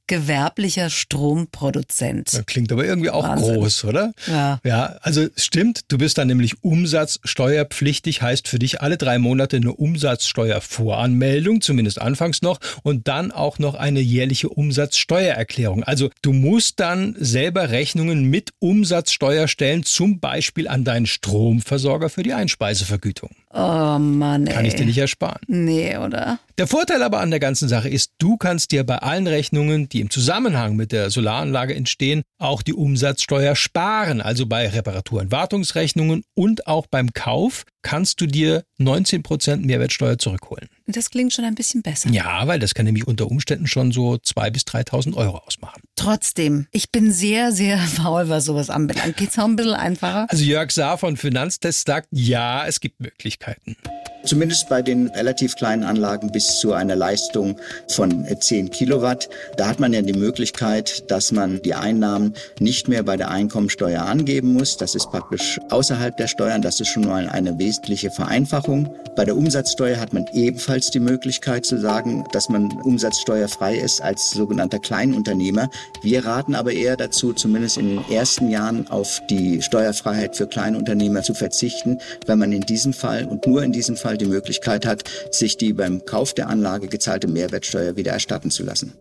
gewerblicher 0.08 0.90
Stromproduzent. 0.90 2.34
Das 2.34 2.46
klingt 2.46 2.72
aber 2.72 2.84
irgendwie 2.84 3.10
auch 3.10 3.22
Wahnsinn. 3.22 3.54
groß, 3.54 3.84
oder? 3.84 4.12
Ja. 4.26 4.58
Ja, 4.64 4.96
also 5.02 5.28
stimmt, 5.36 5.82
du 5.88 5.98
bist 5.98 6.18
dann 6.18 6.26
nämlich 6.26 6.64
umsatzsteuerpflichtig, 6.64 8.22
heißt 8.22 8.48
für 8.48 8.58
dich 8.58 8.80
alle 8.80 8.96
drei 8.96 9.18
Monate 9.18 9.58
eine 9.58 9.72
Umsatzsteuervoranmeldung, 9.72 11.60
zumindest 11.60 12.00
anfangs 12.00 12.42
noch, 12.42 12.58
und 12.82 13.06
dann 13.06 13.30
auch 13.30 13.60
noch 13.60 13.74
eine 13.74 14.00
jährliche 14.00 14.48
Umsatzsteuererklärung. 14.48 15.84
Also 15.84 16.10
du 16.22 16.32
musst 16.32 16.80
dann 16.80 17.14
selber 17.18 17.70
Rechnungen 17.70 18.24
mit 18.24 18.50
Umsatzsteuer 18.58 19.46
stellen, 19.46 19.84
zum 19.84 20.18
Beispiel 20.18 20.66
an 20.66 20.84
deinen 20.84 21.06
Stromversorger 21.06 22.08
für 22.08 22.22
die 22.22 22.32
Einspeisevergütung. 22.32 23.30
Oh 23.50 23.98
Mann, 23.98 24.46
ey. 24.46 24.52
Kann 24.52 24.64
ich 24.64 24.74
dir 24.74 24.84
nicht 24.84 24.98
ersparen. 24.98 25.40
Nee, 25.46 25.96
oder? 25.96 26.38
Der 26.58 26.66
Vorteil 26.66 27.02
aber 27.02 27.20
an 27.20 27.30
der 27.30 27.40
ganzen 27.40 27.68
Sache 27.68 27.88
ist, 27.88 28.12
du 28.18 28.36
kannst 28.36 28.72
dir 28.72 28.84
bei 28.84 28.98
allen 28.98 29.26
Rechnungen, 29.26 29.88
die 29.88 30.00
im 30.00 30.10
Zusammenhang 30.10 30.76
mit 30.76 30.92
der 30.92 31.08
Solaranlage 31.08 31.74
entstehen, 31.74 32.22
auch 32.38 32.62
die 32.62 32.74
Umsatzsteuer 32.74 33.56
sparen. 33.56 34.20
Also 34.20 34.46
bei 34.46 34.68
Reparatur- 34.68 35.20
und 35.20 35.30
Wartungsrechnungen 35.30 36.24
und 36.34 36.66
auch 36.66 36.86
beim 36.86 37.12
Kauf 37.12 37.64
kannst 37.82 38.20
du 38.20 38.26
dir 38.26 38.64
19% 38.78 39.64
Mehrwertsteuer 39.64 40.18
zurückholen. 40.18 40.68
Das 40.86 41.10
klingt 41.10 41.32
schon 41.32 41.44
ein 41.44 41.54
bisschen 41.54 41.82
besser. 41.82 42.10
Ja, 42.10 42.46
weil 42.46 42.58
das 42.58 42.74
kann 42.74 42.86
nämlich 42.86 43.06
unter 43.06 43.30
Umständen 43.30 43.66
schon 43.66 43.92
so 43.92 44.14
2.000 44.14 44.50
bis 44.50 44.62
3.000 44.64 45.14
Euro 45.14 45.38
ausmachen. 45.38 45.80
Trotzdem, 45.98 46.68
ich 46.70 46.92
bin 46.92 47.10
sehr, 47.10 47.50
sehr 47.50 47.76
faul, 47.96 48.28
was 48.28 48.44
sowas 48.44 48.70
anbelangt. 48.70 49.16
Geht's 49.16 49.36
auch 49.38 49.44
ein 49.44 49.56
bisschen 49.56 49.74
einfacher? 49.74 50.26
Also 50.28 50.44
Jörg 50.44 50.70
Saar 50.70 50.96
von 50.96 51.16
Finanztest 51.16 51.86
sagt, 51.88 52.06
ja, 52.12 52.66
es 52.66 52.78
gibt 52.78 53.00
Möglichkeiten. 53.00 53.76
Zumindest 54.28 54.68
bei 54.68 54.82
den 54.82 55.08
relativ 55.08 55.56
kleinen 55.56 55.84
Anlagen 55.84 56.30
bis 56.30 56.58
zu 56.58 56.74
einer 56.74 56.94
Leistung 56.94 57.56
von 57.88 58.26
10 58.38 58.68
Kilowatt. 58.68 59.30
Da 59.56 59.66
hat 59.68 59.80
man 59.80 59.94
ja 59.94 60.02
die 60.02 60.12
Möglichkeit, 60.12 61.10
dass 61.10 61.32
man 61.32 61.62
die 61.62 61.72
Einnahmen 61.72 62.34
nicht 62.60 62.88
mehr 62.88 63.02
bei 63.02 63.16
der 63.16 63.30
Einkommensteuer 63.30 64.02
angeben 64.02 64.52
muss. 64.52 64.76
Das 64.76 64.94
ist 64.94 65.10
praktisch 65.10 65.58
außerhalb 65.70 66.14
der 66.18 66.26
Steuern. 66.26 66.60
Das 66.60 66.78
ist 66.78 66.88
schon 66.88 67.06
mal 67.06 67.26
eine 67.30 67.58
wesentliche 67.58 68.10
Vereinfachung. 68.10 68.94
Bei 69.16 69.24
der 69.24 69.34
Umsatzsteuer 69.34 69.98
hat 69.98 70.12
man 70.12 70.26
ebenfalls 70.34 70.90
die 70.90 71.00
Möglichkeit 71.00 71.64
zu 71.64 71.80
sagen, 71.80 72.26
dass 72.30 72.50
man 72.50 72.70
umsatzsteuerfrei 72.82 73.78
ist 73.78 74.02
als 74.02 74.32
sogenannter 74.32 74.78
Kleinunternehmer. 74.78 75.70
Wir 76.02 76.26
raten 76.26 76.54
aber 76.54 76.72
eher 76.72 76.98
dazu, 76.98 77.32
zumindest 77.32 77.78
in 77.78 77.88
den 77.88 78.10
ersten 78.10 78.50
Jahren 78.50 78.88
auf 78.88 79.22
die 79.30 79.62
Steuerfreiheit 79.62 80.36
für 80.36 80.46
Kleinunternehmer 80.46 81.22
zu 81.22 81.32
verzichten, 81.32 81.98
weil 82.26 82.36
man 82.36 82.52
in 82.52 82.60
diesem 82.60 82.92
Fall 82.92 83.24
und 83.24 83.46
nur 83.46 83.62
in 83.62 83.72
diesem 83.72 83.96
Fall 83.96 84.17
die 84.18 84.26
Möglichkeit 84.26 84.84
hat, 84.86 85.04
sich 85.30 85.56
die 85.56 85.72
beim 85.72 86.04
Kauf 86.04 86.34
der 86.34 86.48
Anlage 86.48 86.88
gezahlte 86.88 87.28
Mehrwertsteuer 87.28 87.96
wieder 87.96 88.12
erstatten 88.12 88.50
zu 88.50 88.62
lassen. 88.62 88.92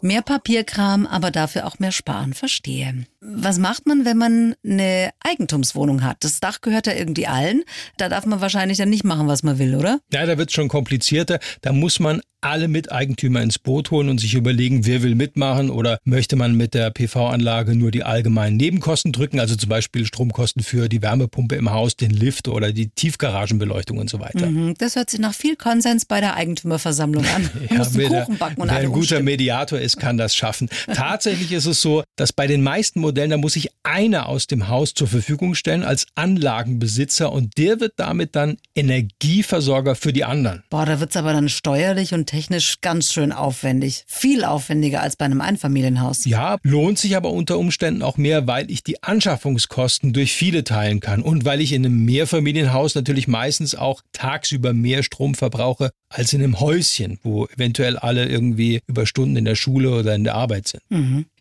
Mehr 0.00 0.22
Papierkram, 0.22 1.06
aber 1.06 1.30
dafür 1.30 1.66
auch 1.66 1.78
mehr 1.78 1.92
sparen, 1.92 2.34
verstehe. 2.34 3.06
Was 3.28 3.58
macht 3.58 3.86
man, 3.86 4.04
wenn 4.04 4.16
man 4.18 4.54
eine 4.64 5.10
Eigentumswohnung 5.20 6.02
hat? 6.04 6.18
Das 6.20 6.40
Dach 6.40 6.60
gehört 6.60 6.86
ja 6.86 6.92
irgendwie 6.94 7.26
allen. 7.26 7.64
Da 7.98 8.08
darf 8.08 8.24
man 8.26 8.40
wahrscheinlich 8.40 8.78
dann 8.78 8.90
nicht 8.90 9.04
machen, 9.04 9.26
was 9.26 9.42
man 9.42 9.58
will, 9.58 9.74
oder? 9.74 9.98
Ja, 10.12 10.24
da 10.26 10.38
wird 10.38 10.50
es 10.50 10.54
schon 10.54 10.68
komplizierter. 10.68 11.38
Da 11.62 11.72
muss 11.72 11.98
man 12.00 12.20
alle 12.42 12.68
Miteigentümer 12.68 13.42
ins 13.42 13.58
Boot 13.58 13.90
holen 13.90 14.08
und 14.08 14.18
sich 14.20 14.34
überlegen, 14.34 14.86
wer 14.86 15.02
will 15.02 15.16
mitmachen 15.16 15.68
oder 15.68 15.98
möchte 16.04 16.36
man 16.36 16.54
mit 16.54 16.74
der 16.74 16.90
PV-Anlage 16.90 17.74
nur 17.74 17.90
die 17.90 18.04
allgemeinen 18.04 18.56
Nebenkosten 18.56 19.10
drücken, 19.10 19.40
also 19.40 19.56
zum 19.56 19.68
Beispiel 19.68 20.06
Stromkosten 20.06 20.62
für 20.62 20.88
die 20.88 21.02
Wärmepumpe 21.02 21.56
im 21.56 21.70
Haus, 21.72 21.96
den 21.96 22.10
Lift 22.12 22.46
oder 22.46 22.72
die 22.72 22.88
Tiefgaragenbeleuchtung 22.90 23.98
und 23.98 24.08
so 24.08 24.20
weiter. 24.20 24.46
Mhm, 24.46 24.74
Das 24.78 24.94
hört 24.94 25.10
sich 25.10 25.18
nach 25.18 25.34
viel 25.34 25.56
Konsens 25.56 26.04
bei 26.04 26.20
der 26.20 26.36
Eigentümerversammlung 26.36 27.24
an. 27.34 27.50
Muss 27.76 27.92
da- 27.92 28.06
Kuchen 28.24 28.38
backen 28.38 28.60
und 28.60 28.68
wer 28.70 28.76
ein 28.76 28.86
guter 28.86 28.96
umstimmen. 28.98 29.24
Mediator 29.24 29.80
ist, 29.80 29.96
kann 29.98 30.16
das 30.16 30.36
schaffen. 30.36 30.68
Tatsächlich 30.92 31.50
ist 31.50 31.66
es 31.66 31.80
so, 31.82 32.04
dass 32.14 32.32
bei 32.32 32.46
den 32.46 32.62
meisten 32.62 33.00
Modellen, 33.00 33.15
da 33.16 33.36
muss 33.36 33.54
sich 33.54 33.70
einer 33.82 34.28
aus 34.28 34.46
dem 34.46 34.68
Haus 34.68 34.94
zur 34.94 35.08
Verfügung 35.08 35.54
stellen 35.54 35.82
als 35.82 36.06
Anlagenbesitzer 36.14 37.32
und 37.32 37.56
der 37.56 37.80
wird 37.80 37.94
damit 37.96 38.36
dann 38.36 38.58
Energieversorger 38.74 39.94
für 39.94 40.12
die 40.12 40.24
anderen. 40.24 40.62
Boah, 40.70 40.84
da 40.86 41.00
wird's 41.00 41.16
aber 41.16 41.32
dann 41.32 41.48
steuerlich 41.48 42.12
und 42.12 42.26
technisch 42.26 42.80
ganz 42.80 43.12
schön 43.12 43.32
aufwendig. 43.32 44.04
Viel 44.06 44.44
aufwendiger 44.44 45.02
als 45.02 45.16
bei 45.16 45.24
einem 45.24 45.40
Einfamilienhaus. 45.40 46.24
Ja, 46.26 46.58
lohnt 46.62 46.98
sich 46.98 47.16
aber 47.16 47.30
unter 47.30 47.58
Umständen 47.58 48.02
auch 48.02 48.18
mehr, 48.18 48.46
weil 48.46 48.70
ich 48.70 48.84
die 48.84 49.02
Anschaffungskosten 49.02 50.12
durch 50.12 50.32
viele 50.32 50.64
teilen 50.64 51.00
kann 51.00 51.22
und 51.22 51.44
weil 51.44 51.60
ich 51.60 51.72
in 51.72 51.84
einem 51.84 52.04
Mehrfamilienhaus 52.04 52.94
natürlich 52.94 53.28
meistens 53.28 53.74
auch 53.74 54.02
tagsüber 54.12 54.72
mehr 54.72 55.02
Strom 55.02 55.34
verbrauche 55.34 55.90
als 56.16 56.32
in 56.32 56.42
einem 56.42 56.60
Häuschen, 56.60 57.18
wo 57.22 57.46
eventuell 57.46 57.96
alle 57.98 58.26
irgendwie 58.26 58.80
über 58.86 59.06
Stunden 59.06 59.36
in 59.36 59.44
der 59.44 59.54
Schule 59.54 59.90
oder 59.90 60.14
in 60.14 60.24
der 60.24 60.34
Arbeit 60.34 60.68
sind. 60.68 60.82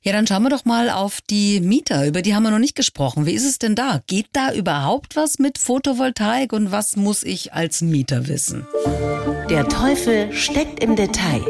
Ja, 0.03 0.11
dann 0.11 0.27
schauen 0.27 0.43
wir 0.43 0.49
doch 0.49 0.65
mal 0.65 0.89
auf 0.89 1.19
die 1.29 1.61
Mieter. 1.61 2.05
Über 2.05 2.21
die 2.21 2.35
haben 2.35 2.43
wir 2.43 2.51
noch 2.51 2.59
nicht 2.59 2.75
gesprochen. 2.75 3.25
Wie 3.25 3.31
ist 3.31 3.45
es 3.45 3.57
denn 3.57 3.75
da? 3.75 4.01
Geht 4.07 4.27
da 4.33 4.53
überhaupt 4.53 5.15
was 5.15 5.39
mit 5.39 5.57
Photovoltaik 5.57 6.53
und 6.53 6.71
was 6.71 6.95
muss 6.95 7.23
ich 7.23 7.53
als 7.53 7.81
Mieter 7.81 8.27
wissen? 8.27 8.67
Der 9.49 9.67
Teufel 9.67 10.31
steckt 10.33 10.83
im 10.83 10.95
Detail. 10.95 11.41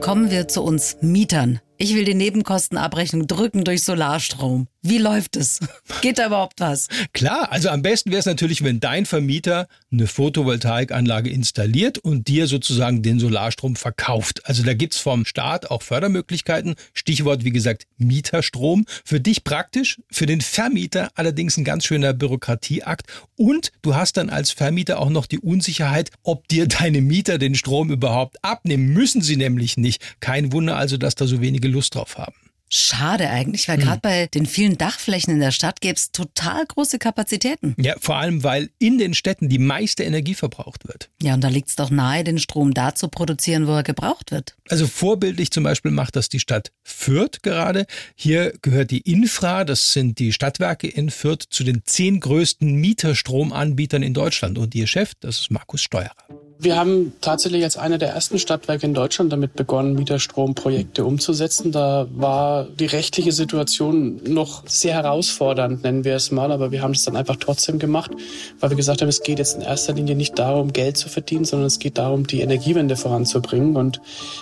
Kommen 0.00 0.30
wir 0.30 0.48
zu 0.48 0.62
uns 0.62 0.96
Mietern. 1.00 1.60
Ich 1.76 1.94
will 1.94 2.04
die 2.04 2.14
Nebenkostenabrechnung 2.14 3.26
drücken 3.26 3.64
durch 3.64 3.82
Solarstrom. 3.82 4.68
Wie 4.86 4.98
läuft 4.98 5.36
es? 5.36 5.60
Geht 6.02 6.18
da 6.18 6.26
überhaupt 6.26 6.60
was? 6.60 6.88
Klar, 7.14 7.50
also 7.50 7.70
am 7.70 7.80
besten 7.80 8.10
wäre 8.10 8.20
es 8.20 8.26
natürlich, 8.26 8.62
wenn 8.62 8.80
dein 8.80 9.06
Vermieter 9.06 9.66
eine 9.90 10.06
Photovoltaikanlage 10.06 11.30
installiert 11.30 11.96
und 11.96 12.28
dir 12.28 12.46
sozusagen 12.46 13.00
den 13.00 13.18
Solarstrom 13.18 13.76
verkauft. 13.76 14.42
Also 14.44 14.62
da 14.62 14.74
gibt's 14.74 14.98
vom 14.98 15.24
Staat 15.24 15.70
auch 15.70 15.80
Fördermöglichkeiten. 15.80 16.74
Stichwort, 16.92 17.44
wie 17.44 17.50
gesagt, 17.50 17.86
Mieterstrom. 17.96 18.84
Für 19.06 19.20
dich 19.20 19.42
praktisch, 19.42 20.02
für 20.10 20.26
den 20.26 20.42
Vermieter 20.42 21.08
allerdings 21.14 21.56
ein 21.56 21.64
ganz 21.64 21.86
schöner 21.86 22.12
Bürokratieakt. 22.12 23.06
Und 23.36 23.72
du 23.80 23.94
hast 23.94 24.18
dann 24.18 24.28
als 24.28 24.50
Vermieter 24.50 24.98
auch 24.98 25.08
noch 25.08 25.24
die 25.24 25.38
Unsicherheit, 25.38 26.10
ob 26.22 26.46
dir 26.48 26.68
deine 26.68 27.00
Mieter 27.00 27.38
den 27.38 27.54
Strom 27.54 27.90
überhaupt 27.90 28.36
abnehmen. 28.44 28.92
Müssen 28.92 29.22
sie 29.22 29.38
nämlich 29.38 29.78
nicht. 29.78 30.02
Kein 30.20 30.52
Wunder 30.52 30.76
also, 30.76 30.98
dass 30.98 31.14
da 31.14 31.26
so 31.26 31.40
wenige 31.40 31.68
Lust 31.68 31.94
drauf 31.94 32.18
haben. 32.18 32.34
Schade 32.74 33.30
eigentlich, 33.30 33.68
weil 33.68 33.78
gerade 33.78 34.00
bei 34.00 34.26
den 34.26 34.46
vielen 34.46 34.76
Dachflächen 34.76 35.32
in 35.32 35.40
der 35.40 35.52
Stadt 35.52 35.80
gäbe 35.80 35.94
es 35.94 36.10
total 36.10 36.66
große 36.66 36.98
Kapazitäten. 36.98 37.74
Ja, 37.78 37.94
vor 38.00 38.16
allem, 38.16 38.42
weil 38.42 38.70
in 38.78 38.98
den 38.98 39.14
Städten 39.14 39.48
die 39.48 39.58
meiste 39.58 40.02
Energie 40.02 40.34
verbraucht 40.34 40.86
wird. 40.88 41.10
Ja, 41.22 41.34
und 41.34 41.42
da 41.42 41.48
liegt 41.48 41.68
es 41.68 41.76
doch 41.76 41.90
nahe, 41.90 42.24
den 42.24 42.38
Strom 42.38 42.74
da 42.74 42.94
zu 42.94 43.08
produzieren, 43.08 43.66
wo 43.66 43.72
er 43.72 43.82
gebraucht 43.82 44.32
wird. 44.32 44.56
Also 44.68 44.86
vorbildlich 44.86 45.50
zum 45.50 45.64
Beispiel 45.64 45.90
macht 45.90 46.16
das 46.16 46.28
die 46.28 46.40
Stadt 46.40 46.72
Fürth 46.82 47.42
gerade. 47.42 47.86
Hier 48.16 48.52
gehört 48.62 48.90
die 48.90 49.00
Infra, 49.00 49.64
das 49.64 49.92
sind 49.92 50.18
die 50.18 50.32
Stadtwerke 50.32 50.88
in 50.88 51.10
Fürth, 51.10 51.46
zu 51.48 51.64
den 51.64 51.82
zehn 51.84 52.20
größten 52.20 52.74
Mieterstromanbietern 52.74 54.02
in 54.02 54.14
Deutschland. 54.14 54.58
Und 54.58 54.74
ihr 54.74 54.86
Chef, 54.86 55.12
das 55.20 55.40
ist 55.40 55.50
Markus 55.50 55.82
Steuerer. 55.82 56.43
Wir 56.56 56.76
haben 56.76 57.12
tatsächlich 57.20 57.64
als 57.64 57.76
eine 57.76 57.98
der 57.98 58.10
ersten 58.10 58.38
Stadtwerke 58.38 58.86
in 58.86 58.94
Deutschland 58.94 59.32
damit 59.32 59.54
begonnen, 59.54 59.94
Mieterstromprojekte 59.94 61.04
umzusetzen. 61.04 61.72
Da 61.72 62.06
war 62.14 62.64
die 62.64 62.86
rechtliche 62.86 63.32
Situation 63.32 64.20
noch 64.24 64.62
sehr 64.66 64.94
herausfordernd, 64.94 65.82
nennen 65.82 66.04
wir 66.04 66.14
es 66.14 66.30
mal, 66.30 66.52
aber 66.52 66.70
wir 66.70 66.80
haben 66.80 66.92
es 66.92 67.02
dann 67.02 67.16
einfach 67.16 67.36
trotzdem 67.36 67.80
gemacht, 67.80 68.12
weil 68.60 68.70
wir 68.70 68.76
gesagt 68.76 69.02
haben, 69.02 69.08
es 69.08 69.22
geht 69.22 69.40
jetzt 69.40 69.56
in 69.56 69.62
erster 69.62 69.94
Linie 69.94 70.14
nicht 70.14 70.38
darum, 70.38 70.72
Geld 70.72 70.96
zu 70.96 71.08
verdienen, 71.08 71.44
sondern 71.44 71.66
es 71.66 71.80
geht 71.80 71.98
darum, 71.98 72.26
die 72.26 72.40
Energiewende 72.40 72.94
voranzubringen. 72.94 73.76
Und 73.76 74.00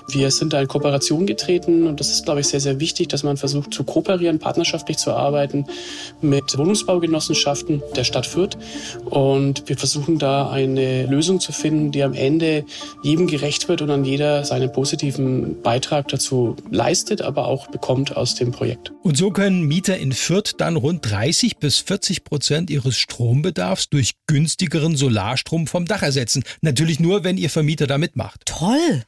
wir 0.09 0.31
sind 0.31 0.53
da 0.53 0.61
in 0.61 0.69
Kooperation 0.69 1.27
getreten 1.27 1.87
und 1.87 1.99
das 1.99 2.11
ist, 2.11 2.27
glaube 2.27 2.41
ich, 2.41 2.49
sehr, 2.49 2.61
sehr 2.61 2.79
wichtig, 2.79 3.09
dass 3.09 3.23
man 3.23 3.39
versucht 3.39 3.73
zu 3.73 3.85
kooperieren, 3.85 4.39
partnerschaftlich 4.39 4.99
zu 4.99 5.13
arbeiten 5.13 5.65
mit 6.21 6.59
Wohnungsbaugenossenschaften 6.59 7.83
der 7.97 8.05
Stadt 8.05 8.27
Fürth. 8.27 8.59
Und 9.07 9.67
wir 9.69 9.79
versuchen 9.79 10.19
da 10.19 10.51
eine 10.51 11.07
Lösung 11.07 11.41
zu 11.41 11.53
finden, 11.53 11.91
die 11.91 12.02
am 12.05 12.15
Ende 12.15 12.65
jedem 13.03 13.27
gerecht 13.27 13.69
wird 13.69 13.83
und 13.83 13.89
dann 13.89 14.05
jeder 14.05 14.45
seinen 14.45 14.73
positiven 14.73 15.61
Beitrag 15.63 16.09
dazu 16.09 16.57
leistet, 16.71 17.23
aber 17.23 17.47
auch 17.47 17.69
bekommt 17.69 18.17
aus 18.17 18.35
dem 18.35 18.53
Projekt. 18.53 18.93
Und 19.03 19.17
so 19.17 19.31
können 19.31 19.63
Mieter 19.63 19.97
in 19.99 20.13
Fürth 20.13 20.55
dann 20.59 20.77
rund 20.77 21.09
30 21.11 21.59
bis 21.59 21.79
40 21.79 22.25
Prozent 22.25 22.71
ihres 22.71 22.97
Strombedarfs 22.97 23.89
durch 23.89 24.13
günstigeren 24.27 24.97
Solarstrom 24.97 25.67
vom 25.67 25.87
Dach 25.87 26.03
ersetzen. 26.03 26.45
Natürlich 26.61 27.01
nur, 27.01 27.25
wenn 27.25 27.37
ihr 27.37 27.51
Vermieter 27.51 27.87
da 27.87 27.99
mitmacht. 27.99 28.43
Toll. 28.47 29.05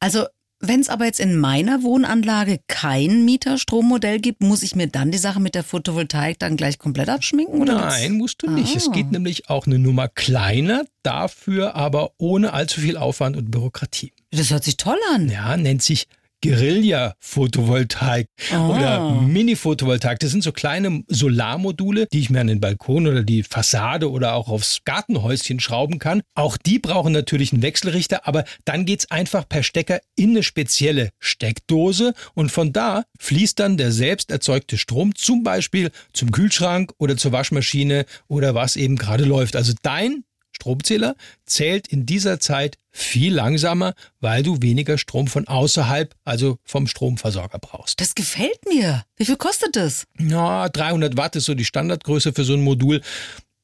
Also, 0.00 0.24
wenn 0.60 0.80
es 0.80 0.88
aber 0.88 1.04
jetzt 1.04 1.20
in 1.20 1.38
meiner 1.38 1.82
Wohnanlage 1.82 2.58
kein 2.66 3.24
Mieterstrommodell 3.24 4.18
gibt, 4.20 4.42
muss 4.42 4.62
ich 4.62 4.74
mir 4.74 4.86
dann 4.88 5.10
die 5.10 5.18
Sache 5.18 5.40
mit 5.40 5.54
der 5.54 5.62
Photovoltaik 5.64 6.38
dann 6.38 6.56
gleich 6.56 6.78
komplett 6.78 7.08
abschminken? 7.08 7.60
Oder 7.60 7.74
Nein, 7.76 8.12
musst 8.12 8.42
du 8.42 8.50
nicht. 8.50 8.74
Es 8.74 8.88
Ah. 8.88 8.92
geht 8.92 9.12
nämlich 9.12 9.48
auch 9.50 9.66
eine 9.66 9.78
Nummer 9.78 10.08
kleiner, 10.08 10.84
dafür 11.02 11.74
aber 11.74 12.12
ohne 12.18 12.52
allzu 12.52 12.80
viel 12.80 12.96
Aufwand 12.96 13.36
und 13.36 13.50
Bürokratie. 13.50 14.12
Das 14.30 14.50
hört 14.50 14.64
sich 14.64 14.76
toll 14.76 14.98
an. 15.14 15.28
Ja, 15.30 15.56
nennt 15.56 15.82
sich 15.82 16.06
Guerilla-Photovoltaik 16.42 18.26
Ah. 18.52 18.68
oder 18.68 19.10
Mini-Photovoltaik. 19.22 20.18
Das 20.20 20.30
sind 20.30 20.42
so 20.42 20.52
kleine 20.52 21.02
Solarmodule, 21.08 22.06
die 22.12 22.20
ich 22.20 22.30
mir 22.30 22.40
an 22.40 22.46
den 22.46 22.60
Balkon 22.60 23.06
oder 23.06 23.22
die 23.22 23.42
Fassade 23.42 24.10
oder 24.10 24.34
auch 24.34 24.48
aufs 24.48 24.80
Gartenhäuschen 24.84 25.60
schrauben 25.60 25.98
kann. 25.98 26.22
Auch 26.34 26.56
die 26.56 26.78
brauchen 26.78 27.12
natürlich 27.12 27.52
einen 27.52 27.62
Wechselrichter, 27.62 28.26
aber 28.26 28.44
dann 28.64 28.84
geht's 28.84 29.10
einfach 29.10 29.48
per 29.48 29.62
Stecker 29.62 30.00
in 30.16 30.30
eine 30.30 30.42
spezielle 30.42 31.10
Steckdose 31.18 32.14
und 32.34 32.50
von 32.52 32.72
da 32.72 33.04
fließt 33.18 33.58
dann 33.58 33.76
der 33.76 33.92
selbst 33.92 34.30
erzeugte 34.30 34.78
Strom 34.78 35.14
zum 35.14 35.42
Beispiel 35.42 35.90
zum 36.12 36.30
Kühlschrank 36.30 36.92
oder 36.98 37.16
zur 37.16 37.32
Waschmaschine 37.32 38.04
oder 38.28 38.54
was 38.54 38.76
eben 38.76 38.96
gerade 38.96 39.24
läuft. 39.24 39.56
Also 39.56 39.72
dein 39.82 40.24
Stromzähler 40.58 41.14
zählt 41.46 41.86
in 41.86 42.04
dieser 42.04 42.40
Zeit 42.40 42.78
viel 42.90 43.32
langsamer, 43.32 43.94
weil 44.20 44.42
du 44.42 44.60
weniger 44.60 44.98
Strom 44.98 45.28
von 45.28 45.46
außerhalb, 45.46 46.14
also 46.24 46.58
vom 46.64 46.88
Stromversorger 46.88 47.60
brauchst. 47.60 48.00
Das 48.00 48.16
gefällt 48.16 48.58
mir. 48.68 49.04
Wie 49.16 49.24
viel 49.24 49.36
kostet 49.36 49.76
das? 49.76 50.04
Ja, 50.18 50.68
300 50.68 51.16
Watt 51.16 51.36
ist 51.36 51.44
so 51.44 51.54
die 51.54 51.64
Standardgröße 51.64 52.32
für 52.32 52.42
so 52.42 52.54
ein 52.54 52.62
Modul. 52.62 53.02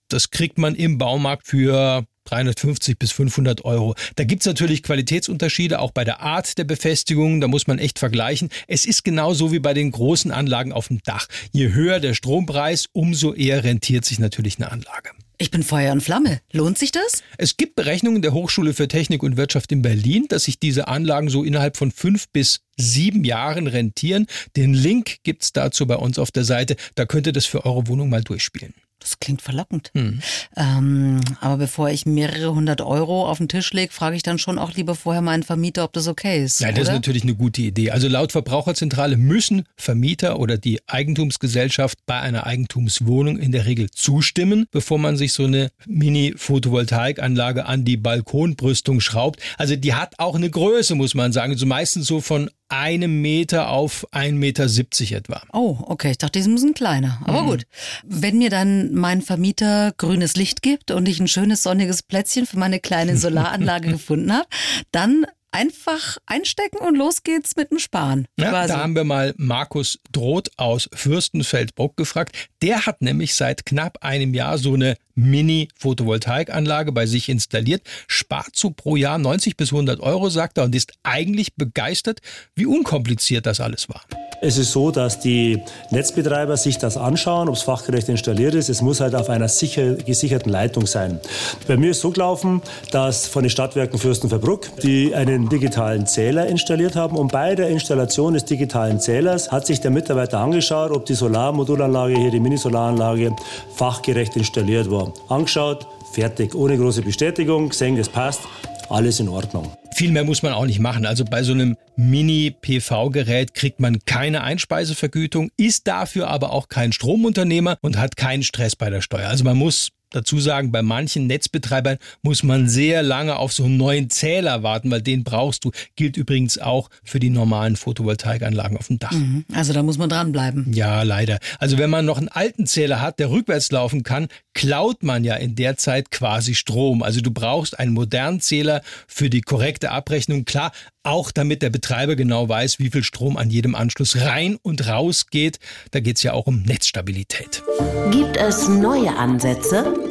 Das 0.08 0.30
kriegt 0.30 0.58
man 0.58 0.76
im 0.76 0.98
Baumarkt 0.98 1.48
für 1.48 2.06
350 2.26 2.96
bis 2.96 3.10
500 3.10 3.64
Euro. 3.64 3.96
Da 4.14 4.22
gibt's 4.22 4.46
natürlich 4.46 4.84
Qualitätsunterschiede, 4.84 5.80
auch 5.80 5.90
bei 5.90 6.04
der 6.04 6.20
Art 6.20 6.56
der 6.56 6.64
Befestigung. 6.64 7.40
Da 7.40 7.48
muss 7.48 7.66
man 7.66 7.80
echt 7.80 7.98
vergleichen. 7.98 8.50
Es 8.68 8.84
ist 8.84 9.02
genauso 9.02 9.50
wie 9.50 9.58
bei 9.58 9.74
den 9.74 9.90
großen 9.90 10.30
Anlagen 10.30 10.72
auf 10.72 10.88
dem 10.88 11.02
Dach. 11.02 11.26
Je 11.50 11.72
höher 11.72 11.98
der 11.98 12.14
Strompreis, 12.14 12.86
umso 12.92 13.34
eher 13.34 13.64
rentiert 13.64 14.04
sich 14.04 14.20
natürlich 14.20 14.58
eine 14.58 14.70
Anlage. 14.70 15.10
Ich 15.36 15.50
bin 15.50 15.64
Feuer 15.64 15.92
und 15.92 16.00
Flamme. 16.00 16.40
Lohnt 16.52 16.78
sich 16.78 16.92
das? 16.92 17.24
Es 17.38 17.56
gibt 17.56 17.74
Berechnungen 17.74 18.22
der 18.22 18.32
Hochschule 18.32 18.72
für 18.72 18.86
Technik 18.86 19.24
und 19.24 19.36
Wirtschaft 19.36 19.72
in 19.72 19.82
Berlin, 19.82 20.26
dass 20.28 20.44
sich 20.44 20.60
diese 20.60 20.86
Anlagen 20.86 21.28
so 21.28 21.42
innerhalb 21.42 21.76
von 21.76 21.90
fünf 21.90 22.28
bis 22.28 22.60
sieben 22.76 23.24
Jahren 23.24 23.66
rentieren. 23.66 24.26
Den 24.56 24.74
Link 24.74 25.16
gibt's 25.24 25.52
dazu 25.52 25.88
bei 25.88 25.96
uns 25.96 26.20
auf 26.20 26.30
der 26.30 26.44
Seite. 26.44 26.76
Da 26.94 27.04
könnt 27.04 27.26
ihr 27.26 27.32
das 27.32 27.46
für 27.46 27.64
eure 27.64 27.88
Wohnung 27.88 28.10
mal 28.10 28.22
durchspielen. 28.22 28.74
Das 29.00 29.20
klingt 29.20 29.42
verlockend. 29.42 29.90
Hm. 29.94 30.20
Ähm, 30.56 31.20
aber 31.40 31.58
bevor 31.58 31.90
ich 31.90 32.06
mehrere 32.06 32.54
hundert 32.54 32.80
Euro 32.80 33.28
auf 33.28 33.36
den 33.36 33.48
Tisch 33.48 33.70
lege, 33.72 33.92
frage 33.92 34.16
ich 34.16 34.22
dann 34.22 34.38
schon 34.38 34.58
auch 34.58 34.72
lieber 34.72 34.94
vorher 34.94 35.20
meinen 35.20 35.42
Vermieter, 35.42 35.84
ob 35.84 35.92
das 35.92 36.08
okay 36.08 36.42
ist. 36.42 36.60
Ja, 36.60 36.70
das 36.70 36.78
ist 36.80 36.84
oder? 36.86 36.94
natürlich 36.94 37.22
eine 37.22 37.34
gute 37.34 37.60
Idee. 37.60 37.90
Also 37.90 38.08
laut 38.08 38.32
Verbraucherzentrale 38.32 39.18
müssen 39.18 39.64
Vermieter 39.76 40.38
oder 40.38 40.56
die 40.56 40.80
Eigentumsgesellschaft 40.86 41.98
bei 42.06 42.18
einer 42.18 42.46
Eigentumswohnung 42.46 43.38
in 43.38 43.52
der 43.52 43.66
Regel 43.66 43.90
zustimmen, 43.90 44.66
bevor 44.70 44.98
man 44.98 45.18
sich 45.18 45.34
so 45.34 45.44
eine 45.44 45.70
Mini-Photovoltaikanlage 45.86 47.66
an 47.66 47.84
die 47.84 47.98
Balkonbrüstung 47.98 49.00
schraubt. 49.00 49.40
Also 49.58 49.76
die 49.76 49.94
hat 49.94 50.18
auch 50.18 50.34
eine 50.34 50.48
Größe, 50.48 50.94
muss 50.94 51.14
man 51.14 51.32
sagen. 51.32 51.56
So 51.58 51.66
meistens 51.66 52.06
so 52.06 52.22
von 52.22 52.48
einem 52.78 53.20
Meter 53.22 53.70
auf 53.70 54.06
1,70 54.12 54.32
Meter 54.34 55.16
etwa. 55.16 55.42
Oh, 55.52 55.76
okay. 55.82 56.10
Ich 56.12 56.18
dachte, 56.18 56.40
die 56.40 56.48
müssen 56.48 56.74
kleiner. 56.74 57.20
Aber 57.24 57.42
Mhm. 57.42 57.46
gut. 57.46 57.66
Wenn 58.04 58.38
mir 58.38 58.50
dann 58.50 58.92
mein 58.94 59.22
Vermieter 59.22 59.92
grünes 59.96 60.36
Licht 60.36 60.62
gibt 60.62 60.90
und 60.90 61.06
ich 61.08 61.20
ein 61.20 61.28
schönes 61.28 61.62
sonniges 61.62 62.02
Plätzchen 62.02 62.46
für 62.46 62.58
meine 62.58 62.80
kleine 62.80 63.16
Solaranlage 63.16 63.88
gefunden 63.92 64.32
habe, 64.32 64.46
dann 64.92 65.26
einfach 65.52 66.18
einstecken 66.26 66.78
und 66.78 66.96
los 66.96 67.22
geht's 67.22 67.54
mit 67.54 67.70
dem 67.70 67.78
Sparen. 67.78 68.26
Ja, 68.38 68.66
da 68.66 68.78
haben 68.80 68.96
wir 68.96 69.04
mal 69.04 69.34
Markus 69.36 70.00
Droth 70.10 70.50
aus 70.56 70.88
Fürstenfeldbruck 70.92 71.96
gefragt. 71.96 72.34
Der 72.60 72.86
hat 72.86 73.02
nämlich 73.02 73.36
seit 73.36 73.64
knapp 73.64 73.98
einem 74.02 74.34
Jahr 74.34 74.58
so 74.58 74.74
eine 74.74 74.96
Mini-Photovoltaikanlage 75.14 76.92
bei 76.92 77.06
sich 77.06 77.28
installiert, 77.28 77.82
spart 78.06 78.54
so 78.54 78.70
pro 78.70 78.96
Jahr 78.96 79.18
90 79.18 79.56
bis 79.56 79.72
100 79.72 80.00
Euro, 80.00 80.28
sagt 80.28 80.58
er, 80.58 80.64
und 80.64 80.74
ist 80.74 80.92
eigentlich 81.02 81.54
begeistert, 81.54 82.20
wie 82.54 82.66
unkompliziert 82.66 83.46
das 83.46 83.60
alles 83.60 83.88
war. 83.88 84.02
Es 84.46 84.58
ist 84.58 84.72
so, 84.72 84.90
dass 84.90 85.20
die 85.20 85.62
Netzbetreiber 85.90 86.58
sich 86.58 86.76
das 86.76 86.98
anschauen, 86.98 87.48
ob 87.48 87.54
es 87.54 87.62
fachgerecht 87.62 88.10
installiert 88.10 88.54
ist. 88.54 88.68
Es 88.68 88.82
muss 88.82 89.00
halt 89.00 89.14
auf 89.14 89.30
einer 89.30 89.48
sicher, 89.48 89.94
gesicherten 89.94 90.52
Leitung 90.52 90.86
sein. 90.86 91.18
Bei 91.66 91.78
mir 91.78 91.92
ist 91.92 92.00
so 92.00 92.10
gelaufen, 92.10 92.60
dass 92.90 93.26
von 93.26 93.42
den 93.42 93.50
Stadtwerken 93.50 93.98
Fürstenfeldbruck 93.98 94.80
die 94.82 95.14
einen 95.14 95.48
digitalen 95.48 96.06
Zähler 96.06 96.46
installiert 96.46 96.94
haben 96.94 97.16
und 97.16 97.32
bei 97.32 97.54
der 97.54 97.68
Installation 97.68 98.34
des 98.34 98.44
digitalen 98.44 99.00
Zählers 99.00 99.50
hat 99.50 99.66
sich 99.66 99.80
der 99.80 99.90
Mitarbeiter 99.90 100.40
angeschaut, 100.40 100.90
ob 100.90 101.06
die 101.06 101.14
Solarmodulanlage, 101.14 102.14
hier 102.14 102.30
die 102.30 102.40
Mini-Solaranlage, 102.40 103.34
fachgerecht 103.74 104.36
installiert 104.36 104.90
war. 104.90 105.03
Angeschaut, 105.28 105.86
fertig, 106.12 106.54
ohne 106.54 106.76
große 106.76 107.02
Bestätigung, 107.02 107.68
gesehen, 107.68 107.96
das 107.96 108.08
passt, 108.08 108.40
alles 108.88 109.20
in 109.20 109.28
Ordnung. 109.28 109.72
Viel 109.94 110.10
mehr 110.10 110.24
muss 110.24 110.42
man 110.42 110.52
auch 110.52 110.66
nicht 110.66 110.80
machen. 110.80 111.06
Also 111.06 111.24
bei 111.24 111.42
so 111.42 111.52
einem 111.52 111.76
Mini-PV-Gerät 111.96 113.54
kriegt 113.54 113.80
man 113.80 114.00
keine 114.06 114.42
Einspeisevergütung, 114.42 115.50
ist 115.56 115.86
dafür 115.86 116.28
aber 116.28 116.52
auch 116.52 116.68
kein 116.68 116.92
Stromunternehmer 116.92 117.78
und 117.80 117.98
hat 117.98 118.16
keinen 118.16 118.42
Stress 118.42 118.74
bei 118.74 118.90
der 118.90 119.00
Steuer. 119.00 119.28
Also 119.28 119.44
man 119.44 119.56
muss 119.56 119.90
dazu 120.14 120.38
sagen, 120.40 120.72
bei 120.72 120.82
manchen 120.82 121.26
Netzbetreibern 121.26 121.98
muss 122.22 122.42
man 122.42 122.68
sehr 122.68 123.02
lange 123.02 123.36
auf 123.36 123.52
so 123.52 123.64
einen 123.64 123.76
neuen 123.76 124.10
Zähler 124.10 124.62
warten, 124.62 124.90
weil 124.90 125.02
den 125.02 125.24
brauchst 125.24 125.64
du. 125.64 125.70
Gilt 125.96 126.16
übrigens 126.16 126.58
auch 126.58 126.90
für 127.02 127.20
die 127.20 127.30
normalen 127.30 127.76
Photovoltaikanlagen 127.76 128.76
auf 128.76 128.88
dem 128.88 128.98
Dach. 128.98 129.12
Mhm. 129.12 129.44
Also 129.52 129.72
da 129.72 129.82
muss 129.82 129.98
man 129.98 130.08
dranbleiben. 130.08 130.72
Ja, 130.72 131.02
leider. 131.02 131.38
Also 131.58 131.78
wenn 131.78 131.90
man 131.90 132.04
noch 132.04 132.18
einen 132.18 132.28
alten 132.28 132.66
Zähler 132.66 133.00
hat, 133.00 133.18
der 133.18 133.30
rückwärts 133.30 133.70
laufen 133.70 134.02
kann, 134.02 134.28
klaut 134.54 135.02
man 135.02 135.24
ja 135.24 135.34
in 135.34 135.54
der 135.54 135.76
Zeit 135.76 136.10
quasi 136.10 136.54
Strom. 136.54 137.02
Also 137.02 137.20
du 137.20 137.30
brauchst 137.30 137.78
einen 137.78 137.92
modernen 137.92 138.40
Zähler 138.40 138.82
für 139.06 139.30
die 139.30 139.40
korrekte 139.40 139.90
Abrechnung. 139.90 140.44
Klar, 140.44 140.72
auch 141.02 141.30
damit 141.30 141.62
der 141.62 141.70
Betreiber 141.70 142.16
genau 142.16 142.48
weiß, 142.48 142.78
wie 142.78 142.90
viel 142.90 143.02
Strom 143.02 143.36
an 143.36 143.50
jedem 143.50 143.74
Anschluss 143.74 144.16
rein 144.16 144.56
und 144.62 144.86
raus 144.86 145.26
geht. 145.26 145.58
Da 145.90 146.00
geht's 146.00 146.22
ja 146.22 146.32
auch 146.32 146.46
um 146.46 146.62
Netzstabilität. 146.62 147.62
Gibt 148.10 148.36
es 148.36 148.68
neue 148.68 149.14
Ansätze? 149.16 150.03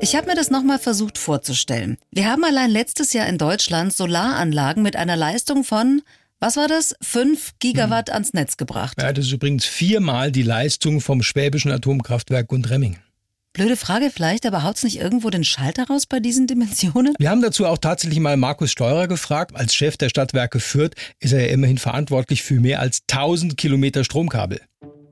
Ich 0.00 0.14
habe 0.14 0.28
mir 0.28 0.36
das 0.36 0.50
nochmal 0.50 0.78
versucht 0.78 1.18
vorzustellen. 1.18 1.98
Wir 2.12 2.30
haben 2.30 2.44
allein 2.44 2.70
letztes 2.70 3.12
Jahr 3.12 3.26
in 3.26 3.38
Deutschland 3.38 3.92
Solaranlagen 3.92 4.82
mit 4.82 4.94
einer 4.94 5.16
Leistung 5.16 5.64
von, 5.64 6.02
was 6.38 6.56
war 6.56 6.68
das, 6.68 6.94
5 7.00 7.54
Gigawatt 7.58 8.10
ans 8.10 8.32
Netz 8.32 8.56
gebracht. 8.56 9.02
Ja, 9.02 9.12
das 9.12 9.24
ist 9.24 9.32
übrigens 9.32 9.64
viermal 9.64 10.30
die 10.30 10.42
Leistung 10.42 11.00
vom 11.00 11.22
Schwäbischen 11.22 11.72
Atomkraftwerk 11.72 12.46
Gundremmingen. 12.46 12.98
Blöde 13.52 13.76
Frage 13.76 14.10
vielleicht, 14.14 14.44
aber 14.44 14.62
haut's 14.62 14.84
nicht 14.84 15.00
irgendwo 15.00 15.30
den 15.30 15.42
Schalter 15.42 15.86
raus 15.86 16.04
bei 16.04 16.20
diesen 16.20 16.46
Dimensionen? 16.46 17.14
Wir 17.18 17.30
haben 17.30 17.40
dazu 17.40 17.64
auch 17.64 17.78
tatsächlich 17.78 18.20
mal 18.20 18.36
Markus 18.36 18.70
Steurer 18.70 19.08
gefragt. 19.08 19.56
Als 19.56 19.74
Chef 19.74 19.96
der 19.96 20.10
Stadtwerke 20.10 20.60
Fürth 20.60 20.94
ist 21.20 21.32
er 21.32 21.40
ja 21.40 21.52
immerhin 21.52 21.78
verantwortlich 21.78 22.42
für 22.42 22.60
mehr 22.60 22.80
als 22.80 23.00
1000 23.10 23.56
Kilometer 23.56 24.04
Stromkabel. 24.04 24.60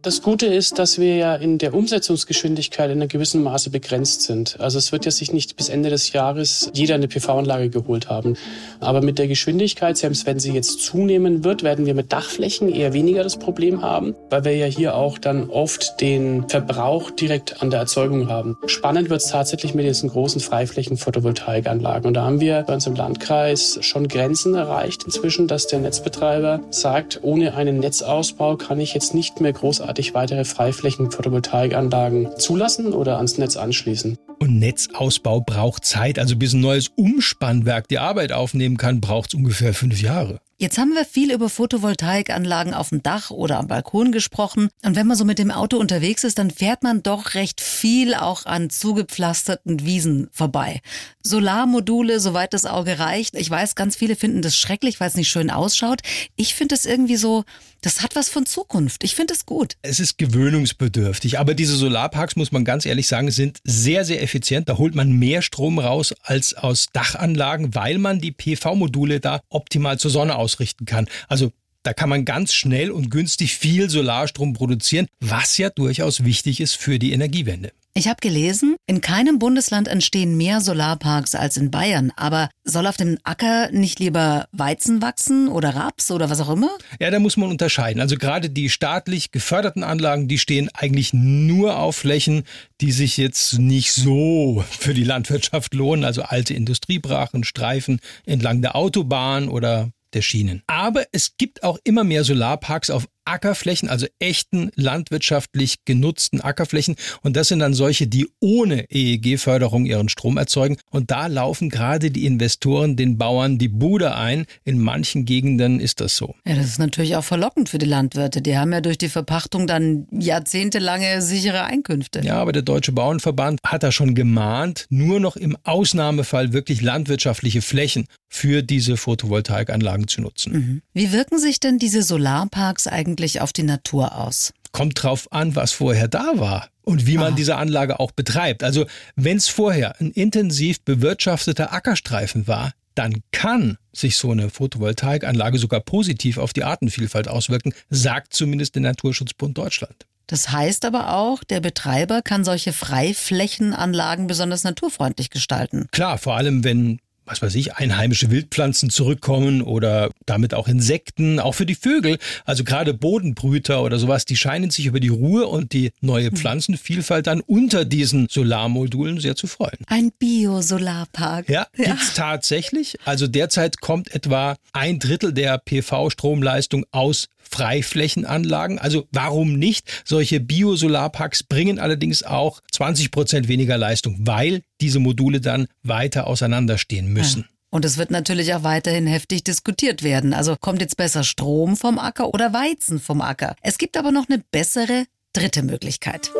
Das 0.04 0.20
Gute 0.20 0.44
ist, 0.44 0.78
dass 0.78 0.98
wir 0.98 1.16
ja 1.16 1.34
in 1.34 1.56
der 1.56 1.72
Umsetzungsgeschwindigkeit 1.72 2.90
in 2.90 3.00
einem 3.00 3.08
gewissen 3.08 3.42
Maße 3.42 3.70
begrenzt 3.70 4.20
sind. 4.20 4.60
Also 4.60 4.76
es 4.76 4.92
wird 4.92 5.06
ja 5.06 5.10
sich 5.10 5.32
nicht 5.32 5.56
bis 5.56 5.70
Ende 5.70 5.88
des 5.88 6.12
Jahres 6.12 6.70
jeder 6.74 6.96
eine 6.96 7.08
PV-Anlage 7.08 7.70
geholt 7.70 8.10
haben. 8.10 8.36
Aber 8.80 9.00
mit 9.00 9.18
der 9.18 9.28
Geschwindigkeit, 9.28 9.96
selbst 9.96 10.26
wenn 10.26 10.38
sie 10.38 10.52
jetzt 10.52 10.82
zunehmen 10.82 11.42
wird, 11.42 11.62
werden 11.62 11.86
wir 11.86 11.94
mit 11.94 12.12
Dachflächen 12.12 12.68
eher 12.68 12.92
weniger 12.92 13.22
das 13.22 13.38
Problem 13.38 13.80
haben, 13.80 14.14
weil 14.28 14.44
wir 14.44 14.54
ja 14.54 14.66
hier 14.66 14.94
auch 14.94 15.16
dann 15.16 15.48
oft 15.48 15.98
den 16.02 16.46
Verbrauch 16.50 17.10
direkt 17.10 17.62
an 17.62 17.70
der 17.70 17.80
Erzeugung 17.80 18.28
haben. 18.28 18.58
Spannend 18.66 19.08
wird 19.08 19.22
es 19.22 19.28
tatsächlich 19.28 19.72
mit 19.72 19.86
diesen 19.86 20.10
großen 20.10 20.42
Freiflächen-Photovoltaikanlagen. 20.42 22.08
Und 22.08 22.12
da 22.12 22.24
haben 22.26 22.40
wir 22.40 22.62
bei 22.66 22.74
uns 22.74 22.86
im 22.86 22.94
Landkreis 22.94 23.78
schon 23.80 24.08
Grenzen 24.08 24.54
erreicht 24.54 25.04
inzwischen, 25.04 25.48
dass 25.48 25.66
der 25.66 25.78
Netzbetreiber 25.78 26.60
sagt, 26.68 27.20
ohne 27.22 27.54
einen 27.54 27.78
Netzausbau 27.78 28.56
kann 28.56 28.80
ich 28.80 28.92
jetzt 28.92 29.14
nicht 29.14 29.40
mehr 29.40 29.54
großartig 29.54 29.93
weitere 30.14 30.44
Freiflächen-Photovoltaikanlagen 30.44 32.36
zulassen 32.38 32.92
oder 32.92 33.16
ans 33.16 33.38
Netz 33.38 33.56
anschließen. 33.56 34.18
Und 34.40 34.58
Netzausbau 34.58 35.40
braucht 35.40 35.84
Zeit. 35.84 36.18
Also 36.18 36.36
bis 36.36 36.52
ein 36.52 36.60
neues 36.60 36.88
Umspannwerk 36.96 37.88
die 37.88 37.98
Arbeit 37.98 38.32
aufnehmen 38.32 38.76
kann, 38.76 39.00
braucht 39.00 39.30
es 39.30 39.34
ungefähr 39.34 39.72
fünf 39.72 40.02
Jahre. 40.02 40.40
Jetzt 40.56 40.78
haben 40.78 40.94
wir 40.94 41.04
viel 41.04 41.32
über 41.32 41.48
Photovoltaikanlagen 41.48 42.74
auf 42.74 42.90
dem 42.90 43.02
Dach 43.02 43.30
oder 43.30 43.58
am 43.58 43.66
Balkon 43.66 44.12
gesprochen. 44.12 44.68
Und 44.84 44.94
wenn 44.94 45.06
man 45.06 45.16
so 45.16 45.24
mit 45.24 45.40
dem 45.40 45.50
Auto 45.50 45.78
unterwegs 45.78 46.22
ist, 46.22 46.38
dann 46.38 46.50
fährt 46.50 46.84
man 46.84 47.02
doch 47.02 47.34
recht 47.34 47.60
viel 47.60 48.14
auch 48.14 48.46
an 48.46 48.70
zugepflasterten 48.70 49.84
Wiesen 49.84 50.28
vorbei. 50.30 50.80
Solarmodule, 51.22 52.20
soweit 52.20 52.54
das 52.54 52.66
Auge 52.66 53.00
reicht. 53.00 53.34
Ich 53.34 53.50
weiß, 53.50 53.74
ganz 53.74 53.96
viele 53.96 54.14
finden 54.14 54.42
das 54.42 54.56
schrecklich, 54.56 55.00
weil 55.00 55.08
es 55.08 55.16
nicht 55.16 55.28
schön 55.28 55.50
ausschaut. 55.50 56.02
Ich 56.36 56.54
finde 56.54 56.76
es 56.76 56.86
irgendwie 56.86 57.16
so, 57.16 57.44
das 57.84 58.00
hat 58.00 58.16
was 58.16 58.30
von 58.30 58.46
Zukunft. 58.46 59.04
Ich 59.04 59.14
finde 59.14 59.34
es 59.34 59.44
gut. 59.44 59.74
Es 59.82 60.00
ist 60.00 60.16
gewöhnungsbedürftig, 60.16 61.38
aber 61.38 61.54
diese 61.54 61.76
Solarparks, 61.76 62.36
muss 62.36 62.52
man 62.52 62.64
ganz 62.64 62.86
ehrlich 62.86 63.08
sagen, 63.08 63.30
sind 63.30 63.58
sehr, 63.64 64.04
sehr 64.04 64.22
effizient. 64.22 64.68
Da 64.68 64.78
holt 64.78 64.94
man 64.94 65.12
mehr 65.12 65.42
Strom 65.42 65.78
raus 65.78 66.14
als 66.22 66.54
aus 66.54 66.86
Dachanlagen, 66.92 67.74
weil 67.74 67.98
man 67.98 68.20
die 68.20 68.32
PV-Module 68.32 69.20
da 69.20 69.40
optimal 69.50 69.98
zur 69.98 70.10
Sonne 70.10 70.36
ausrichten 70.44 70.84
kann. 70.84 71.08
Also 71.28 71.52
Da 71.86 71.92
kann 71.92 72.08
man 72.08 72.24
ganz 72.24 72.54
schnell 72.54 72.90
und 72.90 73.10
günstig 73.10 73.56
viel 73.56 73.90
Solarstrom 73.90 74.54
produzieren, 74.54 75.06
was 75.20 75.58
ja 75.58 75.68
durchaus 75.68 76.24
wichtig 76.24 76.60
ist 76.60 76.76
für 76.76 76.98
die 76.98 77.12
Energiewende. 77.12 77.72
Ich 77.96 78.08
habe 78.08 78.16
gelesen, 78.20 78.74
in 78.86 79.02
keinem 79.02 79.38
Bundesland 79.38 79.86
entstehen 79.86 80.36
mehr 80.36 80.62
Solarparks 80.62 81.34
als 81.34 81.58
in 81.58 81.70
Bayern. 81.70 82.10
Aber 82.16 82.48
soll 82.64 82.86
auf 82.86 82.96
dem 82.96 83.18
Acker 83.22 83.70
nicht 83.70 84.00
lieber 84.00 84.48
Weizen 84.50 85.02
wachsen 85.02 85.46
oder 85.46 85.76
Raps 85.76 86.10
oder 86.10 86.30
was 86.30 86.40
auch 86.40 86.50
immer? 86.50 86.70
Ja, 86.98 87.10
da 87.10 87.20
muss 87.20 87.36
man 87.36 87.50
unterscheiden. 87.50 88.00
Also 88.00 88.16
gerade 88.16 88.48
die 88.50 88.70
staatlich 88.70 89.30
geförderten 89.30 89.84
Anlagen, 89.84 90.26
die 90.26 90.38
stehen 90.38 90.70
eigentlich 90.72 91.12
nur 91.12 91.78
auf 91.78 91.96
Flächen, 91.96 92.44
die 92.80 92.92
sich 92.92 93.18
jetzt 93.18 93.58
nicht 93.58 93.92
so 93.92 94.64
für 94.70 94.94
die 94.94 95.04
Landwirtschaft 95.04 95.74
lohnen. 95.74 96.04
Also 96.04 96.22
alte 96.22 96.54
Industriebrachen, 96.54 97.44
Streifen 97.44 98.00
entlang 98.24 98.62
der 98.62 98.74
Autobahn 98.74 99.48
oder 99.48 99.90
der 100.14 100.22
Schienen. 100.22 100.62
Aber 100.66 101.04
es 101.12 101.36
gibt 101.36 101.62
auch 101.62 101.78
immer 101.84 102.04
mehr 102.04 102.24
Solarparks 102.24 102.90
auf 102.90 103.08
Ackerflächen, 103.24 103.88
also 103.88 104.06
echten 104.18 104.70
landwirtschaftlich 104.74 105.84
genutzten 105.84 106.40
Ackerflächen. 106.40 106.96
Und 107.22 107.36
das 107.36 107.48
sind 107.48 107.60
dann 107.60 107.74
solche, 107.74 108.06
die 108.06 108.28
ohne 108.40 108.90
EEG-Förderung 108.90 109.86
ihren 109.86 110.08
Strom 110.08 110.36
erzeugen. 110.36 110.76
Und 110.90 111.10
da 111.10 111.26
laufen 111.26 111.70
gerade 111.70 112.10
die 112.10 112.26
Investoren 112.26 112.96
den 112.96 113.18
Bauern 113.18 113.58
die 113.58 113.68
Bude 113.68 114.14
ein. 114.14 114.46
In 114.64 114.78
manchen 114.78 115.24
Gegenden 115.24 115.80
ist 115.80 116.00
das 116.00 116.16
so. 116.16 116.34
Ja, 116.46 116.54
das 116.54 116.66
ist 116.66 116.78
natürlich 116.78 117.16
auch 117.16 117.24
verlockend 117.24 117.68
für 117.68 117.78
die 117.78 117.86
Landwirte. 117.86 118.42
Die 118.42 118.56
haben 118.56 118.72
ja 118.72 118.80
durch 118.80 118.98
die 118.98 119.08
Verpachtung 119.08 119.66
dann 119.66 120.06
jahrzehntelange 120.10 121.22
sichere 121.22 121.64
Einkünfte. 121.64 122.20
Ja, 122.22 122.36
aber 122.36 122.52
der 122.52 122.62
Deutsche 122.62 122.92
Bauernverband 122.92 123.60
hat 123.64 123.82
da 123.82 123.92
schon 123.92 124.14
gemahnt, 124.14 124.86
nur 124.90 125.20
noch 125.20 125.36
im 125.36 125.56
Ausnahmefall 125.64 126.52
wirklich 126.52 126.82
landwirtschaftliche 126.82 127.62
Flächen 127.62 128.06
für 128.28 128.62
diese 128.62 128.96
Photovoltaikanlagen 128.96 130.08
zu 130.08 130.20
nutzen. 130.20 130.52
Mhm. 130.52 130.82
Wie 130.92 131.12
wirken 131.12 131.38
sich 131.38 131.60
denn 131.60 131.78
diese 131.78 132.02
Solarparks 132.02 132.88
eigentlich 132.88 133.13
auf 133.40 133.52
die 133.52 133.62
Natur 133.62 134.16
aus? 134.16 134.52
Kommt 134.72 135.02
drauf 135.02 135.30
an, 135.30 135.54
was 135.54 135.72
vorher 135.72 136.08
da 136.08 136.32
war 136.34 136.68
und 136.82 137.06
wie 137.06 137.16
man 137.16 137.32
ah. 137.32 137.36
diese 137.36 137.56
Anlage 137.56 138.00
auch 138.00 138.10
betreibt. 138.10 138.62
Also 138.62 138.86
wenn 139.16 139.36
es 139.36 139.48
vorher 139.48 140.00
ein 140.00 140.10
intensiv 140.10 140.80
bewirtschafteter 140.82 141.72
Ackerstreifen 141.72 142.46
war, 142.46 142.72
dann 142.94 143.22
kann 143.32 143.78
sich 143.92 144.16
so 144.16 144.30
eine 144.30 144.50
Photovoltaikanlage 144.50 145.58
sogar 145.58 145.80
positiv 145.80 146.38
auf 146.38 146.52
die 146.52 146.64
Artenvielfalt 146.64 147.28
auswirken, 147.28 147.74
sagt 147.90 148.34
zumindest 148.34 148.74
der 148.74 148.82
Naturschutzbund 148.82 149.58
Deutschland. 149.58 150.06
Das 150.26 150.50
heißt 150.50 150.84
aber 150.86 151.14
auch, 151.14 151.44
der 151.44 151.60
Betreiber 151.60 152.22
kann 152.22 152.44
solche 152.44 152.72
Freiflächenanlagen 152.72 154.26
besonders 154.26 154.64
naturfreundlich 154.64 155.30
gestalten. 155.30 155.86
Klar, 155.90 156.16
vor 156.18 156.36
allem 156.36 156.64
wenn 156.64 156.98
was 157.26 157.42
weiß 157.42 157.54
ich, 157.54 157.74
einheimische 157.74 158.30
Wildpflanzen 158.30 158.90
zurückkommen 158.90 159.62
oder 159.62 160.10
damit 160.26 160.54
auch 160.54 160.68
Insekten, 160.68 161.40
auch 161.40 161.52
für 161.52 161.66
die 161.66 161.74
Vögel. 161.74 162.18
Also 162.44 162.64
gerade 162.64 162.94
Bodenbrüter 162.94 163.82
oder 163.82 163.98
sowas, 163.98 164.24
die 164.24 164.36
scheinen 164.36 164.70
sich 164.70 164.86
über 164.86 165.00
die 165.00 165.08
Ruhe 165.08 165.46
und 165.46 165.72
die 165.72 165.92
neue 166.00 166.28
hm. 166.28 166.36
Pflanzenvielfalt 166.36 167.26
dann 167.26 167.40
unter 167.40 167.84
diesen 167.84 168.28
Solarmodulen 168.28 169.20
sehr 169.20 169.36
zu 169.36 169.46
freuen. 169.46 169.78
Ein 169.86 170.12
Bio-Solarpark. 170.18 171.48
Ja, 171.48 171.66
ja. 171.76 171.84
gibt's 171.84 172.14
tatsächlich. 172.14 172.96
Also 173.04 173.26
derzeit 173.26 173.80
kommt 173.80 174.14
etwa 174.14 174.56
ein 174.72 174.98
Drittel 174.98 175.32
der 175.32 175.58
PV-Stromleistung 175.58 176.84
aus 176.90 177.28
Freiflächenanlagen. 177.54 178.80
Also 178.80 179.06
warum 179.12 179.52
nicht? 179.52 180.02
Solche 180.04 180.40
Biosolarparks 180.40 181.44
bringen 181.44 181.78
allerdings 181.78 182.24
auch 182.24 182.60
20 182.72 183.12
Prozent 183.12 183.46
weniger 183.46 183.78
Leistung, 183.78 184.16
weil 184.20 184.62
diese 184.80 184.98
Module 184.98 185.40
dann 185.40 185.68
weiter 185.84 186.26
auseinanderstehen 186.26 187.12
müssen. 187.12 187.42
Ja. 187.42 187.48
Und 187.70 187.84
es 187.84 187.96
wird 187.96 188.10
natürlich 188.10 188.54
auch 188.54 188.64
weiterhin 188.64 189.06
heftig 189.06 189.44
diskutiert 189.44 190.02
werden. 190.02 190.34
Also 190.34 190.56
kommt 190.56 190.80
jetzt 190.80 190.96
besser 190.96 191.22
Strom 191.22 191.76
vom 191.76 192.00
Acker 192.00 192.34
oder 192.34 192.52
Weizen 192.52 193.00
vom 193.00 193.20
Acker? 193.20 193.54
Es 193.62 193.78
gibt 193.78 193.96
aber 193.96 194.10
noch 194.10 194.28
eine 194.28 194.42
bessere 194.50 195.06
dritte 195.34 195.62
Möglichkeit. 195.62 196.30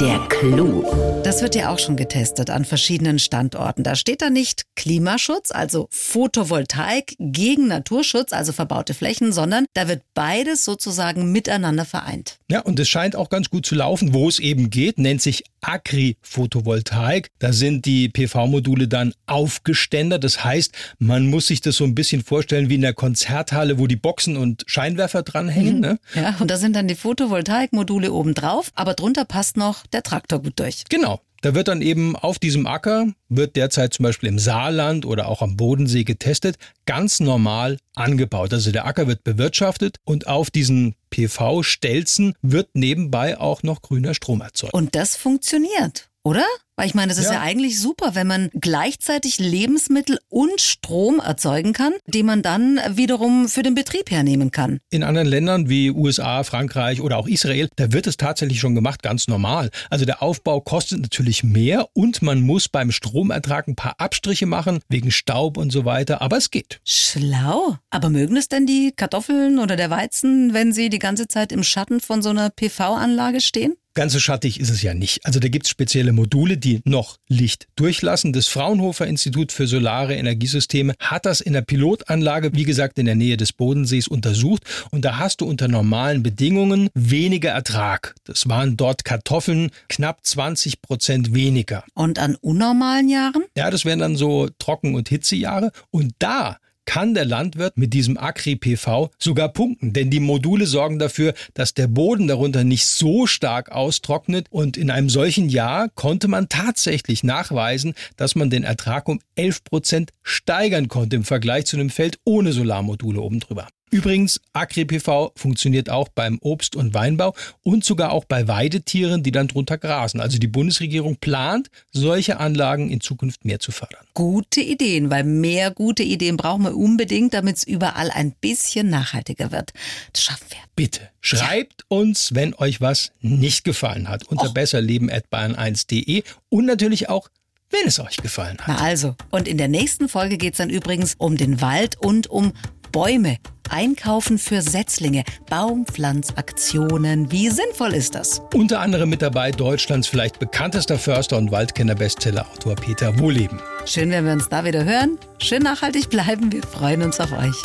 Der 0.00 0.18
Clou. 0.28 0.84
Das 1.22 1.42
wird 1.42 1.54
ja 1.54 1.70
auch 1.70 1.78
schon 1.78 1.96
getestet 1.96 2.50
an 2.50 2.64
verschiedenen 2.64 3.18
Standorten. 3.18 3.82
Da 3.82 3.94
steht 3.94 4.22
da 4.22 4.30
nicht 4.30 4.64
Klimaschutz, 4.74 5.50
also 5.50 5.86
Photovoltaik 5.90 7.14
gegen 7.18 7.68
Naturschutz, 7.68 8.32
also 8.32 8.52
verbaute 8.52 8.94
Flächen, 8.94 9.32
sondern 9.32 9.66
da 9.74 9.86
wird 9.86 10.02
beides 10.14 10.64
sozusagen 10.64 11.30
miteinander 11.30 11.84
vereint. 11.84 12.38
Ja, 12.48 12.60
und 12.60 12.78
es 12.78 12.88
scheint 12.88 13.16
auch 13.16 13.28
ganz 13.28 13.50
gut 13.50 13.66
zu 13.66 13.74
laufen, 13.74 14.14
wo 14.14 14.28
es 14.28 14.38
eben 14.38 14.70
geht, 14.70 14.98
nennt 14.98 15.20
sich 15.20 15.42
Agri-Photovoltaik. 15.62 17.30
Da 17.40 17.52
sind 17.52 17.86
die 17.86 18.08
PV-Module 18.08 18.86
dann 18.86 19.14
aufgeständert. 19.26 20.22
Das 20.22 20.44
heißt, 20.44 20.72
man 21.00 21.26
muss 21.26 21.48
sich 21.48 21.60
das 21.60 21.74
so 21.74 21.82
ein 21.82 21.96
bisschen 21.96 22.22
vorstellen 22.22 22.68
wie 22.68 22.76
in 22.76 22.82
der 22.82 22.94
Konzerthalle, 22.94 23.80
wo 23.80 23.88
die 23.88 23.96
Boxen 23.96 24.36
und 24.36 24.62
Scheinwerfer 24.66 25.24
dranhängen. 25.24 25.76
Mhm. 25.76 25.80
Ne? 25.80 25.98
Ja, 26.14 26.36
und 26.38 26.48
da 26.48 26.56
sind 26.56 26.76
dann 26.76 26.86
die 26.86 26.94
Photovoltaik-Module 26.94 28.12
oben 28.12 28.34
drauf, 28.34 28.70
aber 28.76 28.94
drunter 28.94 29.24
passt 29.24 29.56
noch 29.56 29.84
der 29.88 30.04
Traktor 30.04 30.40
gut 30.40 30.60
durch. 30.60 30.84
Genau. 30.88 31.20
Da 31.42 31.54
wird 31.54 31.68
dann 31.68 31.82
eben 31.82 32.16
auf 32.16 32.38
diesem 32.38 32.66
Acker, 32.66 33.08
wird 33.28 33.56
derzeit 33.56 33.94
zum 33.94 34.04
Beispiel 34.04 34.28
im 34.28 34.38
Saarland 34.38 35.04
oder 35.04 35.28
auch 35.28 35.42
am 35.42 35.56
Bodensee 35.56 36.04
getestet, 36.04 36.56
ganz 36.86 37.20
normal 37.20 37.78
angebaut. 37.94 38.52
Also 38.52 38.72
der 38.72 38.86
Acker 38.86 39.06
wird 39.06 39.24
bewirtschaftet 39.24 39.98
und 40.04 40.26
auf 40.26 40.50
diesen 40.50 40.94
PV-Stelzen 41.10 42.34
wird 42.42 42.70
nebenbei 42.74 43.38
auch 43.38 43.62
noch 43.62 43.82
grüner 43.82 44.14
Strom 44.14 44.40
erzeugt. 44.40 44.74
Und 44.74 44.94
das 44.94 45.16
funktioniert, 45.16 46.08
oder? 46.22 46.44
Weil 46.76 46.86
ich 46.86 46.94
meine, 46.94 47.08
das 47.08 47.18
ist 47.18 47.26
ja. 47.26 47.34
ja. 47.34 47.40
eigentlich 47.40 47.80
super, 47.80 48.14
wenn 48.14 48.26
man 48.26 48.50
gleichzeitig 48.52 49.38
Lebensmittel 49.38 50.18
und 50.28 50.60
Strom 50.60 51.20
erzeugen 51.20 51.72
kann, 51.72 51.94
den 52.06 52.26
man 52.26 52.42
dann 52.42 52.78
wiederum 52.90 53.48
für 53.48 53.62
den 53.62 53.74
Betrieb 53.74 54.10
hernehmen 54.10 54.50
kann. 54.50 54.78
In 54.90 55.02
anderen 55.02 55.26
Ländern 55.26 55.70
wie 55.70 55.90
USA, 55.90 56.44
Frankreich 56.44 57.00
oder 57.00 57.16
auch 57.16 57.28
Israel, 57.28 57.68
da 57.76 57.92
wird 57.92 58.06
es 58.06 58.18
tatsächlich 58.18 58.60
schon 58.60 58.74
gemacht, 58.74 59.02
ganz 59.02 59.26
normal. 59.26 59.70
Also 59.88 60.04
der 60.04 60.22
Aufbau 60.22 60.60
kostet 60.60 61.00
natürlich 61.00 61.42
mehr 61.42 61.86
und 61.94 62.20
man 62.20 62.42
muss 62.42 62.68
beim 62.68 62.92
Stromertrag 62.92 63.68
ein 63.68 63.74
paar 63.74 63.94
Abstriche 63.98 64.44
machen, 64.44 64.80
wegen 64.90 65.10
Staub 65.10 65.56
und 65.56 65.72
so 65.72 65.86
weiter, 65.86 66.20
aber 66.20 66.36
es 66.36 66.50
geht. 66.50 66.80
Schlau. 66.84 67.78
Aber 67.88 68.10
mögen 68.10 68.36
es 68.36 68.48
denn 68.48 68.66
die 68.66 68.92
Kartoffeln 68.94 69.58
oder 69.58 69.76
der 69.76 69.88
Weizen, 69.88 70.52
wenn 70.52 70.74
sie 70.74 70.90
die 70.90 70.98
ganze 70.98 71.26
Zeit 71.26 71.52
im 71.52 71.62
Schatten 71.62 72.00
von 72.00 72.20
so 72.20 72.28
einer 72.28 72.50
PV-Anlage 72.50 73.40
stehen? 73.40 73.76
Ganz 73.96 74.12
so 74.12 74.20
schattig 74.20 74.60
ist 74.60 74.68
es 74.68 74.82
ja 74.82 74.92
nicht. 74.92 75.24
Also 75.24 75.40
da 75.40 75.48
gibt 75.48 75.64
es 75.64 75.70
spezielle 75.70 76.12
Module, 76.12 76.58
die 76.66 76.80
noch 76.84 77.18
Licht 77.28 77.68
durchlassen. 77.76 78.32
Das 78.32 78.48
Fraunhofer 78.48 79.06
Institut 79.06 79.52
für 79.52 79.68
Solare 79.68 80.14
Energiesysteme 80.16 80.94
hat 80.98 81.24
das 81.24 81.40
in 81.40 81.52
der 81.52 81.62
Pilotanlage, 81.62 82.52
wie 82.54 82.64
gesagt, 82.64 82.98
in 82.98 83.06
der 83.06 83.14
Nähe 83.14 83.36
des 83.36 83.52
Bodensees 83.52 84.08
untersucht. 84.08 84.64
Und 84.90 85.04
da 85.04 85.18
hast 85.18 85.40
du 85.40 85.46
unter 85.46 85.68
normalen 85.68 86.24
Bedingungen 86.24 86.90
weniger 86.94 87.50
Ertrag. 87.50 88.14
Das 88.24 88.48
waren 88.48 88.76
dort 88.76 89.04
Kartoffeln 89.04 89.70
knapp 89.88 90.26
20 90.26 90.82
Prozent 90.82 91.34
weniger. 91.34 91.84
Und 91.94 92.18
an 92.18 92.34
unnormalen 92.34 93.08
Jahren? 93.08 93.44
Ja, 93.56 93.70
das 93.70 93.84
wären 93.84 94.00
dann 94.00 94.16
so 94.16 94.48
Trocken- 94.58 94.96
und 94.96 95.08
Hitzejahre. 95.08 95.70
Und 95.90 96.14
da 96.18 96.58
kann 96.86 97.12
der 97.12 97.26
Landwirt 97.26 97.76
mit 97.76 97.92
diesem 97.92 98.16
Acri-PV 98.16 99.10
sogar 99.18 99.50
punkten, 99.50 99.92
denn 99.92 100.08
die 100.08 100.20
Module 100.20 100.66
sorgen 100.66 100.98
dafür, 100.98 101.34
dass 101.54 101.74
der 101.74 101.88
Boden 101.88 102.28
darunter 102.28 102.64
nicht 102.64 102.86
so 102.86 103.26
stark 103.26 103.70
austrocknet 103.70 104.46
und 104.50 104.76
in 104.76 104.90
einem 104.90 105.10
solchen 105.10 105.48
Jahr 105.48 105.90
konnte 105.90 106.28
man 106.28 106.48
tatsächlich 106.48 107.22
nachweisen, 107.24 107.94
dass 108.16 108.34
man 108.34 108.48
den 108.48 108.64
Ertrag 108.64 109.08
um 109.08 109.20
11 109.34 109.64
Prozent 109.64 110.10
steigern 110.22 110.88
konnte 110.88 111.16
im 111.16 111.24
Vergleich 111.24 111.66
zu 111.66 111.76
einem 111.76 111.90
Feld 111.90 112.18
ohne 112.24 112.52
Solarmodule 112.52 113.20
oben 113.20 113.40
drüber. 113.40 113.68
Übrigens, 113.90 114.40
AgriPV 114.52 115.32
funktioniert 115.36 115.90
auch 115.90 116.08
beim 116.08 116.38
Obst- 116.40 116.74
und 116.74 116.92
Weinbau 116.92 117.34
und 117.62 117.84
sogar 117.84 118.10
auch 118.10 118.24
bei 118.24 118.48
Weidetieren, 118.48 119.22
die 119.22 119.30
dann 119.30 119.46
drunter 119.46 119.78
grasen. 119.78 120.20
Also 120.20 120.38
die 120.38 120.48
Bundesregierung 120.48 121.16
plant, 121.16 121.68
solche 121.92 122.40
Anlagen 122.40 122.90
in 122.90 123.00
Zukunft 123.00 123.44
mehr 123.44 123.60
zu 123.60 123.70
fördern. 123.70 124.04
Gute 124.14 124.60
Ideen, 124.60 125.10
weil 125.10 125.22
mehr 125.22 125.70
gute 125.70 126.02
Ideen 126.02 126.36
brauchen 126.36 126.64
wir 126.64 126.76
unbedingt, 126.76 127.32
damit 127.32 127.58
es 127.58 127.64
überall 127.64 128.10
ein 128.10 128.32
bisschen 128.32 128.90
nachhaltiger 128.90 129.52
wird. 129.52 129.72
Das 130.12 130.24
schaffen 130.24 130.46
wir. 130.50 130.58
Bitte 130.74 131.08
schreibt 131.20 131.82
ja. 131.82 131.96
uns, 131.96 132.34
wenn 132.34 132.54
euch 132.54 132.80
was 132.80 133.12
nicht 133.20 133.62
gefallen 133.64 134.08
hat, 134.08 134.24
unter 134.24 134.50
besserleben.bayern1.de 134.50 136.24
und 136.48 136.66
natürlich 136.66 137.08
auch 137.08 137.28
wenn 137.70 137.86
es 137.86 137.98
euch 137.98 138.18
gefallen 138.18 138.58
hat. 138.58 138.68
Na 138.68 138.76
also, 138.78 139.16
und 139.30 139.48
in 139.48 139.58
der 139.58 139.68
nächsten 139.68 140.08
Folge 140.08 140.38
geht 140.38 140.54
es 140.54 140.58
dann 140.58 140.70
übrigens 140.70 141.14
um 141.18 141.36
den 141.36 141.60
Wald 141.60 141.96
und 142.00 142.28
um 142.28 142.52
Bäume. 142.96 143.36
Einkaufen 143.68 144.38
für 144.38 144.62
Setzlinge, 144.62 145.22
Baumpflanzaktionen. 145.50 147.30
Wie 147.30 147.50
sinnvoll 147.50 147.92
ist 147.92 148.14
das? 148.14 148.40
Unter 148.54 148.80
anderem 148.80 149.10
mit 149.10 149.20
dabei 149.20 149.50
Deutschlands 149.50 150.08
vielleicht 150.08 150.38
bekanntester 150.38 150.96
Förster 150.96 151.36
und 151.36 151.52
Waldkenner-Bestseller-Autor 151.52 152.74
Peter 152.76 153.18
Wohleben. 153.18 153.60
Schön, 153.84 154.10
wenn 154.12 154.24
wir 154.24 154.32
uns 154.32 154.48
da 154.48 154.64
wieder 154.64 154.86
hören. 154.86 155.18
Schön 155.36 155.62
nachhaltig 155.62 156.08
bleiben. 156.08 156.50
Wir 156.50 156.62
freuen 156.62 157.02
uns 157.02 157.20
auf 157.20 157.32
euch. 157.32 157.60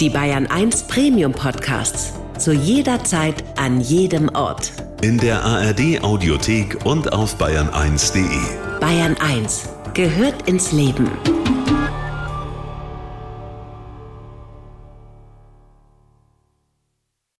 Die 0.00 0.10
Bayern 0.10 0.48
1 0.48 0.88
Premium 0.88 1.30
Podcasts. 1.30 2.14
Zu 2.38 2.54
jeder 2.54 3.04
Zeit, 3.04 3.44
an 3.56 3.80
jedem 3.80 4.30
Ort. 4.30 4.72
In 5.02 5.16
der 5.18 5.44
ARD 5.44 6.02
Audiothek 6.02 6.84
und 6.84 7.12
auf 7.12 7.40
bayern1.de. 7.40 8.80
Bayern 8.80 9.16
1 9.20 9.68
gehört 9.94 10.48
ins 10.48 10.72
Leben. 10.72 11.08